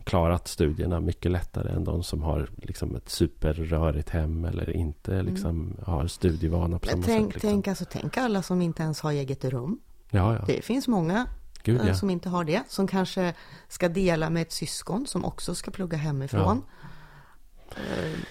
klarat 0.07 0.48
studierna 0.48 1.00
mycket 1.00 1.32
lättare 1.32 1.72
än 1.72 1.84
de 1.84 2.02
som 2.02 2.22
har 2.22 2.50
liksom 2.57 2.96
ett 2.96 3.09
superrörigt 3.09 4.11
hem 4.11 4.44
eller 4.44 4.70
inte 4.70 5.14
mm. 5.14 5.26
liksom 5.26 5.50
mm. 5.50 5.76
har 5.86 6.07
studievana 6.07 6.78
på 6.78 6.86
samma 6.86 7.02
tänk, 7.02 7.26
sätt. 7.26 7.34
Liksom. 7.34 7.50
Tänk, 7.50 7.68
alltså, 7.68 7.84
tänk 7.90 8.16
alla 8.16 8.42
som 8.42 8.62
inte 8.62 8.82
ens 8.82 9.00
har 9.00 9.12
eget 9.12 9.44
rum. 9.44 9.80
Ja, 10.11 10.34
ja. 10.34 10.44
Det 10.46 10.64
finns 10.64 10.88
många 10.88 11.26
Gud, 11.62 11.80
ja. 11.86 11.94
som 11.94 12.11
inte 12.11 12.28
har 12.28 12.44
det. 12.44 12.62
Som 12.68 12.86
kanske 12.86 13.34
ska 13.68 13.88
dela 13.88 14.30
med 14.30 14.42
ett 14.42 14.52
syskon 14.52 15.07
som 15.07 15.24
också 15.24 15.54
ska 15.54 15.70
plugga 15.70 15.96
hemifrån. 15.96 16.62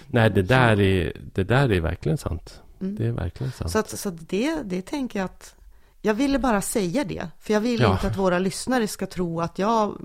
Nej, 0.06 0.30
det 0.30 0.42
där, 0.42 0.80
är, 0.80 1.12
det 1.34 1.44
där 1.44 1.72
är 1.72 1.80
verkligen 1.80 2.18
sant. 2.18 2.62
Mm. 2.80 2.94
Det 2.94 3.06
är 3.06 3.12
verkligen 3.12 3.52
sant. 3.52 3.70
Så, 3.70 3.78
att, 3.78 3.88
så 3.88 4.10
det, 4.10 4.62
det 4.64 4.82
tänker 4.82 5.18
jag 5.18 5.24
att 5.24 5.54
jag 6.02 6.14
ville 6.14 6.38
bara 6.38 6.60
säga 6.60 7.04
det. 7.04 7.28
För 7.40 7.52
jag 7.52 7.60
vill 7.60 7.84
inte 7.84 8.06
att 8.06 8.16
våra 8.16 8.38
lyssnare 8.38 8.88
ska 8.88 9.06
tro 9.06 9.40
att 9.40 9.58
jag 9.58 9.98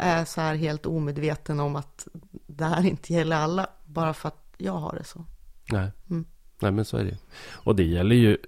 är 0.00 0.24
så 0.24 0.40
här 0.40 0.54
helt 0.54 0.86
omedveten 0.86 1.60
om 1.60 1.76
att 1.76 2.08
det 2.46 2.64
här 2.64 2.86
inte 2.86 3.12
gäller 3.12 3.36
alla, 3.36 3.66
bara 3.86 4.14
för 4.14 4.28
att 4.28 4.54
jag 4.58 4.72
har 4.72 4.94
det 4.94 5.04
så. 5.04 5.24
Nej, 5.72 5.90
mm. 6.10 6.24
Nej 6.60 6.72
men 6.72 6.84
så 6.84 6.96
är 6.96 7.04
det. 7.04 7.16
Och 7.52 7.76
det 7.76 7.84
gäller 7.84 8.16
ju 8.16 8.38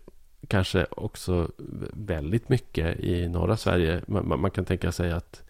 kanske 0.49 0.87
också 0.91 1.51
väldigt 1.93 2.49
mycket 2.49 3.01
i 3.01 3.29
norra 3.29 3.57
Sverige. 3.57 4.03
Man, 4.07 4.41
man, 4.41 4.51
kan 4.51 4.65
tänka 4.65 4.93
sig 4.93 5.13
att, 5.13 5.43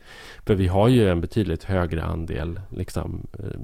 för 0.46 0.55
vi 0.55 0.66
har 0.66 0.88
ju 0.88 1.09
en 1.09 1.20
betydligt 1.20 1.64
högre 1.64 2.05
andel 2.05 2.61
liksom, 2.70 3.26
eh, 3.38 3.61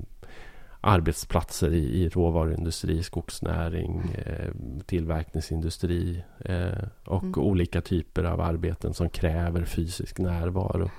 arbetsplatser 0.80 1.72
i, 1.72 2.02
i 2.02 2.08
råvaruindustri, 2.08 3.02
skogsnäring, 3.02 4.02
eh, 4.26 4.52
tillverkningsindustri 4.86 6.24
eh, 6.44 6.88
och 7.04 7.22
mm. 7.22 7.40
olika 7.40 7.80
typer 7.80 8.24
av 8.24 8.40
arbeten 8.40 8.94
som 8.94 9.08
kräver 9.08 9.64
fysisk 9.64 10.18
närvaro. 10.18 10.90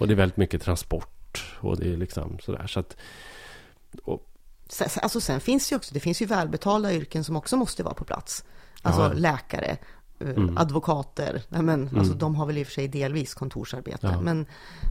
Och 0.00 0.06
det 0.06 0.14
är 0.14 0.16
väldigt 0.16 0.36
mycket 0.36 0.62
transport 0.62 1.56
och 1.60 1.76
det 1.76 1.92
är 1.92 1.96
liksom 1.96 2.38
sådär. 2.38 2.66
Så 2.66 2.80
att, 2.80 2.96
och... 4.04 4.26
Alltså 5.02 5.20
sen 5.20 5.40
finns 5.40 5.68
det 5.68 5.72
ju 5.72 5.76
också, 5.76 5.94
det 5.94 6.00
finns 6.00 6.22
ju 6.22 6.26
välbetalda 6.26 6.92
yrken 6.92 7.24
som 7.24 7.36
också 7.36 7.56
måste 7.56 7.82
vara 7.82 7.94
på 7.94 8.04
plats. 8.04 8.44
Alltså 8.82 9.02
ja. 9.02 9.12
läkare, 9.12 9.76
eh, 10.20 10.28
mm. 10.28 10.58
advokater, 10.58 11.42
nej 11.48 11.62
men, 11.62 11.88
mm. 11.88 11.98
alltså, 11.98 12.14
de 12.14 12.34
har 12.34 12.46
väl 12.46 12.58
i 12.58 12.62
och 12.62 12.66
för 12.66 12.74
sig 12.74 12.88
delvis 12.88 13.34
kontorsarbete, 13.34 14.06
ja. 14.06 14.20
men, 14.20 14.46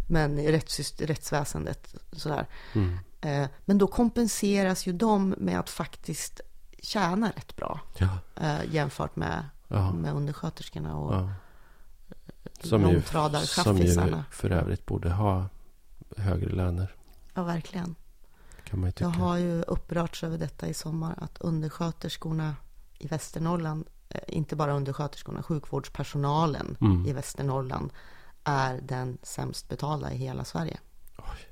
men 0.09 0.37
rätts, 0.37 1.01
rättsväsendet 1.01 1.95
sådär. 2.11 2.47
Mm. 2.73 2.97
Eh, 3.21 3.49
men 3.65 3.77
då 3.77 3.87
kompenseras 3.87 4.87
ju 4.87 4.93
de 4.93 5.35
med 5.37 5.59
att 5.59 5.69
faktiskt 5.69 6.41
tjäna 6.81 7.31
rätt 7.35 7.55
bra 7.55 7.79
ja. 7.97 8.17
Eh, 8.35 8.73
jämfört 8.75 9.15
med, 9.15 9.43
med 9.93 10.13
undersköterskorna 10.13 10.97
och 10.97 11.29
som 12.63 12.89
ju, 12.89 13.01
som 13.45 13.77
ju 13.77 14.23
för 14.31 14.49
övrigt 14.49 14.85
borde 14.85 15.09
ha 15.09 15.45
högre 16.17 16.49
löner. 16.49 16.95
Ja, 17.33 17.43
verkligen. 17.43 17.95
Kan 18.63 18.79
man 18.79 18.91
Jag 18.99 19.07
har 19.09 19.37
ju 19.37 19.61
upprörts 19.61 20.23
över 20.23 20.37
detta 20.37 20.67
i 20.67 20.73
sommar, 20.73 21.15
att 21.17 21.37
undersköterskorna 21.37 22.55
i 22.97 23.07
Västernorrland, 23.07 23.85
eh, 24.09 24.21
inte 24.27 24.55
bara 24.55 24.73
undersköterskorna, 24.73 25.43
sjukvårdspersonalen 25.43 26.77
mm. 26.81 27.05
i 27.05 27.13
Västernorrland 27.13 27.91
är 28.43 28.79
den 28.81 29.17
sämst 29.23 29.69
betalda 29.69 30.13
i 30.13 30.17
hela 30.17 30.43
Sverige. 30.43 30.79
Oj. 31.17 31.47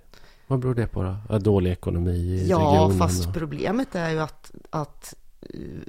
Vad 0.48 0.60
beror 0.60 0.76
det 0.76 0.88
på 0.88 1.04
då? 1.30 1.38
Dålig 1.38 1.72
ekonomi 1.72 2.12
i 2.12 2.48
ja, 2.50 2.58
regionen? 2.58 2.98
Ja, 2.98 3.08
fast 3.08 3.34
problemet 3.34 3.96
är 3.96 4.10
ju 4.10 4.20
att, 4.20 4.52
att 4.70 5.14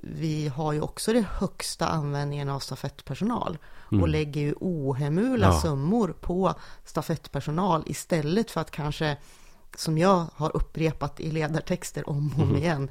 vi 0.03 0.49
har 0.49 0.73
ju 0.73 0.81
också 0.81 1.13
den 1.13 1.25
högsta 1.25 1.87
användningen 1.89 2.49
av 2.49 2.59
stafettpersonal 2.59 3.59
mm. 3.93 4.03
och 4.03 4.09
lägger 4.09 4.41
ju 4.41 4.55
ohemula 4.61 5.47
ja. 5.47 5.61
summor 5.61 6.17
på 6.21 6.55
stafettpersonal 6.85 7.83
istället 7.87 8.51
för 8.51 8.61
att 8.61 8.71
kanske, 8.71 9.17
som 9.77 9.99
jag 9.99 10.27
har 10.35 10.57
upprepat 10.57 11.21
i 11.21 11.31
ledartexter 11.31 12.09
om 12.09 12.33
och 12.37 12.43
om 12.43 12.49
mm. 12.49 12.57
igen, 12.57 12.91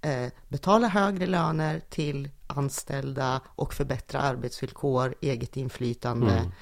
eh, 0.00 0.32
betala 0.48 0.88
högre 0.88 1.26
löner 1.26 1.80
till 1.90 2.30
anställda 2.46 3.40
och 3.46 3.74
förbättra 3.74 4.20
arbetsvillkor, 4.20 5.14
eget 5.20 5.56
inflytande. 5.56 6.32
Mm 6.32 6.52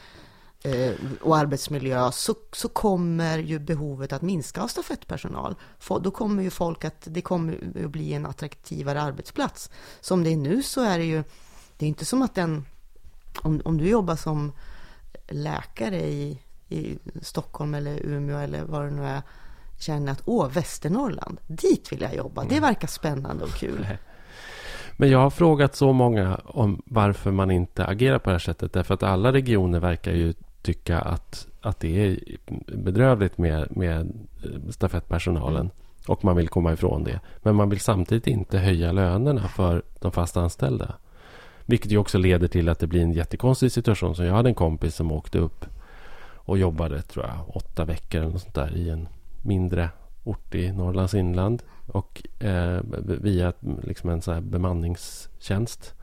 Eh, 0.65 0.95
och 1.21 1.37
arbetsmiljö 1.37 2.13
så, 2.13 2.35
så 2.53 2.69
kommer 2.69 3.39
ju 3.39 3.59
behovet 3.59 4.13
att 4.13 4.23
minska 4.23 4.63
av 4.63 4.69
stafettpersonal. 4.69 5.55
Då 6.01 6.11
kommer 6.11 6.43
ju 6.43 6.51
folk 6.51 6.85
att, 6.85 7.03
det 7.05 7.23
kommer 7.23 7.59
att 7.85 7.91
bli 7.91 8.13
en 8.13 8.27
attraktivare 8.27 9.03
arbetsplats. 9.03 9.71
Som 10.01 10.25
det 10.25 10.31
är 10.31 10.37
nu 10.37 10.63
så 10.63 10.83
är 10.83 10.99
det 10.99 11.05
ju, 11.05 11.25
det 11.77 11.87
är 11.87 11.89
inte 11.89 12.05
som 12.05 12.23
att 12.23 12.35
den, 12.35 12.65
om, 13.39 13.63
om 13.65 13.79
du 13.79 13.89
jobbar 13.89 14.17
som 14.17 14.53
läkare 15.29 16.01
i, 16.01 16.39
i 16.69 16.99
Stockholm 17.23 17.75
eller 17.75 18.07
Umeå 18.07 18.39
eller 18.39 18.65
vad 18.65 18.85
det 18.85 18.91
nu 18.91 19.05
är, 19.05 19.23
känner 19.79 20.13
att 20.13 20.23
åh, 20.25 20.49
Västernorrland, 20.49 21.39
dit 21.47 21.93
vill 21.93 22.01
jag 22.01 22.15
jobba, 22.15 22.45
det 22.45 22.61
verkar 22.61 22.89
spännande 22.89 23.45
och 23.45 23.51
kul. 23.51 23.87
Men 24.97 25.11
jag 25.11 25.19
har 25.19 25.31
frågat 25.31 25.75
så 25.77 25.93
många 25.93 26.41
om 26.45 26.83
varför 26.87 27.31
man 27.31 27.51
inte 27.51 27.85
agerar 27.85 28.19
på 28.19 28.31
det 28.31 28.35
här 28.35 28.39
sättet. 28.39 28.73
Därför 28.73 28.95
att 28.95 29.03
alla 29.03 29.33
regioner 29.33 29.81
verkar 29.81 30.13
ju 30.13 30.35
tycka 30.63 31.01
att, 31.01 31.47
att 31.61 31.81
det 31.81 32.07
är 32.07 32.19
bedrövligt 32.77 33.39
med, 33.39 33.77
med 33.77 34.13
stafettpersonalen. 34.71 35.71
Och 36.07 36.25
man 36.25 36.37
vill 36.37 36.49
komma 36.49 36.73
ifrån 36.73 37.05
det. 37.05 37.21
Men 37.43 37.55
man 37.55 37.71
vill 37.71 37.81
samtidigt 37.81 38.27
inte 38.27 38.59
höja 38.59 38.93
lönerna 38.93 39.49
för 39.49 39.83
de 40.01 40.13
fast 40.13 40.37
anställda. 40.37 40.95
Vilket 41.67 41.93
ju 41.93 41.99
också 41.99 42.19
leder 42.19 42.49
till 42.49 42.69
att 42.69 42.79
det 42.79 42.87
blir 42.87 43.03
en 43.03 43.13
jättekonstig 43.13 43.73
situation. 43.73 44.15
Så 44.15 44.25
jag 44.25 44.35
hade 44.35 44.49
en 44.49 44.55
kompis 44.55 44.95
som 44.95 45.13
åkte 45.13 45.39
upp 45.39 45.65
och 46.45 46.59
jobbade, 46.59 47.03
tror 47.03 47.27
jag, 47.27 47.57
åtta 47.57 47.85
veckor 47.85 48.21
eller 48.21 48.39
sånt 48.39 48.55
där 48.55 48.77
i 48.77 48.91
en 48.91 49.09
mindre 49.43 49.89
ort 50.25 50.55
i 50.55 50.73
Norrlands 50.73 51.15
inland. 51.15 51.63
Och 51.87 52.23
eh, 52.39 52.81
via 53.05 53.53
liksom 53.83 54.11
en 54.11 54.23
sån 54.23 54.35
här 54.35 54.41
bemanningstjänst. 54.41 55.95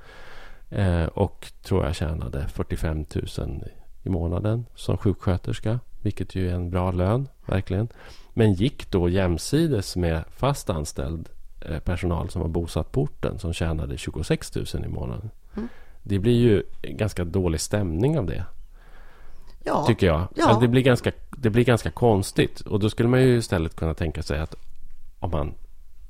Eh, 0.69 1.05
och 1.05 1.51
tror 1.63 1.85
jag 1.85 1.95
tjänade 1.95 2.47
45 2.47 3.05
000 3.37 3.63
i 4.03 4.09
månaden 4.09 4.65
som 4.75 4.97
sjuksköterska. 4.97 5.79
Vilket 6.01 6.35
ju 6.35 6.49
är 6.49 6.53
en 6.53 6.69
bra 6.69 6.91
lön, 6.91 7.27
verkligen. 7.45 7.87
Men 8.33 8.53
gick 8.53 8.91
då 8.91 9.09
jämsides 9.09 9.95
med 9.95 10.23
fast 10.29 10.69
anställd 10.69 11.29
eh, 11.61 11.79
personal 11.79 12.29
som 12.29 12.41
var 12.41 12.49
bosatt 12.49 12.91
på 12.91 13.01
orten 13.01 13.39
som 13.39 13.53
tjänade 13.53 13.97
26 13.97 14.55
000 14.55 14.65
i 14.85 14.87
månaden. 14.87 15.29
Mm. 15.55 15.69
Det 16.03 16.19
blir 16.19 16.37
ju 16.37 16.63
ganska 16.81 17.23
dålig 17.23 17.61
stämning 17.61 18.19
av 18.19 18.25
det. 18.25 18.45
Ja. 19.63 19.85
Tycker 19.87 20.07
jag. 20.07 20.27
Ja. 20.35 20.45
Alltså 20.45 20.61
det, 20.61 20.67
blir 20.67 20.81
ganska, 20.81 21.11
det 21.29 21.49
blir 21.49 21.63
ganska 21.63 21.91
konstigt. 21.91 22.61
Och 22.61 22.79
då 22.79 22.89
skulle 22.89 23.09
man 23.09 23.21
ju 23.21 23.37
istället 23.37 23.75
kunna 23.75 23.93
tänka 23.93 24.23
sig 24.23 24.39
att 24.39 24.55
om 25.19 25.31
man 25.31 25.53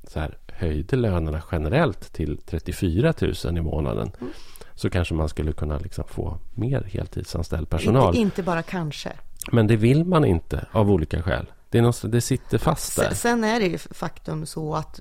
så 0.08 0.20
här, 0.20 0.38
höjde 0.48 0.96
lönerna 0.96 1.42
generellt 1.52 2.12
till 2.12 2.38
34 2.46 3.14
000 3.20 3.58
i 3.58 3.60
månaden 3.60 4.10
mm. 4.20 4.32
så 4.74 4.90
kanske 4.90 5.14
man 5.14 5.28
skulle 5.28 5.52
kunna 5.52 5.78
liksom 5.78 6.04
få 6.08 6.38
mer 6.54 6.82
heltidsanställd 6.82 7.70
personal. 7.70 8.06
Inte, 8.06 8.18
inte 8.18 8.42
bara 8.42 8.62
kanske. 8.62 9.12
Men 9.52 9.66
det 9.66 9.76
vill 9.76 10.04
man 10.04 10.24
inte 10.24 10.66
av 10.72 10.90
olika 10.90 11.22
skäl. 11.22 11.46
Det, 11.70 11.78
är 11.78 11.82
något, 11.82 12.02
det 12.12 12.20
sitter 12.20 12.58
fast 12.58 12.96
där. 12.96 13.14
Sen 13.14 13.44
är 13.44 13.60
det 13.60 13.66
ju 13.66 13.78
faktum 13.78 14.46
så 14.46 14.74
att, 14.74 15.00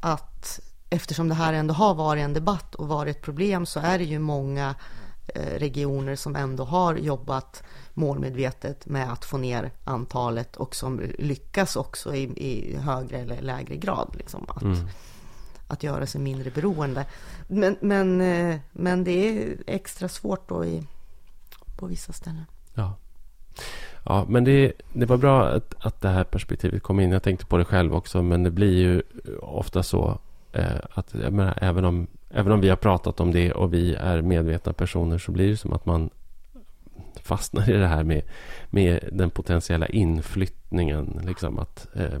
att 0.00 0.29
eftersom 0.90 1.28
det 1.28 1.34
här 1.34 1.52
ändå 1.52 1.74
har 1.74 1.94
varit 1.94 2.22
en 2.22 2.32
debatt 2.32 2.74
och 2.74 2.88
varit 2.88 3.16
ett 3.16 3.22
problem 3.22 3.66
så 3.66 3.80
är 3.80 3.98
det 3.98 4.04
ju 4.04 4.18
många 4.18 4.74
eh, 5.26 5.58
regioner 5.58 6.16
som 6.16 6.36
ändå 6.36 6.64
har 6.64 6.96
jobbat 6.96 7.62
målmedvetet 7.94 8.86
med 8.86 9.12
att 9.12 9.24
få 9.24 9.38
ner 9.38 9.70
antalet 9.84 10.56
och 10.56 10.74
som 10.74 11.00
lyckas 11.18 11.76
också 11.76 12.14
i, 12.14 12.22
i 12.22 12.76
högre 12.76 13.18
eller 13.18 13.42
lägre 13.42 13.76
grad. 13.76 14.14
Liksom, 14.18 14.46
att, 14.48 14.62
mm. 14.62 14.88
att 15.66 15.82
göra 15.82 16.06
sig 16.06 16.20
mindre 16.20 16.50
beroende. 16.50 17.06
Men, 17.48 17.76
men, 17.80 18.20
eh, 18.20 18.58
men 18.72 19.04
det 19.04 19.10
är 19.10 19.56
extra 19.66 20.08
svårt 20.08 20.48
då 20.48 20.64
i, 20.64 20.82
på 21.76 21.86
vissa 21.86 22.12
ställen. 22.12 22.44
Ja. 22.74 22.96
Ja, 24.04 24.24
men 24.28 24.44
det, 24.44 24.72
det 24.92 25.06
var 25.06 25.16
bra 25.16 25.48
att, 25.48 25.74
att 25.78 26.00
det 26.00 26.08
här 26.08 26.24
perspektivet 26.24 26.82
kom 26.82 27.00
in. 27.00 27.10
Jag 27.10 27.22
tänkte 27.22 27.46
på 27.46 27.56
det 27.56 27.64
själv 27.64 27.94
också, 27.94 28.22
men 28.22 28.42
det 28.42 28.50
blir 28.50 28.78
ju 28.78 29.02
ofta 29.40 29.82
så 29.82 30.18
eh, 30.52 30.80
att 30.90 31.14
menar, 31.14 31.58
även, 31.60 31.84
om, 31.84 32.06
även 32.30 32.52
om 32.52 32.60
vi 32.60 32.68
har 32.68 32.76
pratat 32.76 33.20
om 33.20 33.32
det 33.32 33.52
och 33.52 33.74
vi 33.74 33.94
är 33.94 34.22
medvetna 34.22 34.72
personer 34.72 35.18
så 35.18 35.32
blir 35.32 35.50
det 35.50 35.56
som 35.56 35.72
att 35.72 35.86
man 35.86 36.10
fastnar 37.22 37.70
i 37.70 37.72
det 37.72 37.86
här 37.86 38.04
med, 38.04 38.22
med 38.70 39.08
den 39.12 39.30
potentiella 39.30 39.86
inflyttningen. 39.86 41.20
Liksom 41.26 41.58
att, 41.58 41.86
eh, 41.94 42.18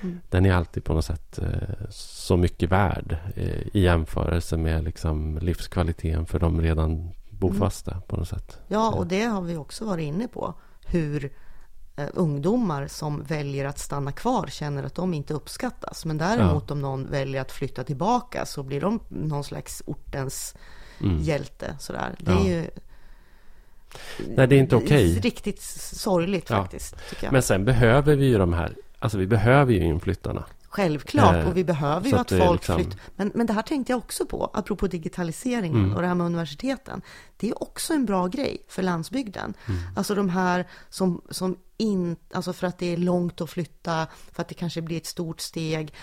mm. 0.00 0.20
Den 0.30 0.46
är 0.46 0.52
alltid 0.52 0.84
på 0.84 0.94
något 0.94 1.04
sätt 1.04 1.38
eh, 1.38 1.88
så 1.90 2.36
mycket 2.36 2.70
värd 2.70 3.16
eh, 3.34 3.76
i 3.76 3.80
jämförelse 3.80 4.56
med 4.56 4.84
liksom, 4.84 5.38
livskvaliteten 5.42 6.26
för 6.26 6.38
de 6.38 6.60
redan 6.60 7.10
bofasta 7.30 7.90
mm. 7.90 8.02
på 8.02 8.16
något 8.16 8.28
sätt. 8.28 8.60
Ja, 8.68 8.92
och 8.92 9.06
det 9.06 9.24
har 9.24 9.42
vi 9.42 9.56
också 9.56 9.84
varit 9.84 10.04
inne 10.04 10.28
på. 10.28 10.54
Hur 10.86 11.32
ungdomar 12.14 12.86
som 12.86 13.22
väljer 13.22 13.64
att 13.64 13.78
stanna 13.78 14.12
kvar 14.12 14.46
känner 14.46 14.84
att 14.84 14.94
de 14.94 15.14
inte 15.14 15.34
uppskattas. 15.34 16.04
Men 16.04 16.18
däremot 16.18 16.64
ja. 16.68 16.72
om 16.72 16.80
någon 16.80 17.10
väljer 17.10 17.40
att 17.40 17.52
flytta 17.52 17.84
tillbaka 17.84 18.46
så 18.46 18.62
blir 18.62 18.80
de 18.80 19.00
någon 19.08 19.44
slags 19.44 19.82
ortens 19.86 20.54
mm. 21.00 21.18
hjälte. 21.18 21.76
Sådär. 21.78 22.14
Det 22.18 22.32
ja. 22.32 22.40
är 22.40 22.44
ju 22.44 22.70
Nej, 24.36 24.46
det 24.46 24.56
är 24.56 24.58
inte 24.58 24.76
okej. 24.76 24.86
Okay. 24.86 25.20
Riktigt 25.20 25.62
sorgligt 25.62 26.50
ja. 26.50 26.62
faktiskt. 26.62 26.96
Men 27.30 27.42
sen 27.42 27.64
behöver 27.64 28.16
vi 28.16 28.26
ju 28.26 28.38
de 28.38 28.52
här, 28.52 28.74
alltså 28.98 29.18
vi 29.18 29.26
behöver 29.26 29.72
ju 29.72 29.84
inflyttarna. 29.84 30.44
Självklart, 30.68 31.34
eh, 31.34 31.48
och 31.48 31.56
vi 31.56 31.64
behöver 31.64 32.08
ju 32.08 32.14
att, 32.14 32.32
att 32.32 32.38
folk 32.38 32.60
liksom... 32.60 32.76
flyttar. 32.76 33.00
Men, 33.16 33.32
men 33.34 33.46
det 33.46 33.52
här 33.52 33.62
tänkte 33.62 33.92
jag 33.92 33.98
också 33.98 34.26
på, 34.26 34.50
apropå 34.54 34.86
digitaliseringen 34.86 35.84
mm. 35.84 35.96
och 35.96 36.02
det 36.02 36.08
här 36.08 36.14
med 36.14 36.26
universiteten. 36.26 37.02
Det 37.36 37.48
är 37.48 37.62
också 37.62 37.94
en 37.94 38.06
bra 38.06 38.26
grej 38.26 38.64
för 38.68 38.82
landsbygden. 38.82 39.54
Mm. 39.66 39.80
Alltså 39.96 40.14
de 40.14 40.28
här 40.28 40.66
som, 40.88 41.22
som 41.30 41.56
in, 41.76 42.16
alltså 42.32 42.52
för 42.52 42.66
att 42.66 42.78
det 42.78 42.92
är 42.92 42.96
långt 42.96 43.40
att 43.40 43.50
flytta, 43.50 44.06
för 44.32 44.42
att 44.42 44.48
det 44.48 44.54
kanske 44.54 44.82
blir 44.82 44.96
ett 44.96 45.06
stort 45.06 45.40
steg 45.40 45.94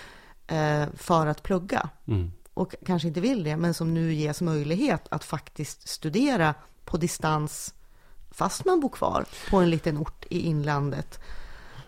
eh, 0.47 0.85
för 0.95 1.27
att 1.27 1.43
plugga. 1.43 1.89
Mm. 2.07 2.31
Och 2.53 2.75
kanske 2.85 3.07
inte 3.07 3.21
vill 3.21 3.43
det, 3.43 3.57
men 3.57 3.73
som 3.73 3.93
nu 3.93 4.13
ges 4.13 4.41
möjlighet 4.41 5.07
att 5.09 5.23
faktiskt 5.23 5.87
studera 5.87 6.53
på 6.85 6.97
distans 6.97 7.73
fast 8.31 8.65
man 8.65 8.79
bor 8.79 8.89
kvar 8.89 9.25
på 9.49 9.57
en 9.57 9.69
liten 9.69 9.97
ort 9.97 10.25
i 10.29 10.39
inlandet. 10.39 11.19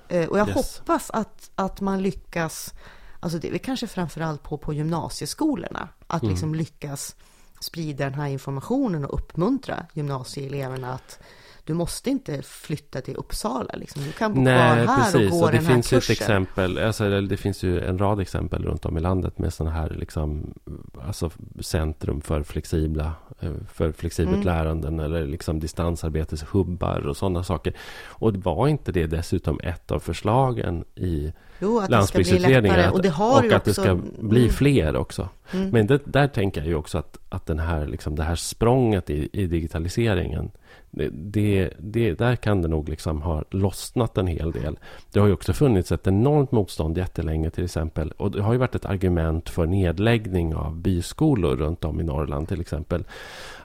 Eh, 0.10 0.28
och 0.28 0.40
jag 0.40 0.48
yes. 0.48 0.78
hoppas 0.78 1.10
att, 1.10 1.52
att 1.56 1.82
man 1.82 2.02
lyckas, 2.02 2.74
alltså 3.20 3.40
det 3.40 3.50
är 3.50 3.58
kanske 3.58 3.88
framförallt 3.88 4.44
på, 4.44 4.58
på 4.58 4.74
gymnasieskolorna, 4.74 5.90
att 6.08 6.22
mm. 6.22 6.32
liksom 6.32 6.56
lyckas 6.56 7.16
sprida 7.60 8.04
den 8.04 8.14
här 8.14 8.28
informationen 8.28 9.06
och 9.06 9.14
uppmuntra 9.14 9.86
gymnasieeleverna 9.94 10.94
att 10.94 11.20
du 11.68 11.74
måste 11.74 12.10
inte 12.10 12.42
flytta 12.42 13.02
till 13.02 13.16
Uppsala. 13.16 13.74
Liksom. 13.74 14.04
Du 14.04 14.12
kan 14.12 14.34
bo 14.34 14.42
Nej, 14.42 14.86
kvar 14.86 14.96
här 14.96 15.04
precis. 15.04 15.32
och 15.32 15.38
gå 15.40 15.46
och 15.46 15.52
det 15.52 15.58
den 15.58 15.66
finns 15.66 15.92
här 15.92 16.00
kursen. 16.00 16.14
Ett 16.14 16.22
exempel, 16.22 16.78
alltså, 16.78 17.22
det 17.22 17.38
finns 17.38 17.64
ju 17.64 17.80
en 17.80 17.98
rad 17.98 18.20
exempel 18.20 18.64
runt 18.64 18.86
om 18.86 18.98
i 18.98 19.02
landet 19.02 19.40
med 19.40 19.54
sådana 19.54 19.76
här 19.76 19.90
liksom, 19.90 20.54
alltså, 21.02 21.32
centrum 21.60 22.22
för 22.22 22.44
flexibla 22.44 23.12
eh, 23.40 23.52
för 23.74 23.92
flexibelt 23.92 24.36
mm. 24.36 24.46
läranden 24.46 25.00
eller 25.00 25.26
liksom 25.26 25.60
distansarbeteshubbar 25.60 27.08
och 27.08 27.18
sådana 27.18 27.44
saker. 27.44 27.74
Och 28.08 28.36
var 28.36 28.68
inte 28.68 28.92
det 28.92 29.08
dessutom 29.08 29.60
ett 29.64 29.92
av 29.92 30.00
förslagen 30.00 30.86
i 30.96 31.34
jo, 31.60 31.80
att 31.80 31.90
landsbygdsutredningen? 31.90 32.80
Det 32.80 32.90
och, 32.90 33.02
det 33.02 33.10
har 33.10 33.46
och 33.46 33.52
att 33.52 33.68
också... 33.68 33.82
det 33.82 33.88
ska 33.88 33.96
bli 34.20 34.42
mm. 34.42 34.54
fler 34.54 34.96
också. 34.96 35.30
Mm. 35.52 35.70
Men 35.70 35.88
det, 35.88 36.02
där 36.06 36.28
tänker 36.28 36.62
jag 36.62 36.68
ju 36.68 36.76
också 36.76 36.98
att, 36.98 37.18
att 37.30 37.46
den 37.46 37.60
här, 37.60 37.88
liksom, 37.88 38.16
det 38.16 38.24
här 38.24 38.36
språnget 38.36 39.10
i, 39.10 39.30
i 39.34 39.46
digitaliseringen 39.46 40.52
det, 40.92 41.74
det, 41.80 42.14
där 42.14 42.36
kan 42.36 42.62
det 42.62 42.68
nog 42.68 42.90
liksom 42.90 43.22
ha 43.22 43.44
lossnat 43.50 44.18
en 44.18 44.28
hel 44.28 44.52
del. 44.52 44.80
Det 45.12 45.20
har 45.20 45.28
ju 45.28 45.34
också 45.34 45.54
funnits 45.54 45.92
ett 45.92 46.08
enormt 46.08 46.52
motstånd 46.52 46.98
jättelänge 46.98 47.50
till 47.50 47.64
exempel. 47.64 48.12
Och 48.18 48.32
det 48.32 48.42
har 48.42 48.54
ju 48.54 48.60
varit 48.60 48.76
ett 48.76 48.86
argument 48.86 49.50
för 49.50 49.66
nedläggning 49.66 50.56
av 50.56 50.76
byskolor 50.76 51.56
runt 51.56 51.84
om 51.84 52.00
i 52.00 52.04
Norrland 52.04 52.48
till 52.48 52.62
exempel. 52.62 53.04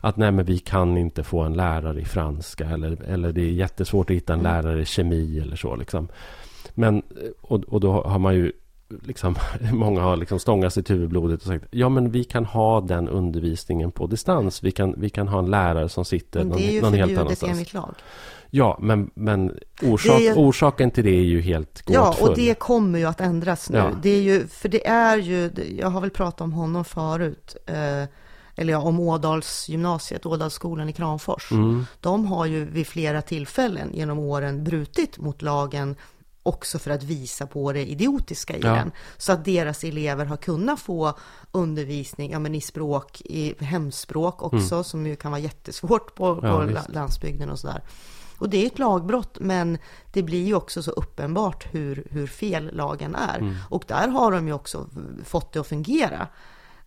Att 0.01 0.17
nej 0.17 0.33
men 0.33 0.45
vi 0.45 0.59
kan 0.59 0.97
inte 0.97 1.23
få 1.23 1.41
en 1.41 1.55
lärare 1.55 2.01
i 2.01 2.05
franska 2.05 2.67
eller, 2.69 3.03
eller 3.03 3.33
det 3.33 3.43
är 3.43 3.53
jättesvårt 3.53 4.11
att 4.11 4.17
hitta 4.17 4.33
en 4.33 4.41
mm. 4.41 4.53
lärare 4.53 4.83
i 4.83 4.85
kemi 4.85 5.39
eller 5.39 5.57
så 5.57 5.77
liksom. 5.77 6.09
Men, 6.75 7.03
och, 7.41 7.65
och 7.65 7.81
då 7.81 7.93
har 7.93 8.19
man 8.19 8.35
ju 8.35 8.53
liksom, 9.03 9.37
många 9.73 10.01
har 10.01 10.17
liksom 10.17 10.39
stångat 10.39 10.75
sitt 10.75 10.91
huvudblodet 10.91 11.41
och 11.41 11.47
sagt 11.47 11.65
ja 11.71 11.89
men 11.89 12.11
vi 12.11 12.25
kan 12.25 12.45
ha 12.45 12.81
den 12.81 13.09
undervisningen 13.09 13.93
på 13.93 14.07
distans. 14.07 14.63
Vi 14.63 14.71
kan, 14.71 14.95
vi 14.97 15.11
kan 15.11 15.29
ha 15.29 15.39
en 15.39 15.51
lärare 15.51 15.89
som 15.89 16.05
sitter 16.05 16.45
någon, 16.45 16.61
någon 16.81 16.95
helt 16.95 17.19
annanstans. 17.19 17.41
Det 17.41 17.47
är 17.47 17.49
ju 17.49 17.53
enligt 17.53 17.75
lag. 17.75 17.95
Ja, 18.55 18.79
men, 18.81 19.11
men 19.15 19.59
orsak, 19.83 20.21
är, 20.21 20.35
orsaken 20.35 20.91
till 20.91 21.05
det 21.05 21.11
är 21.11 21.25
ju 21.25 21.41
helt 21.41 21.83
gåtfull. 21.83 21.95
Ja, 21.95 22.17
och 22.21 22.37
det 22.37 22.59
kommer 22.59 22.99
ju 22.99 23.05
att 23.05 23.21
ändras 23.21 23.71
nu. 23.71 23.79
Ja. 23.79 23.91
Det 24.03 24.11
är 24.11 24.21
ju, 24.21 24.47
för 24.47 24.69
det 24.69 24.87
är 24.87 25.17
ju, 25.17 25.51
jag 25.79 25.91
har 25.91 26.01
väl 26.01 26.11
pratat 26.11 26.41
om 26.41 26.53
honom 26.53 26.85
förut, 26.85 27.57
eh, 27.67 28.05
eller 28.57 28.73
ja, 28.73 28.79
om 28.79 29.01
Ådalsgymnasiet, 29.01 30.27
Ådalsskolan 30.27 30.89
i 30.89 30.93
Kramfors. 30.93 31.53
Mm. 31.53 31.87
De 32.01 32.27
har 32.27 32.47
ju 32.47 32.65
vid 32.65 32.87
flera 32.87 33.23
tillfällen 33.23 33.91
genom 33.95 34.19
åren 34.19 34.65
brutit 34.65 35.19
mot 35.19 35.43
lagen 35.43 35.97
också 36.43 36.79
för 36.79 36.91
att 36.91 37.03
visa 37.03 37.47
på 37.47 37.73
det 37.73 37.87
idiotiska 37.87 38.57
i 38.57 38.61
ja. 38.61 38.75
den. 38.75 38.93
Så 39.17 39.33
att 39.33 39.45
deras 39.45 39.85
elever 39.85 40.25
har 40.25 40.37
kunnat 40.37 40.81
få 40.81 41.19
undervisning 41.53 42.31
ja, 42.31 42.39
men 42.39 42.55
i 42.55 42.61
språk, 42.61 43.21
i 43.25 43.65
hemspråk 43.65 44.43
också, 44.43 44.75
mm. 44.75 44.85
som 44.85 45.07
ju 45.07 45.17
kan 45.17 45.31
vara 45.31 45.41
jättesvårt 45.41 46.15
på, 46.15 46.37
på 46.37 46.71
ja, 46.75 46.83
landsbygden 46.89 47.51
och 47.51 47.59
sådär. 47.59 47.83
Och 48.39 48.49
det 48.49 48.63
är 48.63 48.67
ett 48.67 48.79
lagbrott, 48.79 49.39
men 49.41 49.79
det 50.13 50.23
blir 50.23 50.47
ju 50.47 50.55
också 50.55 50.83
så 50.83 50.91
uppenbart 50.91 51.67
hur, 51.71 52.07
hur 52.11 52.27
fel 52.27 52.71
lagen 52.73 53.15
är. 53.15 53.39
Mm. 53.39 53.55
Och 53.69 53.85
där 53.89 54.09
har 54.09 54.33
de 54.33 54.47
ju 54.47 54.53
också 54.53 54.87
fått 55.25 55.53
det 55.53 55.61
att 55.61 55.67
fungera. 55.67 56.29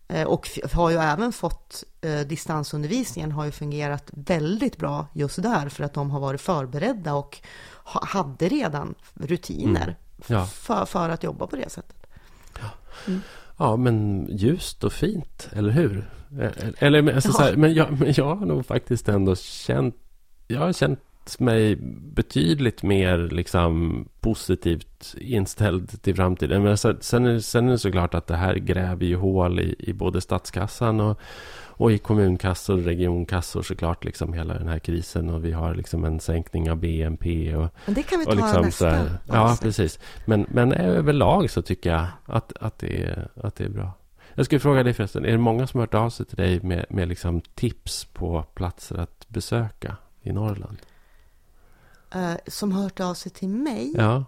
Eh, 0.08 0.26
och 0.26 0.48
har 0.72 0.90
ju 0.90 0.96
även 0.96 1.32
fått 1.32 1.84
eh, 2.00 2.20
distansundervisningen 2.20 3.32
har 3.32 3.44
ju 3.44 3.50
fungerat 3.50 4.10
väldigt 4.12 4.76
bra 4.76 5.06
just 5.12 5.42
där 5.42 5.68
för 5.68 5.84
att 5.84 5.94
de 5.94 6.10
har 6.10 6.20
varit 6.20 6.40
förberedda 6.40 7.14
och 7.14 7.40
hade 7.86 8.48
redan 8.48 8.94
rutiner 9.14 9.82
mm. 9.82 9.94
ja. 10.26 10.46
för, 10.46 10.84
för 10.84 11.08
att 11.08 11.22
jobba 11.22 11.46
på 11.46 11.56
det 11.56 11.70
sättet. 11.70 12.06
Ja. 12.60 12.68
Mm. 13.06 13.20
ja, 13.56 13.76
men 13.76 14.26
ljust 14.30 14.84
och 14.84 14.92
fint, 14.92 15.48
eller 15.52 15.70
hur? 15.70 16.10
Eller, 16.78 17.14
alltså, 17.14 17.30
ja. 17.38 17.44
här, 17.44 17.56
men, 17.56 17.74
jag, 17.74 18.00
men 18.00 18.12
jag 18.16 18.36
har 18.36 18.46
nog 18.46 18.66
faktiskt 18.66 19.08
ändå 19.08 19.36
känt 19.36 19.94
jag 20.48 20.60
har 20.60 20.72
känt 20.72 21.00
mig 21.38 21.76
betydligt 22.14 22.82
mer 22.82 23.18
liksom, 23.18 24.04
positivt 24.20 25.14
inställd 25.18 26.02
till 26.02 26.16
framtiden. 26.16 26.62
Men 26.62 26.78
sen, 26.78 26.98
sen, 27.00 27.26
är, 27.26 27.38
sen 27.38 27.66
är 27.68 27.70
det 27.70 27.78
såklart 27.78 28.14
att 28.14 28.26
det 28.26 28.36
här 28.36 28.54
gräver 28.54 29.06
ju 29.06 29.16
hål 29.16 29.60
i, 29.60 29.74
i 29.78 29.92
både 29.92 30.20
statskassan 30.20 31.00
och, 31.00 31.20
och 31.76 31.92
i 31.92 31.98
kommunkassor 31.98 32.74
och 32.74 32.84
regionkassor 32.84 33.62
såklart. 33.62 34.04
Liksom 34.04 34.32
hela 34.32 34.54
den 34.54 34.68
här 34.68 34.78
krisen. 34.78 35.30
Och 35.30 35.44
vi 35.44 35.52
har 35.52 35.74
liksom 35.74 36.04
en 36.04 36.20
sänkning 36.20 36.70
av 36.70 36.76
BNP. 36.76 37.56
Och, 37.56 37.68
men 37.84 37.94
det 37.94 38.02
kan 38.02 38.18
vi 38.18 38.24
ta 38.24 38.32
liksom, 38.32 38.62
nästa 38.62 38.90
här, 38.90 39.18
Ja, 39.26 39.58
precis. 39.62 39.98
Men, 40.26 40.46
men 40.48 40.72
överlag 40.72 41.50
så 41.50 41.62
tycker 41.62 41.90
jag 41.90 42.06
att, 42.24 42.52
att, 42.60 42.78
det 42.78 43.02
är, 43.02 43.28
att 43.34 43.56
det 43.56 43.64
är 43.64 43.68
bra. 43.68 43.92
Jag 44.34 44.46
skulle 44.46 44.60
fråga 44.60 44.82
dig 44.82 44.94
förresten. 44.94 45.24
Är 45.24 45.32
det 45.32 45.38
många 45.38 45.66
som 45.66 45.80
har 45.80 45.86
hört 45.86 45.94
av 45.94 46.10
sig 46.10 46.26
till 46.26 46.36
dig 46.36 46.60
med, 46.60 46.86
med 46.90 47.08
liksom 47.08 47.40
tips 47.40 48.04
på 48.04 48.42
platser 48.54 48.98
att 48.98 49.28
besöka 49.28 49.96
i 50.22 50.32
Norrland? 50.32 50.78
eh, 52.16 52.36
som 52.46 52.72
har 52.72 52.82
hört 52.82 53.00
av 53.00 53.14
sig 53.14 53.32
till 53.32 53.48
mig. 53.48 53.92
Ja. 53.96 54.24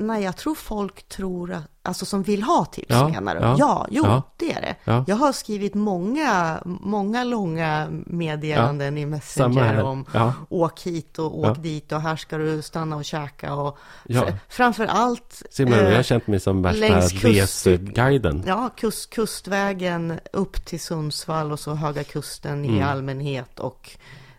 Nej, 0.00 0.22
jag 0.22 0.36
tror 0.36 0.54
folk 0.54 1.08
tror 1.08 1.52
att, 1.52 1.62
alltså 1.82 2.04
som 2.06 2.22
vill 2.22 2.42
ha 2.42 2.64
tips 2.64 2.86
Ja, 2.88 3.08
menar 3.08 3.34
du? 3.34 3.40
ja, 3.40 3.56
Ja, 3.58 3.86
jo, 3.90 4.04
ja. 4.06 4.22
det 4.36 4.52
är 4.52 4.60
det. 4.60 4.74
Ja. 4.84 5.04
Jag 5.06 5.16
har 5.16 5.32
skrivit 5.32 5.74
många, 5.74 6.60
många 6.64 7.24
långa 7.24 7.88
meddelanden 8.06 8.98
i 8.98 9.06
Messenger 9.06 9.82
om 9.82 10.06
åk 10.48 10.80
hit 10.82 11.18
och 11.18 11.38
åk 11.38 11.62
dit 11.62 11.92
och 11.92 12.00
här 12.00 12.16
ska 12.16 12.38
du 12.38 12.62
stanna 12.62 12.96
och 12.96 13.04
käka 13.04 13.54
och 13.54 13.78
Ja. 14.06 14.22
fr- 14.22 14.36
framför 14.48 14.86
allt 14.86 15.42
Simon, 15.50 15.74
eh, 15.74 15.84
jag 15.88 15.96
har 15.96 16.02
känt 16.02 16.26
mig 16.26 16.40
som 16.40 16.62
värsta 16.62 16.86
kust- 17.00 17.24
reseguiden. 17.24 18.42
Ja, 18.46 18.70
kust, 18.76 19.10
kustvägen 19.10 20.20
upp 20.32 20.64
till 20.64 20.80
Sundsvall 20.80 21.52
och 21.52 21.60
så 21.60 21.74
Höga 21.74 22.04
Kusten 22.04 22.64
i 22.64 22.68
Mm. 22.68 22.88
allmänhet 22.88 23.60
och 23.60 23.90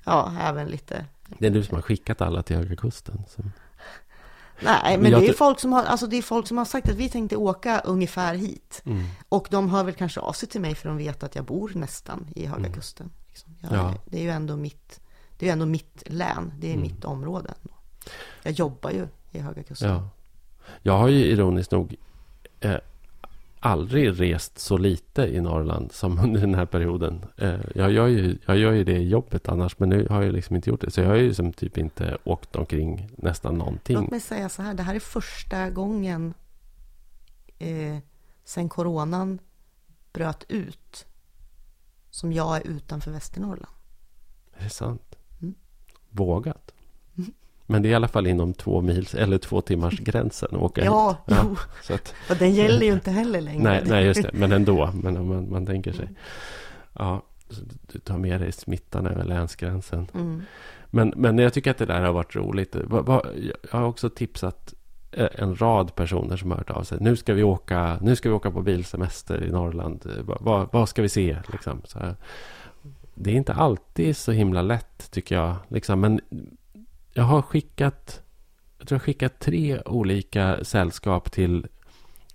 ja, 0.06 0.34
även 0.42 0.68
lite 0.68 1.06
Det 1.40 1.46
är 1.48 1.52
du 1.52 1.64
som 1.64 1.76
har 1.76 1.82
skickat 1.82 2.22
alla 2.22 2.44
till 2.44 2.56
Höga 2.56 2.76
Kusten. 2.76 3.24
Så. 3.36 3.42
Nej, 4.64 4.98
men 4.98 5.12
det 5.12 5.28
är 5.28 5.34
folk 5.34 5.60
som 5.60 5.74
har, 5.74 5.84
alltså 5.84 6.08
det 6.08 6.18
är 6.18 6.22
folk 6.22 6.48
som 6.48 6.58
har 6.58 6.66
sagt 6.66 6.90
att 6.90 6.96
vi 6.96 7.10
tänkte 7.10 7.36
åka 7.36 7.80
ungefär 7.80 8.36
hit. 8.36 8.82
Mm. 8.86 9.04
Och 9.30 9.48
de 9.52 9.70
hör 9.70 9.84
väl 9.84 9.94
kanske 9.94 10.20
av 10.20 10.34
sig 10.34 10.50
till 10.50 10.62
mig 10.62 10.76
för 10.76 10.90
de 10.90 10.98
vet 10.98 11.24
att 11.24 11.36
jag 11.36 11.46
bor 11.46 11.72
nästan 11.76 12.28
i 12.36 12.46
Höga 12.46 12.60
Mm. 12.60 12.74
Kusten. 12.74 13.12
Liksom. 13.28 13.56
Jag, 13.62 13.72
Ja. 13.74 13.94
Det 14.06 14.18
är 14.18 14.22
ju 14.24 14.30
ändå 14.30 14.58
mitt, 14.58 15.00
det 15.38 15.50
är 15.50 15.54
ändå 15.54 15.66
mitt 15.66 16.04
län, 16.06 16.54
det 16.60 16.68
är 16.68 16.72
Mm. 16.74 16.82
mitt 16.82 17.06
område. 17.06 17.54
Jag 18.44 18.54
jobbar 18.54 18.92
ju 18.92 19.08
i 19.32 19.40
Höga 19.40 19.64
Kusten. 19.64 19.90
Ja. 19.90 20.10
Jag 20.82 20.98
har 20.98 21.08
ju 21.08 21.26
ironiskt 21.26 21.72
nog 21.72 21.96
eh, 22.60 22.76
aldrig 23.64 24.22
rest 24.22 24.60
så 24.60 24.78
lite 24.78 25.22
i 25.22 25.42
Norrland 25.42 25.92
som 25.92 26.20
under 26.20 26.42
den 26.42 26.56
här 26.56 26.66
perioden. 26.66 27.26
Eh, 27.38 27.60
jag, 27.76 27.92
gör 27.92 28.08
ju, 28.08 28.38
jag 28.46 28.58
gör 28.58 28.72
ju 28.72 28.84
det 28.84 29.00
jobbet 29.00 29.50
annars, 29.50 29.80
men 29.80 29.90
nu 29.90 30.08
har 30.10 30.22
jag 30.22 30.34
liksom 30.34 30.56
inte 30.56 30.70
gjort 30.70 30.82
det. 30.82 30.92
Så 30.92 31.02
jag 31.02 31.08
har 31.08 31.16
ju 31.16 31.34
som 31.34 31.54
typ 31.54 31.78
inte 31.78 32.18
åkt 32.24 32.56
omkring 32.56 33.10
nästan 33.18 33.58
någonting. 33.58 33.96
Låt 33.96 34.12
mig 34.12 34.20
säga 34.20 34.50
så 34.50 34.62
här, 34.62 34.74
det 34.74 34.84
här 34.84 34.96
är 34.96 35.00
första 35.00 35.70
gången 35.70 36.34
eh, 37.60 37.98
sen 38.44 38.70
coronan 38.70 39.40
bröt 40.14 40.46
ut 40.50 41.06
som 42.10 42.34
jag 42.34 42.58
är 42.58 42.68
utanför 42.68 43.12
Västernorrland. 43.12 43.76
Är 44.54 44.64
det 44.64 44.70
sant? 44.70 45.16
Mm. 45.42 45.56
Vågat. 46.10 46.74
Men 47.72 47.82
det 47.82 47.88
är 47.88 47.92
i 47.92 47.96
alla 47.96 48.08
fall 48.08 48.28
inom 48.28 48.54
två 48.54 48.82
mils 48.82 49.16
eller 49.16 49.38
två 49.38 49.62
timmars 49.62 50.00
gränsen 50.00 50.50
att 50.56 50.62
åka 50.62 50.86
Ja, 50.86 51.18
hit. 51.28 51.38
jo. 51.44 51.56
Så 51.84 51.94
att, 51.94 52.14
Och 52.30 52.36
den 52.38 52.54
gäller 52.54 52.86
ju 52.86 52.94
inte 52.94 53.12
heller 53.12 53.42
längre. 53.42 53.64
nej, 53.64 53.84
nej, 53.86 54.06
just 54.06 54.24
det. 54.24 54.30
Men 54.34 54.52
ändå. 54.52 54.92
Men 55.04 55.18
om 55.18 55.28
man, 55.28 55.50
man 55.52 55.66
tänker 55.66 55.92
sig. 55.94 56.10
Ja, 56.94 57.22
så 57.50 57.62
du 57.92 58.00
tar 58.00 58.18
med 58.18 58.42
dig 58.42 58.52
smittan 58.52 59.08
över 59.08 59.24
länsgränsen. 59.24 60.08
Mm. 60.14 60.42
Men, 60.90 61.14
men 61.16 61.38
jag 61.38 61.54
tycker 61.54 61.72
att 61.72 61.78
det 61.78 61.86
där 61.86 62.02
har 62.02 62.14
varit 62.14 62.36
roligt. 62.36 62.76
Jag 62.92 63.80
har 63.80 63.84
också 63.84 64.10
tipsat 64.10 64.74
eh, 65.12 65.28
en 65.36 65.56
rad 65.56 65.96
personer 65.96 66.38
som 66.38 66.52
har 66.52 66.58
hört 66.58 66.70
av 66.70 66.84
sig. 66.84 66.98
Nu 67.02 67.16
ska 67.16 67.34
vi 67.34 67.44
åka, 67.44 67.98
nu 68.02 68.16
ska 68.16 68.30
vi 68.30 68.36
åka 68.36 68.52
på 68.52 68.62
bilsemester 68.62 69.44
i 69.44 69.50
Norrland. 69.52 70.06
Va- 70.26 70.38
va- 70.40 70.70
Vad 70.72 70.90
ska 70.90 71.02
vi 71.02 71.10
se? 71.10 71.38
Liksom. 71.52 71.82
Det 73.16 73.32
är 73.32 73.36
inte 73.36 73.54
alltid 73.54 74.18
så 74.18 74.32
himla 74.32 74.62
lätt 74.62 75.12
tycker 75.12 75.36
jag. 75.36 75.56
Liksom. 75.68 76.00
Men 76.00 76.22
jag 77.14 77.24
har 77.24 77.42
skickat, 77.42 78.22
jag 78.78 78.88
tror 78.88 78.96
jag 78.96 79.02
skickat 79.02 79.40
tre 79.40 79.82
olika 79.86 80.64
sällskap 80.64 81.32
till, 81.32 81.68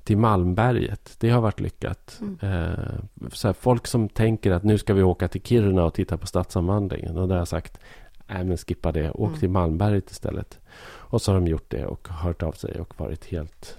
till 0.04 0.18
Malmberget. 0.18 1.16
Det 1.20 1.30
har 1.30 1.40
varit 1.40 1.60
lyckat. 1.60 2.20
Eh, 2.40 2.94
så 3.32 3.48
här, 3.48 3.52
folk 3.52 3.86
som 3.86 4.08
tänker 4.08 4.50
att 4.52 4.64
nu 4.64 4.78
ska 4.78 4.94
vi 4.94 5.02
åka 5.02 5.28
till 5.28 5.42
Kiruna 5.42 5.84
och 5.84 5.94
titta 5.94 6.18
på 6.18 6.26
stadsomvandlingen. 6.26 7.16
Och 7.18 7.28
där 7.28 7.34
har 7.34 7.40
jag 7.40 7.48
sagt, 7.48 7.78
nej 8.26 8.44
men 8.44 8.56
skippa 8.56 8.92
det. 8.92 9.10
Åk 9.10 9.28
Mm. 9.28 9.40
till 9.40 9.50
Malmberget 9.50 10.10
istället. 10.10 10.58
Och 10.86 11.22
så 11.22 11.32
har 11.32 11.40
de 11.40 11.46
gjort 11.46 11.70
det 11.70 11.86
och 11.86 12.08
hört 12.08 12.42
av 12.42 12.52
sig 12.52 12.80
och 12.80 13.00
varit 13.00 13.24
helt 13.24 13.78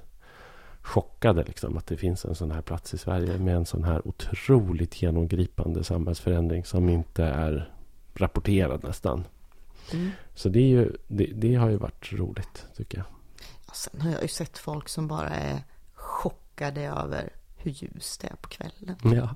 chockade 0.82 1.44
liksom, 1.44 1.78
att 1.78 1.88
det 1.88 1.98
finns 1.98 2.26
en 2.26 2.36
sån 2.36 2.52
här 2.52 2.62
plats 2.62 2.94
i 2.94 2.98
Sverige 2.98 3.38
med 3.38 3.56
en 3.56 3.66
sån 3.66 3.84
här 3.84 4.08
otroligt 4.08 5.02
genomgripande 5.02 5.84
samhällsförändring 5.84 6.66
som 6.66 6.90
inte 6.90 7.24
är 7.26 7.72
rapporterad 8.14 8.84
nästan. 8.84 9.24
Mm. 9.94 10.12
Så 10.36 10.50
det, 10.50 10.60
är 10.60 10.68
ju, 10.68 10.92
det, 11.08 11.26
det 11.26 11.56
har 11.56 11.70
ju 11.70 11.78
varit 11.78 12.14
roligt 12.14 12.66
tycker 12.76 12.98
jag. 12.98 13.08
Sen 13.76 14.02
har 14.02 14.12
jag 14.12 14.22
ju 14.22 14.28
sett 14.28 14.58
folk 14.58 14.90
som 14.90 15.08
bara 15.08 15.30
är 15.30 15.64
chockade 15.94 16.82
över 16.82 17.30
hur 17.58 17.72
ljust 17.72 18.22
det 18.22 18.28
är 18.28 18.36
på 18.36 18.50
kvällen. 18.50 18.96
Ja. 19.04 19.36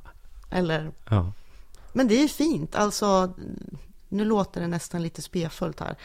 Eller, 0.51 0.91
ja. 1.09 1.33
men 1.93 2.07
det 2.07 2.23
är 2.23 2.27
fint. 2.27 2.75
Alltså, 2.75 3.33
nu 4.09 4.25
låter 4.25 4.61
det 4.61 4.67
nästan 4.67 5.03
lite 5.03 5.21
spefullt 5.21 5.79
här. 5.79 5.95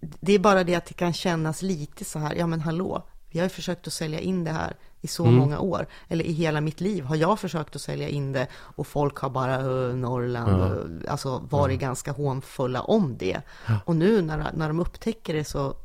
Det 0.00 0.32
är 0.32 0.38
bara 0.38 0.64
det 0.64 0.74
att 0.74 0.86
det 0.86 0.94
kan 0.94 1.12
kännas 1.12 1.62
lite 1.62 2.04
så 2.04 2.18
här, 2.18 2.34
ja 2.34 2.46
men 2.46 2.60
hallå, 2.60 3.06
vi 3.30 3.38
har 3.38 3.44
ju 3.46 3.50
försökt 3.50 3.86
att 3.86 3.92
sälja 3.92 4.20
in 4.20 4.44
det 4.44 4.50
här 4.52 4.76
i 5.00 5.06
så 5.06 5.22
Mm. 5.24 5.34
många 5.36 5.60
år. 5.60 5.86
Eller 6.08 6.24
i 6.24 6.32
hela 6.32 6.60
mitt 6.60 6.80
liv 6.80 7.04
har 7.04 7.16
jag 7.16 7.40
försökt 7.40 7.76
att 7.76 7.82
sälja 7.82 8.08
in 8.08 8.32
det 8.32 8.46
och 8.54 8.86
folk 8.86 9.16
har 9.18 9.30
bara 9.30 9.54
"Ö, 9.60 9.94
Norrland, 9.94 10.62
Ja. 10.62 10.66
ö", 10.66 10.88
alltså 11.08 11.38
varit 11.50 11.80
ganska 11.80 12.12
hånfulla 12.12 12.82
om 12.82 13.16
det. 13.18 13.40
Och 13.84 13.96
nu 13.96 14.22
när, 14.22 14.52
när 14.54 14.68
de 14.68 14.80
upptäcker 14.80 15.34
det 15.34 15.44
så, 15.44 15.76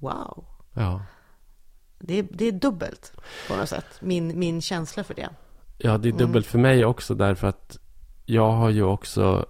wow. 0.00 0.44
Ja. 0.72 1.02
Det 1.98 2.22
det 2.22 2.44
är 2.44 2.52
dubbelt 2.52 3.12
på 3.48 3.56
något 3.56 3.68
sätt, 3.68 3.86
min, 4.00 4.38
min 4.38 4.62
känsla 4.62 5.04
för 5.04 5.14
det. 5.14 5.28
Ja, 5.78 5.98
det 5.98 6.08
är 6.08 6.12
dubbelt 6.12 6.46
för 6.46 6.58
mig 6.58 6.84
också 6.84 7.14
därför 7.14 7.46
att 7.46 7.78
jag 8.24 8.50
har 8.52 8.70
ju 8.70 8.82
också 8.82 9.46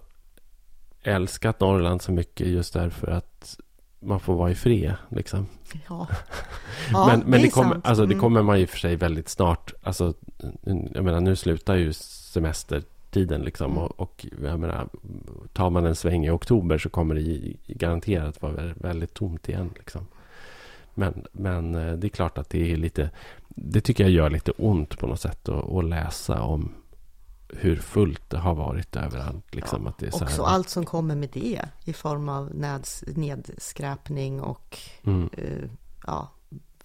älskat 1.01 1.59
Norrland 1.59 2.01
så 2.01 2.11
mycket 2.11 2.47
just 2.47 2.73
därför 2.73 3.07
att 3.07 3.59
man 4.05 4.19
får 4.19 4.35
vara 4.35 4.51
i 4.51 4.55
fred. 4.55 4.93
Liksom. 5.09 5.45
Ja, 5.89 6.07
ja 6.91 7.07
men 7.07 7.19
men 7.19 7.41
det, 7.41 7.47
är 7.47 7.51
kommer, 7.51 7.71
sant. 7.71 7.87
alltså, 7.87 8.05
det 8.05 8.13
Mm. 8.13 8.21
kommer 8.21 8.41
man 8.43 8.59
ju 8.59 8.67
för 8.67 8.77
sig 8.77 8.95
väldigt 8.95 9.29
snart. 9.29 9.73
Alltså, 9.83 10.13
jag 10.93 11.03
menar, 11.03 11.19
nu 11.19 11.35
slutar 11.35 11.75
ju 11.75 11.93
semestertiden. 11.93 13.41
Liksom, 13.41 13.71
Mm. 13.71 13.83
och, 13.83 13.99
och 13.99 14.25
jag 14.43 14.59
menar, 14.59 14.87
tar 15.53 15.69
man 15.69 15.85
en 15.85 15.95
sväng 15.95 16.25
i 16.25 16.29
oktober 16.29 16.77
så 16.77 16.89
kommer 16.89 17.15
det 17.15 17.53
garanterat 17.67 18.41
vara 18.41 18.53
vä- 18.53 18.73
väldigt 18.75 19.13
tomt 19.13 19.49
igen. 19.49 19.69
Liksom. 19.75 20.07
Men, 20.93 21.25
men 21.31 21.75
eh, 21.75 21.93
det 21.93 22.07
är 22.07 22.09
klart 22.09 22.37
att 22.37 22.49
det 22.49 22.71
är 22.71 22.77
lite... 22.77 23.09
Det 23.47 23.81
tycker 23.81 24.03
jag 24.03 24.11
gör 24.11 24.29
lite 24.29 24.51
ont 24.51 24.97
på 24.99 25.07
något 25.07 25.19
sätt 25.21 25.49
att, 25.49 25.71
att 25.71 25.85
läsa 25.85 26.41
om 26.41 26.71
hur 27.49 27.75
fullt 27.75 28.29
det 28.29 28.37
har 28.37 28.55
varit 28.55 28.95
överallt. 28.95 29.55
Liksom, 29.55 29.83
Ja, 29.83 29.89
att 29.89 29.97
det 29.97 30.07
är 30.07 30.11
så 30.11 30.23
Också 30.23 30.43
här, 30.43 30.49
allt 30.53 30.69
som 30.69 30.85
kommer 30.85 31.15
med 31.15 31.29
det 31.33 31.61
i 31.85 31.93
form 31.93 32.29
av 32.29 32.55
neds, 32.55 33.03
nedskräpning 33.07 34.41
och 34.41 34.79
Mm, 35.03 35.29
eh, 35.37 35.69
ja, 36.07 36.31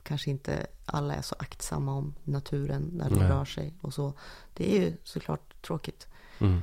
kanske 0.02 0.30
inte 0.30 0.66
alla 0.84 1.14
är 1.14 1.22
så 1.22 1.34
aktsamma 1.38 1.92
om 1.94 2.14
naturen 2.24 2.90
när 2.92 3.10
de 3.10 3.16
Nej. 3.18 3.28
rör 3.28 3.44
sig 3.44 3.74
och 3.80 3.94
så. 3.94 4.12
Det 4.54 4.76
är 4.76 4.80
ju 4.80 4.96
såklart 5.04 5.62
tråkigt. 5.62 6.06
mm, 6.38 6.62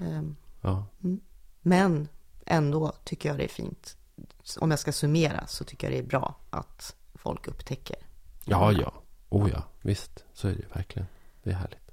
Ehm, 0.00 0.36
ja. 0.60 0.86
Men 1.62 2.08
ändå 2.46 2.92
tycker 3.04 3.28
jag 3.28 3.38
det 3.38 3.44
är 3.44 3.48
fint. 3.48 3.96
Om 4.58 4.70
jag 4.70 4.80
ska 4.80 4.92
summera 4.92 5.46
så 5.46 5.64
tycker 5.64 5.86
jag 5.86 5.94
det 5.94 5.98
är 6.06 6.08
bra 6.08 6.34
att 6.50 6.96
folk 7.14 7.48
upptäcker. 7.48 7.96
ja, 8.44 8.72
ja. 8.72 8.92
Oh 9.28 9.50
ja, 9.50 9.62
visst. 9.82 10.24
Så 10.32 10.48
är 10.48 10.52
det 10.52 10.58
ju 10.58 10.68
verkligen. 10.74 11.08
Det 11.42 11.50
är 11.50 11.54
härligt. 11.54 11.87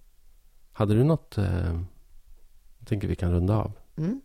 Hade 0.77 0.93
du 0.93 1.03
något... 1.03 1.37
Eh, 1.37 1.81
jag 2.79 2.87
tänker 2.87 3.07
vi 3.07 3.15
kan 3.15 3.31
runda 3.31 3.55
av. 3.57 3.71
Mm, 3.97 4.21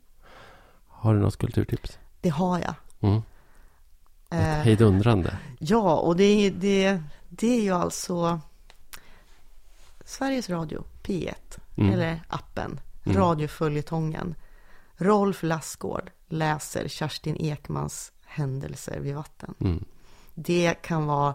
Har 0.87 1.15
du 1.15 1.21
något 1.21 1.37
kulturtips? 1.37 1.99
det 2.21 2.29
har 2.29 2.59
jag. 2.59 2.75
Mm. 3.01 3.17
Ett 3.17 3.23
Eh, 4.31 4.41
hejdundrande. 4.65 5.39
Ja, 5.59 5.97
och 5.97 6.17
det, 6.17 6.25
är- 6.25 6.51
det, 6.51 7.03
det 7.29 7.47
är 7.59 7.63
ju 7.63 7.71
alltså 7.71 8.41
Sveriges 10.05 10.51
Radio, 10.51 10.85
P1, 11.03 11.35
Mm. 11.77 11.93
eller 11.93 12.21
appen, 12.29 12.81
Mm. 13.05 13.17
radioföljetongen. 13.19 14.35
Rolf 14.97 15.43
Lassgård 15.43 16.11
läser 16.29 16.89
Kerstin 16.89 17.37
Ekmans 17.37 18.13
Händelser 18.25 19.01
vid 19.01 19.15
vatten. 19.15 19.55
Mm. 19.61 19.85
Det 20.35 20.75
kan 20.83 21.07
vara 21.07 21.35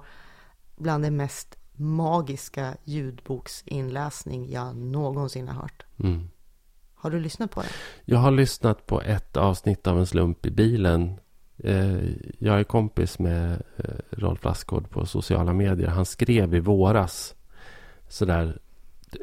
bland 0.75 1.03
det 1.03 1.11
mest 1.11 1.57
magiska 1.75 2.77
ljudboksinläsning 2.83 4.51
jag 4.51 4.75
någonsin 4.75 5.47
har 5.47 5.61
hört. 5.61 5.85
Mm. 5.99 6.29
Har 6.95 7.11
du 7.11 7.19
lyssnat 7.19 7.51
på 7.51 7.61
det? 7.61 7.67
Jag 8.05 8.19
har 8.19 8.31
lyssnat 8.31 8.85
på 8.85 9.01
ett 9.01 9.37
avsnitt 9.37 9.87
av 9.87 9.99
en 9.99 10.05
slump 10.07 10.45
i 10.45 10.51
bilen. 10.51 11.19
Eh, 11.57 11.97
jag 12.39 12.59
är 12.59 12.63
kompis 12.63 13.19
med 13.19 13.63
eh, 13.77 13.95
Rolf 14.09 14.43
Lassgård 14.43 14.89
på 14.89 15.05
sociala 15.05 15.53
medier. 15.53 15.87
Han 15.87 16.05
skrev 16.05 16.55
i 16.55 16.59
våras 16.59 17.35
sådär 18.07 18.59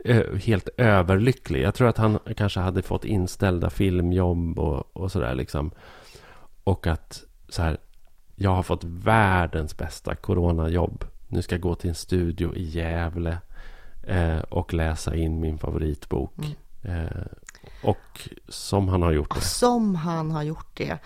ö- 0.04 0.36
helt 0.36 0.68
överlycklig. 0.76 1.62
Jag 1.62 1.74
tror 1.74 1.88
att 1.88 1.98
han 1.98 2.18
kanske 2.36 2.60
hade 2.60 2.82
fått 2.82 3.04
inställda 3.04 3.70
filmjobb 3.70 4.58
och, 4.58 4.96
och 4.96 5.12
sådär 5.12 5.34
liksom. 5.34 5.70
Och 6.64 6.86
att 6.86 7.24
så 7.48 7.62
här, 7.62 7.78
jag 8.34 8.50
har 8.50 8.62
fått 8.62 8.84
världens 8.84 9.76
bästa 9.76 10.14
coronajobb. 10.14 11.04
Nu 11.32 11.42
ska 11.42 11.54
jag 11.54 11.62
gå 11.62 11.74
till 11.74 11.88
en 11.88 11.94
studio 11.94 12.54
i 12.54 12.62
Gävle 12.62 13.38
eh, 14.02 14.38
och 14.38 14.74
läsa 14.74 15.14
in 15.14 15.40
min 15.40 15.58
favoritbok. 15.58 16.34
Eh, 16.82 17.06
och 17.82 18.28
som 18.48 18.88
han 18.88 19.02
har 19.02 19.12
gjort 19.12 19.34
det. 19.34 19.40
Som 19.40 19.94
han 19.94 20.30
har 20.30 20.42
gjort 20.42 20.76
det. 20.76 20.98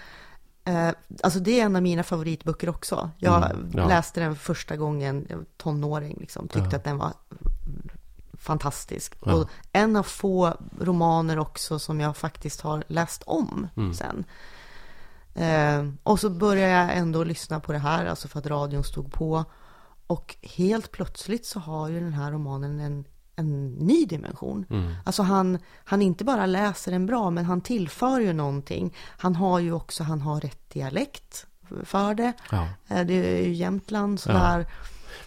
Eh, 0.65 0.91
alltså 1.23 1.41
det 1.41 1.61
är 1.61 1.65
en 1.65 1.77
av 1.77 1.83
mina 1.83 2.03
favoritböcker 2.03 2.69
också. 2.69 3.11
Jag 3.19 3.51
mm, 3.51 3.71
ja. 3.75 3.89
läste 3.89 4.21
den 4.21 4.37
första 4.37 4.77
gången, 4.77 5.47
tonåring, 5.57 6.17
liksom, 6.21 6.49
tyckte 6.49 6.69
ja. 6.73 6.77
att 6.77 6.85
den 6.85 6.99
var 6.99 7.13
fantastisk. 8.33 9.15
Ja. 9.25 9.35
Och 9.35 9.49
en 9.73 9.97
av 9.97 10.03
få 10.03 10.55
romaner 10.81 11.39
också 11.39 11.79
som 11.79 12.01
jag 12.01 12.17
faktiskt 12.17 12.61
har 12.61 12.85
läst 12.87 13.23
om 13.27 13.69
mm. 13.77 13.95
sen. 13.95 14.25
Eh, 15.35 15.89
och 16.03 16.21
så 16.21 16.31
började 16.31 16.73
jag 16.73 16.97
ändå 16.97 17.25
lyssna 17.25 17.61
på 17.61 17.73
det 17.73 17.79
här, 17.79 18.07
alltså 18.07 18.29
för 18.29 18.39
att 18.39 18.47
radion 18.47 18.85
stod 18.85 19.13
på. 19.13 19.45
Och 20.07 20.37
helt 20.43 20.91
plötsligt 20.91 21.47
så 21.47 21.61
har 21.61 21.89
ju 21.89 22.01
den 22.01 22.13
här 22.13 22.33
romanen 22.33 22.81
en, 22.81 23.05
en 23.37 23.75
ny 23.75 24.07
dimension. 24.07 24.67
Mm. 24.71 24.95
Alltså 25.05 25.23
han, 25.23 25.59
han 25.85 26.03
inte 26.03 26.25
bara 26.25 26.47
läser 26.47 26.93
den 26.93 27.07
bra, 27.07 27.31
men 27.31 27.45
han 27.45 27.61
tillför 27.61 28.21
ju 28.21 28.33
någonting. 28.33 28.95
Han 29.19 29.37
har 29.37 29.59
ju 29.59 29.73
också, 29.73 30.05
han 30.05 30.21
har 30.21 30.41
rätt 30.41 30.71
dialekt 30.71 31.47
för 31.85 32.15
det. 32.15 32.33
Ja. 32.51 32.69
Eh, 32.89 33.07
det 33.07 33.15
är 33.15 33.47
ju 33.47 33.53
Jämtland 33.53 34.21
sådär. 34.21 34.59
Ja. 34.59 34.67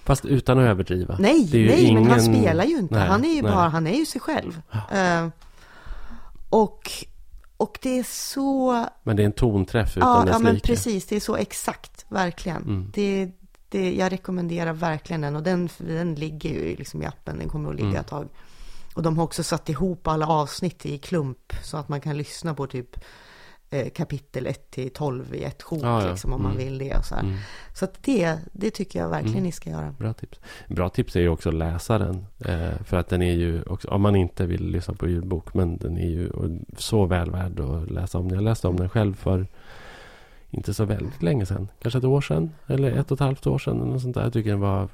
Fast 0.03 0.25
utan 0.25 0.59
att 0.59 0.63
överdriva. 0.63 1.15
Nej, 1.19 1.49
nej 1.53 1.84
ingen... 1.84 2.03
men 2.03 2.11
han 2.11 2.21
spelar 2.21 2.65
ju 2.65 2.77
inte. 2.77 2.95
Nej, 2.95 3.07
han 3.07 3.25
är 3.25 3.36
ju 3.36 3.41
nej. 3.41 3.51
bara, 3.51 3.69
han 3.69 3.88
är 3.88 3.97
ju 3.97 4.05
sig 4.05 4.21
själv. 4.21 4.61
Ja. 4.71 5.23
Uh, 5.23 5.30
och, 6.49 6.91
och 7.57 7.80
det 7.82 7.99
är 7.99 8.03
så... 8.03 8.86
Men 9.03 9.15
det 9.15 9.23
är 9.23 9.25
en 9.25 9.32
tonträff 9.32 9.97
utan 9.97 10.09
ja, 10.09 10.25
dess 10.25 10.32
Ja, 10.32 10.39
men 10.39 10.59
precis. 10.59 11.05
Det 11.05 11.15
är 11.15 11.19
så 11.19 11.36
exakt, 11.36 12.05
verkligen. 12.09 12.61
Mm. 12.61 12.91
Det, 12.93 13.32
det, 13.70 13.95
jag 13.95 14.11
rekommenderar 14.11 14.74
verkligen 14.74 15.22
den 15.22 15.36
och 15.36 15.43
den, 15.43 15.70
den 15.78 16.15
ligger 16.15 16.49
ju 16.49 16.76
liksom 16.76 17.03
i 17.03 17.05
appen. 17.05 17.38
Den 17.38 17.49
kommer 17.49 17.70
att 17.70 17.76
ligga 17.76 17.88
mm. 17.88 18.01
ett 18.01 18.07
tag. 18.07 18.28
Och 18.95 19.03
de 19.03 19.17
har 19.17 19.24
också 19.24 19.43
satt 19.43 19.70
ihop 19.70 20.07
alla 20.07 20.28
avsnitt 20.28 20.86
i 20.86 20.97
klump 20.97 21.53
så 21.63 21.78
att 21.78 21.89
man 21.89 22.01
kan 22.01 22.17
lyssna 22.17 22.53
på 22.53 22.67
typ 22.67 22.95
Eh, 23.72 23.89
kapitel 23.89 24.47
1 24.47 24.72
till 24.72 24.89
12 24.93 25.36
i 25.36 25.43
ett 25.43 25.63
sjok 25.63 25.80
ja, 25.84 26.03
ja. 26.03 26.09
liksom, 26.09 26.34
om 26.34 26.39
mm. 26.41 26.51
man 26.51 26.57
vill 26.57 26.78
det. 26.78 27.05
så 27.05 27.15
mm. 27.15 27.36
så 27.74 27.86
att 27.86 28.03
det, 28.03 28.38
det 28.51 28.72
tycker 28.72 28.99
jag 28.99 29.09
verkligen 29.09 29.34
mm. 29.34 29.43
ni 29.43 29.51
ska 29.51 29.70
göra. 29.70 29.95
Bra 29.99 30.13
tips. 30.13 30.39
Bra 30.67 30.89
tips 30.89 31.15
är 31.15 31.20
ju 31.20 31.30
också 31.30 31.49
att 31.49 31.55
läsa 31.55 31.97
den. 31.97 32.26
Eh, 32.45 32.84
för 32.86 32.97
att 32.97 33.09
den 33.09 33.22
är 33.22 33.34
ju 33.34 33.63
också, 33.63 33.88
om 33.88 34.01
man 34.01 34.15
inte 34.15 34.45
vill 34.45 34.67
lyssna 34.67 34.93
på 34.93 35.07
ljudbok, 35.07 35.53
men 35.53 35.78
den 35.78 35.97
är 35.97 36.09
ju 36.09 36.32
så 36.78 37.05
väl 37.05 37.32
värd 37.32 37.59
att 37.59 37.91
läsa 37.91 38.17
om. 38.17 38.30
Jag 38.30 38.43
läste 38.43 38.67
om 38.67 38.76
den 38.76 38.89
själv 38.89 39.13
för 39.13 39.47
inte 40.52 40.74
så 40.74 40.86
väldigt 40.86 41.22
länge 41.22 41.45
sedan. 41.45 41.68
Kanske 41.82 41.97
ett 41.97 42.06
år 42.06 42.22
sedan. 42.22 42.52
Eller 42.68 42.91
ett 42.91 43.12
och 43.12 43.16
ett 43.16 43.20
halvt 43.20 43.47
år 43.47 43.60
sedan. 43.60 43.82
Eller 43.82 44.00
sånt 44.00 44.16
där. 44.16 44.24
Jag 44.24 44.34
tycker 44.34 44.50
den 44.50 44.60
var 44.60 44.89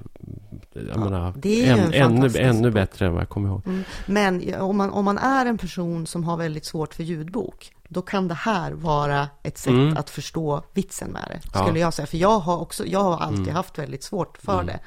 jag 0.74 0.84
ja, 0.94 0.98
menar, 0.98 1.34
en, 1.46 1.94
ännu, 1.94 2.38
ännu 2.38 2.72
bättre 2.72 3.06
än 3.06 3.14
vad 3.14 3.22
jag 3.22 3.30
kommer 3.30 3.50
ihåg. 3.50 3.68
Mm. 3.68 3.84
Men 4.06 4.56
om 4.62 4.78
man, 4.78 4.90
om 4.90 5.06
man 5.06 5.18
är 5.18 5.46
en 5.46 5.58
person 5.58 6.08
som 6.08 6.24
har 6.24 6.38
väldigt 6.38 6.66
svårt 6.66 6.94
för 6.94 7.04
ljudbok. 7.04 7.72
Då 7.88 8.02
kan 8.02 8.28
det 8.28 8.34
här 8.34 8.72
vara 8.72 9.30
ett 9.44 9.58
sätt 9.58 9.74
mm. 9.74 9.98
att 9.98 10.10
förstå 10.10 10.64
vitsen 10.74 11.12
med 11.12 11.24
det. 11.28 11.50
Skulle 11.50 11.80
ja. 11.80 11.86
jag 11.86 11.94
säga. 11.94 12.06
För 12.06 12.18
jag 12.18 12.40
har, 12.40 12.58
också, 12.58 12.86
jag 12.86 13.04
har 13.04 13.18
alltid 13.18 13.40
mm. 13.40 13.56
haft 13.56 13.80
väldigt 13.80 14.04
svårt 14.04 14.38
för 14.38 14.62
mm. 14.62 14.66
det. 14.66 14.80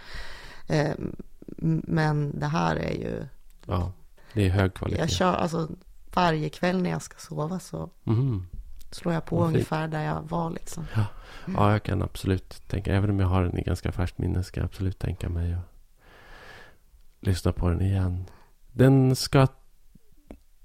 Eh, 0.77 0.95
men 1.83 2.39
det 2.39 2.47
här 2.47 2.77
är 2.77 2.93
ju... 2.93 3.27
Ja, 3.66 3.93
det 4.33 4.47
är 4.47 4.51
hög 4.51 4.75
kvalitet. 4.75 5.01
Jag 5.01 5.11
kör, 5.11 5.35
alltså, 5.35 5.69
varje 6.14 6.49
kväll 6.49 6.83
när 6.83 6.91
jag 6.91 7.03
ska 7.03 7.16
sova 7.19 7.59
så 7.59 7.91
mm 8.07 8.47
slår 8.91 9.14
jag 9.14 9.24
på 9.24 9.45
ungefär 9.45 9.89
där 9.89 10.03
jag 10.03 10.22
var 10.22 10.51
liksom. 10.51 10.86
Ja. 10.95 11.05
ja, 11.47 11.72
jag 11.72 11.82
kan 11.82 12.03
absolut 12.03 12.68
tänka, 12.68 12.95
även 12.95 13.11
om 13.11 13.20
jag 13.20 13.26
har 13.26 13.43
den 13.43 13.59
i 13.59 13.62
ganska 13.62 13.93
färskt 13.93 14.18
minne, 14.18 14.45
ska 14.45 14.61
jag 14.61 14.64
absolut 14.64 14.99
tänka 14.99 15.28
mig 15.28 15.53
att 15.53 15.68
lyssna 17.20 17.53
på 17.53 17.68
den 17.68 17.82
igen. 17.82 18.24
Den 18.72 19.16
ska 19.16 19.47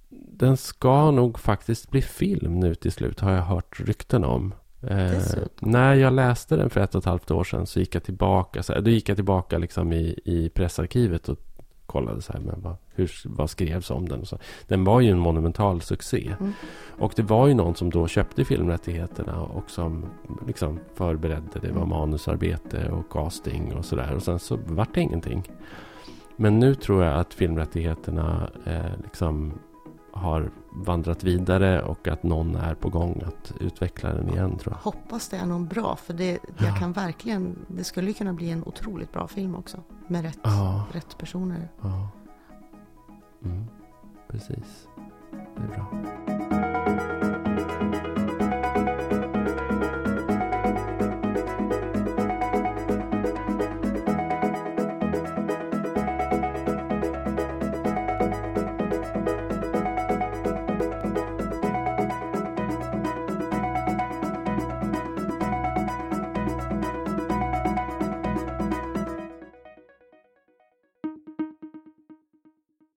den 0.09 0.57
ska 0.57 1.11
nog 1.11 1.39
faktiskt 1.39 1.91
bli 1.91 2.01
film 2.01 2.59
nu 2.59 2.75
till 2.75 2.91
slut, 2.91 3.19
har 3.19 3.31
jag 3.31 3.41
hört 3.41 3.79
rykten 3.79 4.23
om. 4.23 4.53
Eh, 4.81 5.21
när 5.59 5.93
jag 5.93 6.13
läste 6.13 6.55
den 6.55 6.69
för 6.69 6.81
ett 6.81 6.95
och 6.95 6.99
ett 6.99 7.05
halvt 7.05 7.31
år 7.31 7.43
sedan 7.43 7.67
så 7.67 7.79
gick 7.79 7.95
jag 7.95 8.03
tillbaka, 8.03 8.63
så, 8.63 8.79
då 8.81 8.89
gick 8.89 9.09
jag 9.09 9.17
tillbaka 9.17 9.57
liksom 9.57 9.93
i, 9.93 10.19
i 10.25 10.49
pressarkivet 10.49 11.29
och 11.29 11.39
kollade 11.93 12.21
så 12.21 12.33
här, 12.33 12.39
men 12.39 12.61
vad, 12.61 12.75
hur, 12.95 13.11
vad 13.25 13.49
skrevs 13.49 13.91
om 13.91 14.09
den? 14.09 14.21
Och 14.21 14.27
så. 14.27 14.37
Den 14.67 14.83
var 14.83 15.01
ju 15.01 15.11
en 15.11 15.19
monumental 15.19 15.81
succé. 15.81 16.35
Mm. 16.39 16.53
Och 16.97 17.13
det 17.15 17.23
var 17.23 17.47
ju 17.47 17.53
någon 17.53 17.75
som 17.75 17.89
då 17.89 18.07
köpte 18.07 18.45
filmrättigheterna 18.45 19.41
och 19.41 19.69
som 19.69 20.05
liksom 20.47 20.79
förberedde. 20.93 21.59
Det 21.61 21.71
var 21.71 21.77
mm. 21.77 21.89
manusarbete 21.89 22.89
och 22.89 23.11
casting 23.11 23.73
och 23.73 23.85
sådär. 23.85 24.15
Och 24.15 24.23
sen 24.23 24.39
så 24.39 24.59
vart 24.65 24.93
det 24.93 25.01
ingenting. 25.01 25.43
Men 26.35 26.59
nu 26.59 26.75
tror 26.75 27.03
jag 27.03 27.19
att 27.19 27.33
filmrättigheterna 27.33 28.49
eh, 28.65 28.97
liksom 29.03 29.53
har 30.11 30.51
vandrat 30.75 31.23
vidare 31.23 31.81
och 31.81 32.07
att 32.07 32.23
någon 32.23 32.55
är 32.55 32.75
på 32.75 32.89
gång 32.89 33.23
att 33.25 33.53
utveckla 33.59 34.13
den 34.13 34.29
igen. 34.29 34.57
Tror 34.57 34.73
jag. 34.73 34.91
Hoppas 34.91 35.29
det 35.29 35.37
är 35.37 35.45
någon 35.45 35.67
bra, 35.67 35.95
för 35.95 36.13
det, 36.13 36.31
jag 36.57 36.69
ja. 36.69 36.75
kan 36.75 36.93
verkligen, 36.93 37.55
det 37.67 37.83
skulle 37.83 38.13
kunna 38.13 38.33
bli 38.33 38.51
en 38.51 38.63
otroligt 38.63 39.11
bra 39.11 39.27
film 39.27 39.55
också. 39.55 39.77
Med 40.07 40.23
rätt, 40.23 40.39
ja. 40.43 40.85
rätt 40.91 41.17
personer. 41.17 41.69
Ja. 41.81 42.09
Mm, 43.45 43.65
precis, 44.27 44.87
det 45.31 45.63
är 45.63 45.67
bra. 45.67 46.62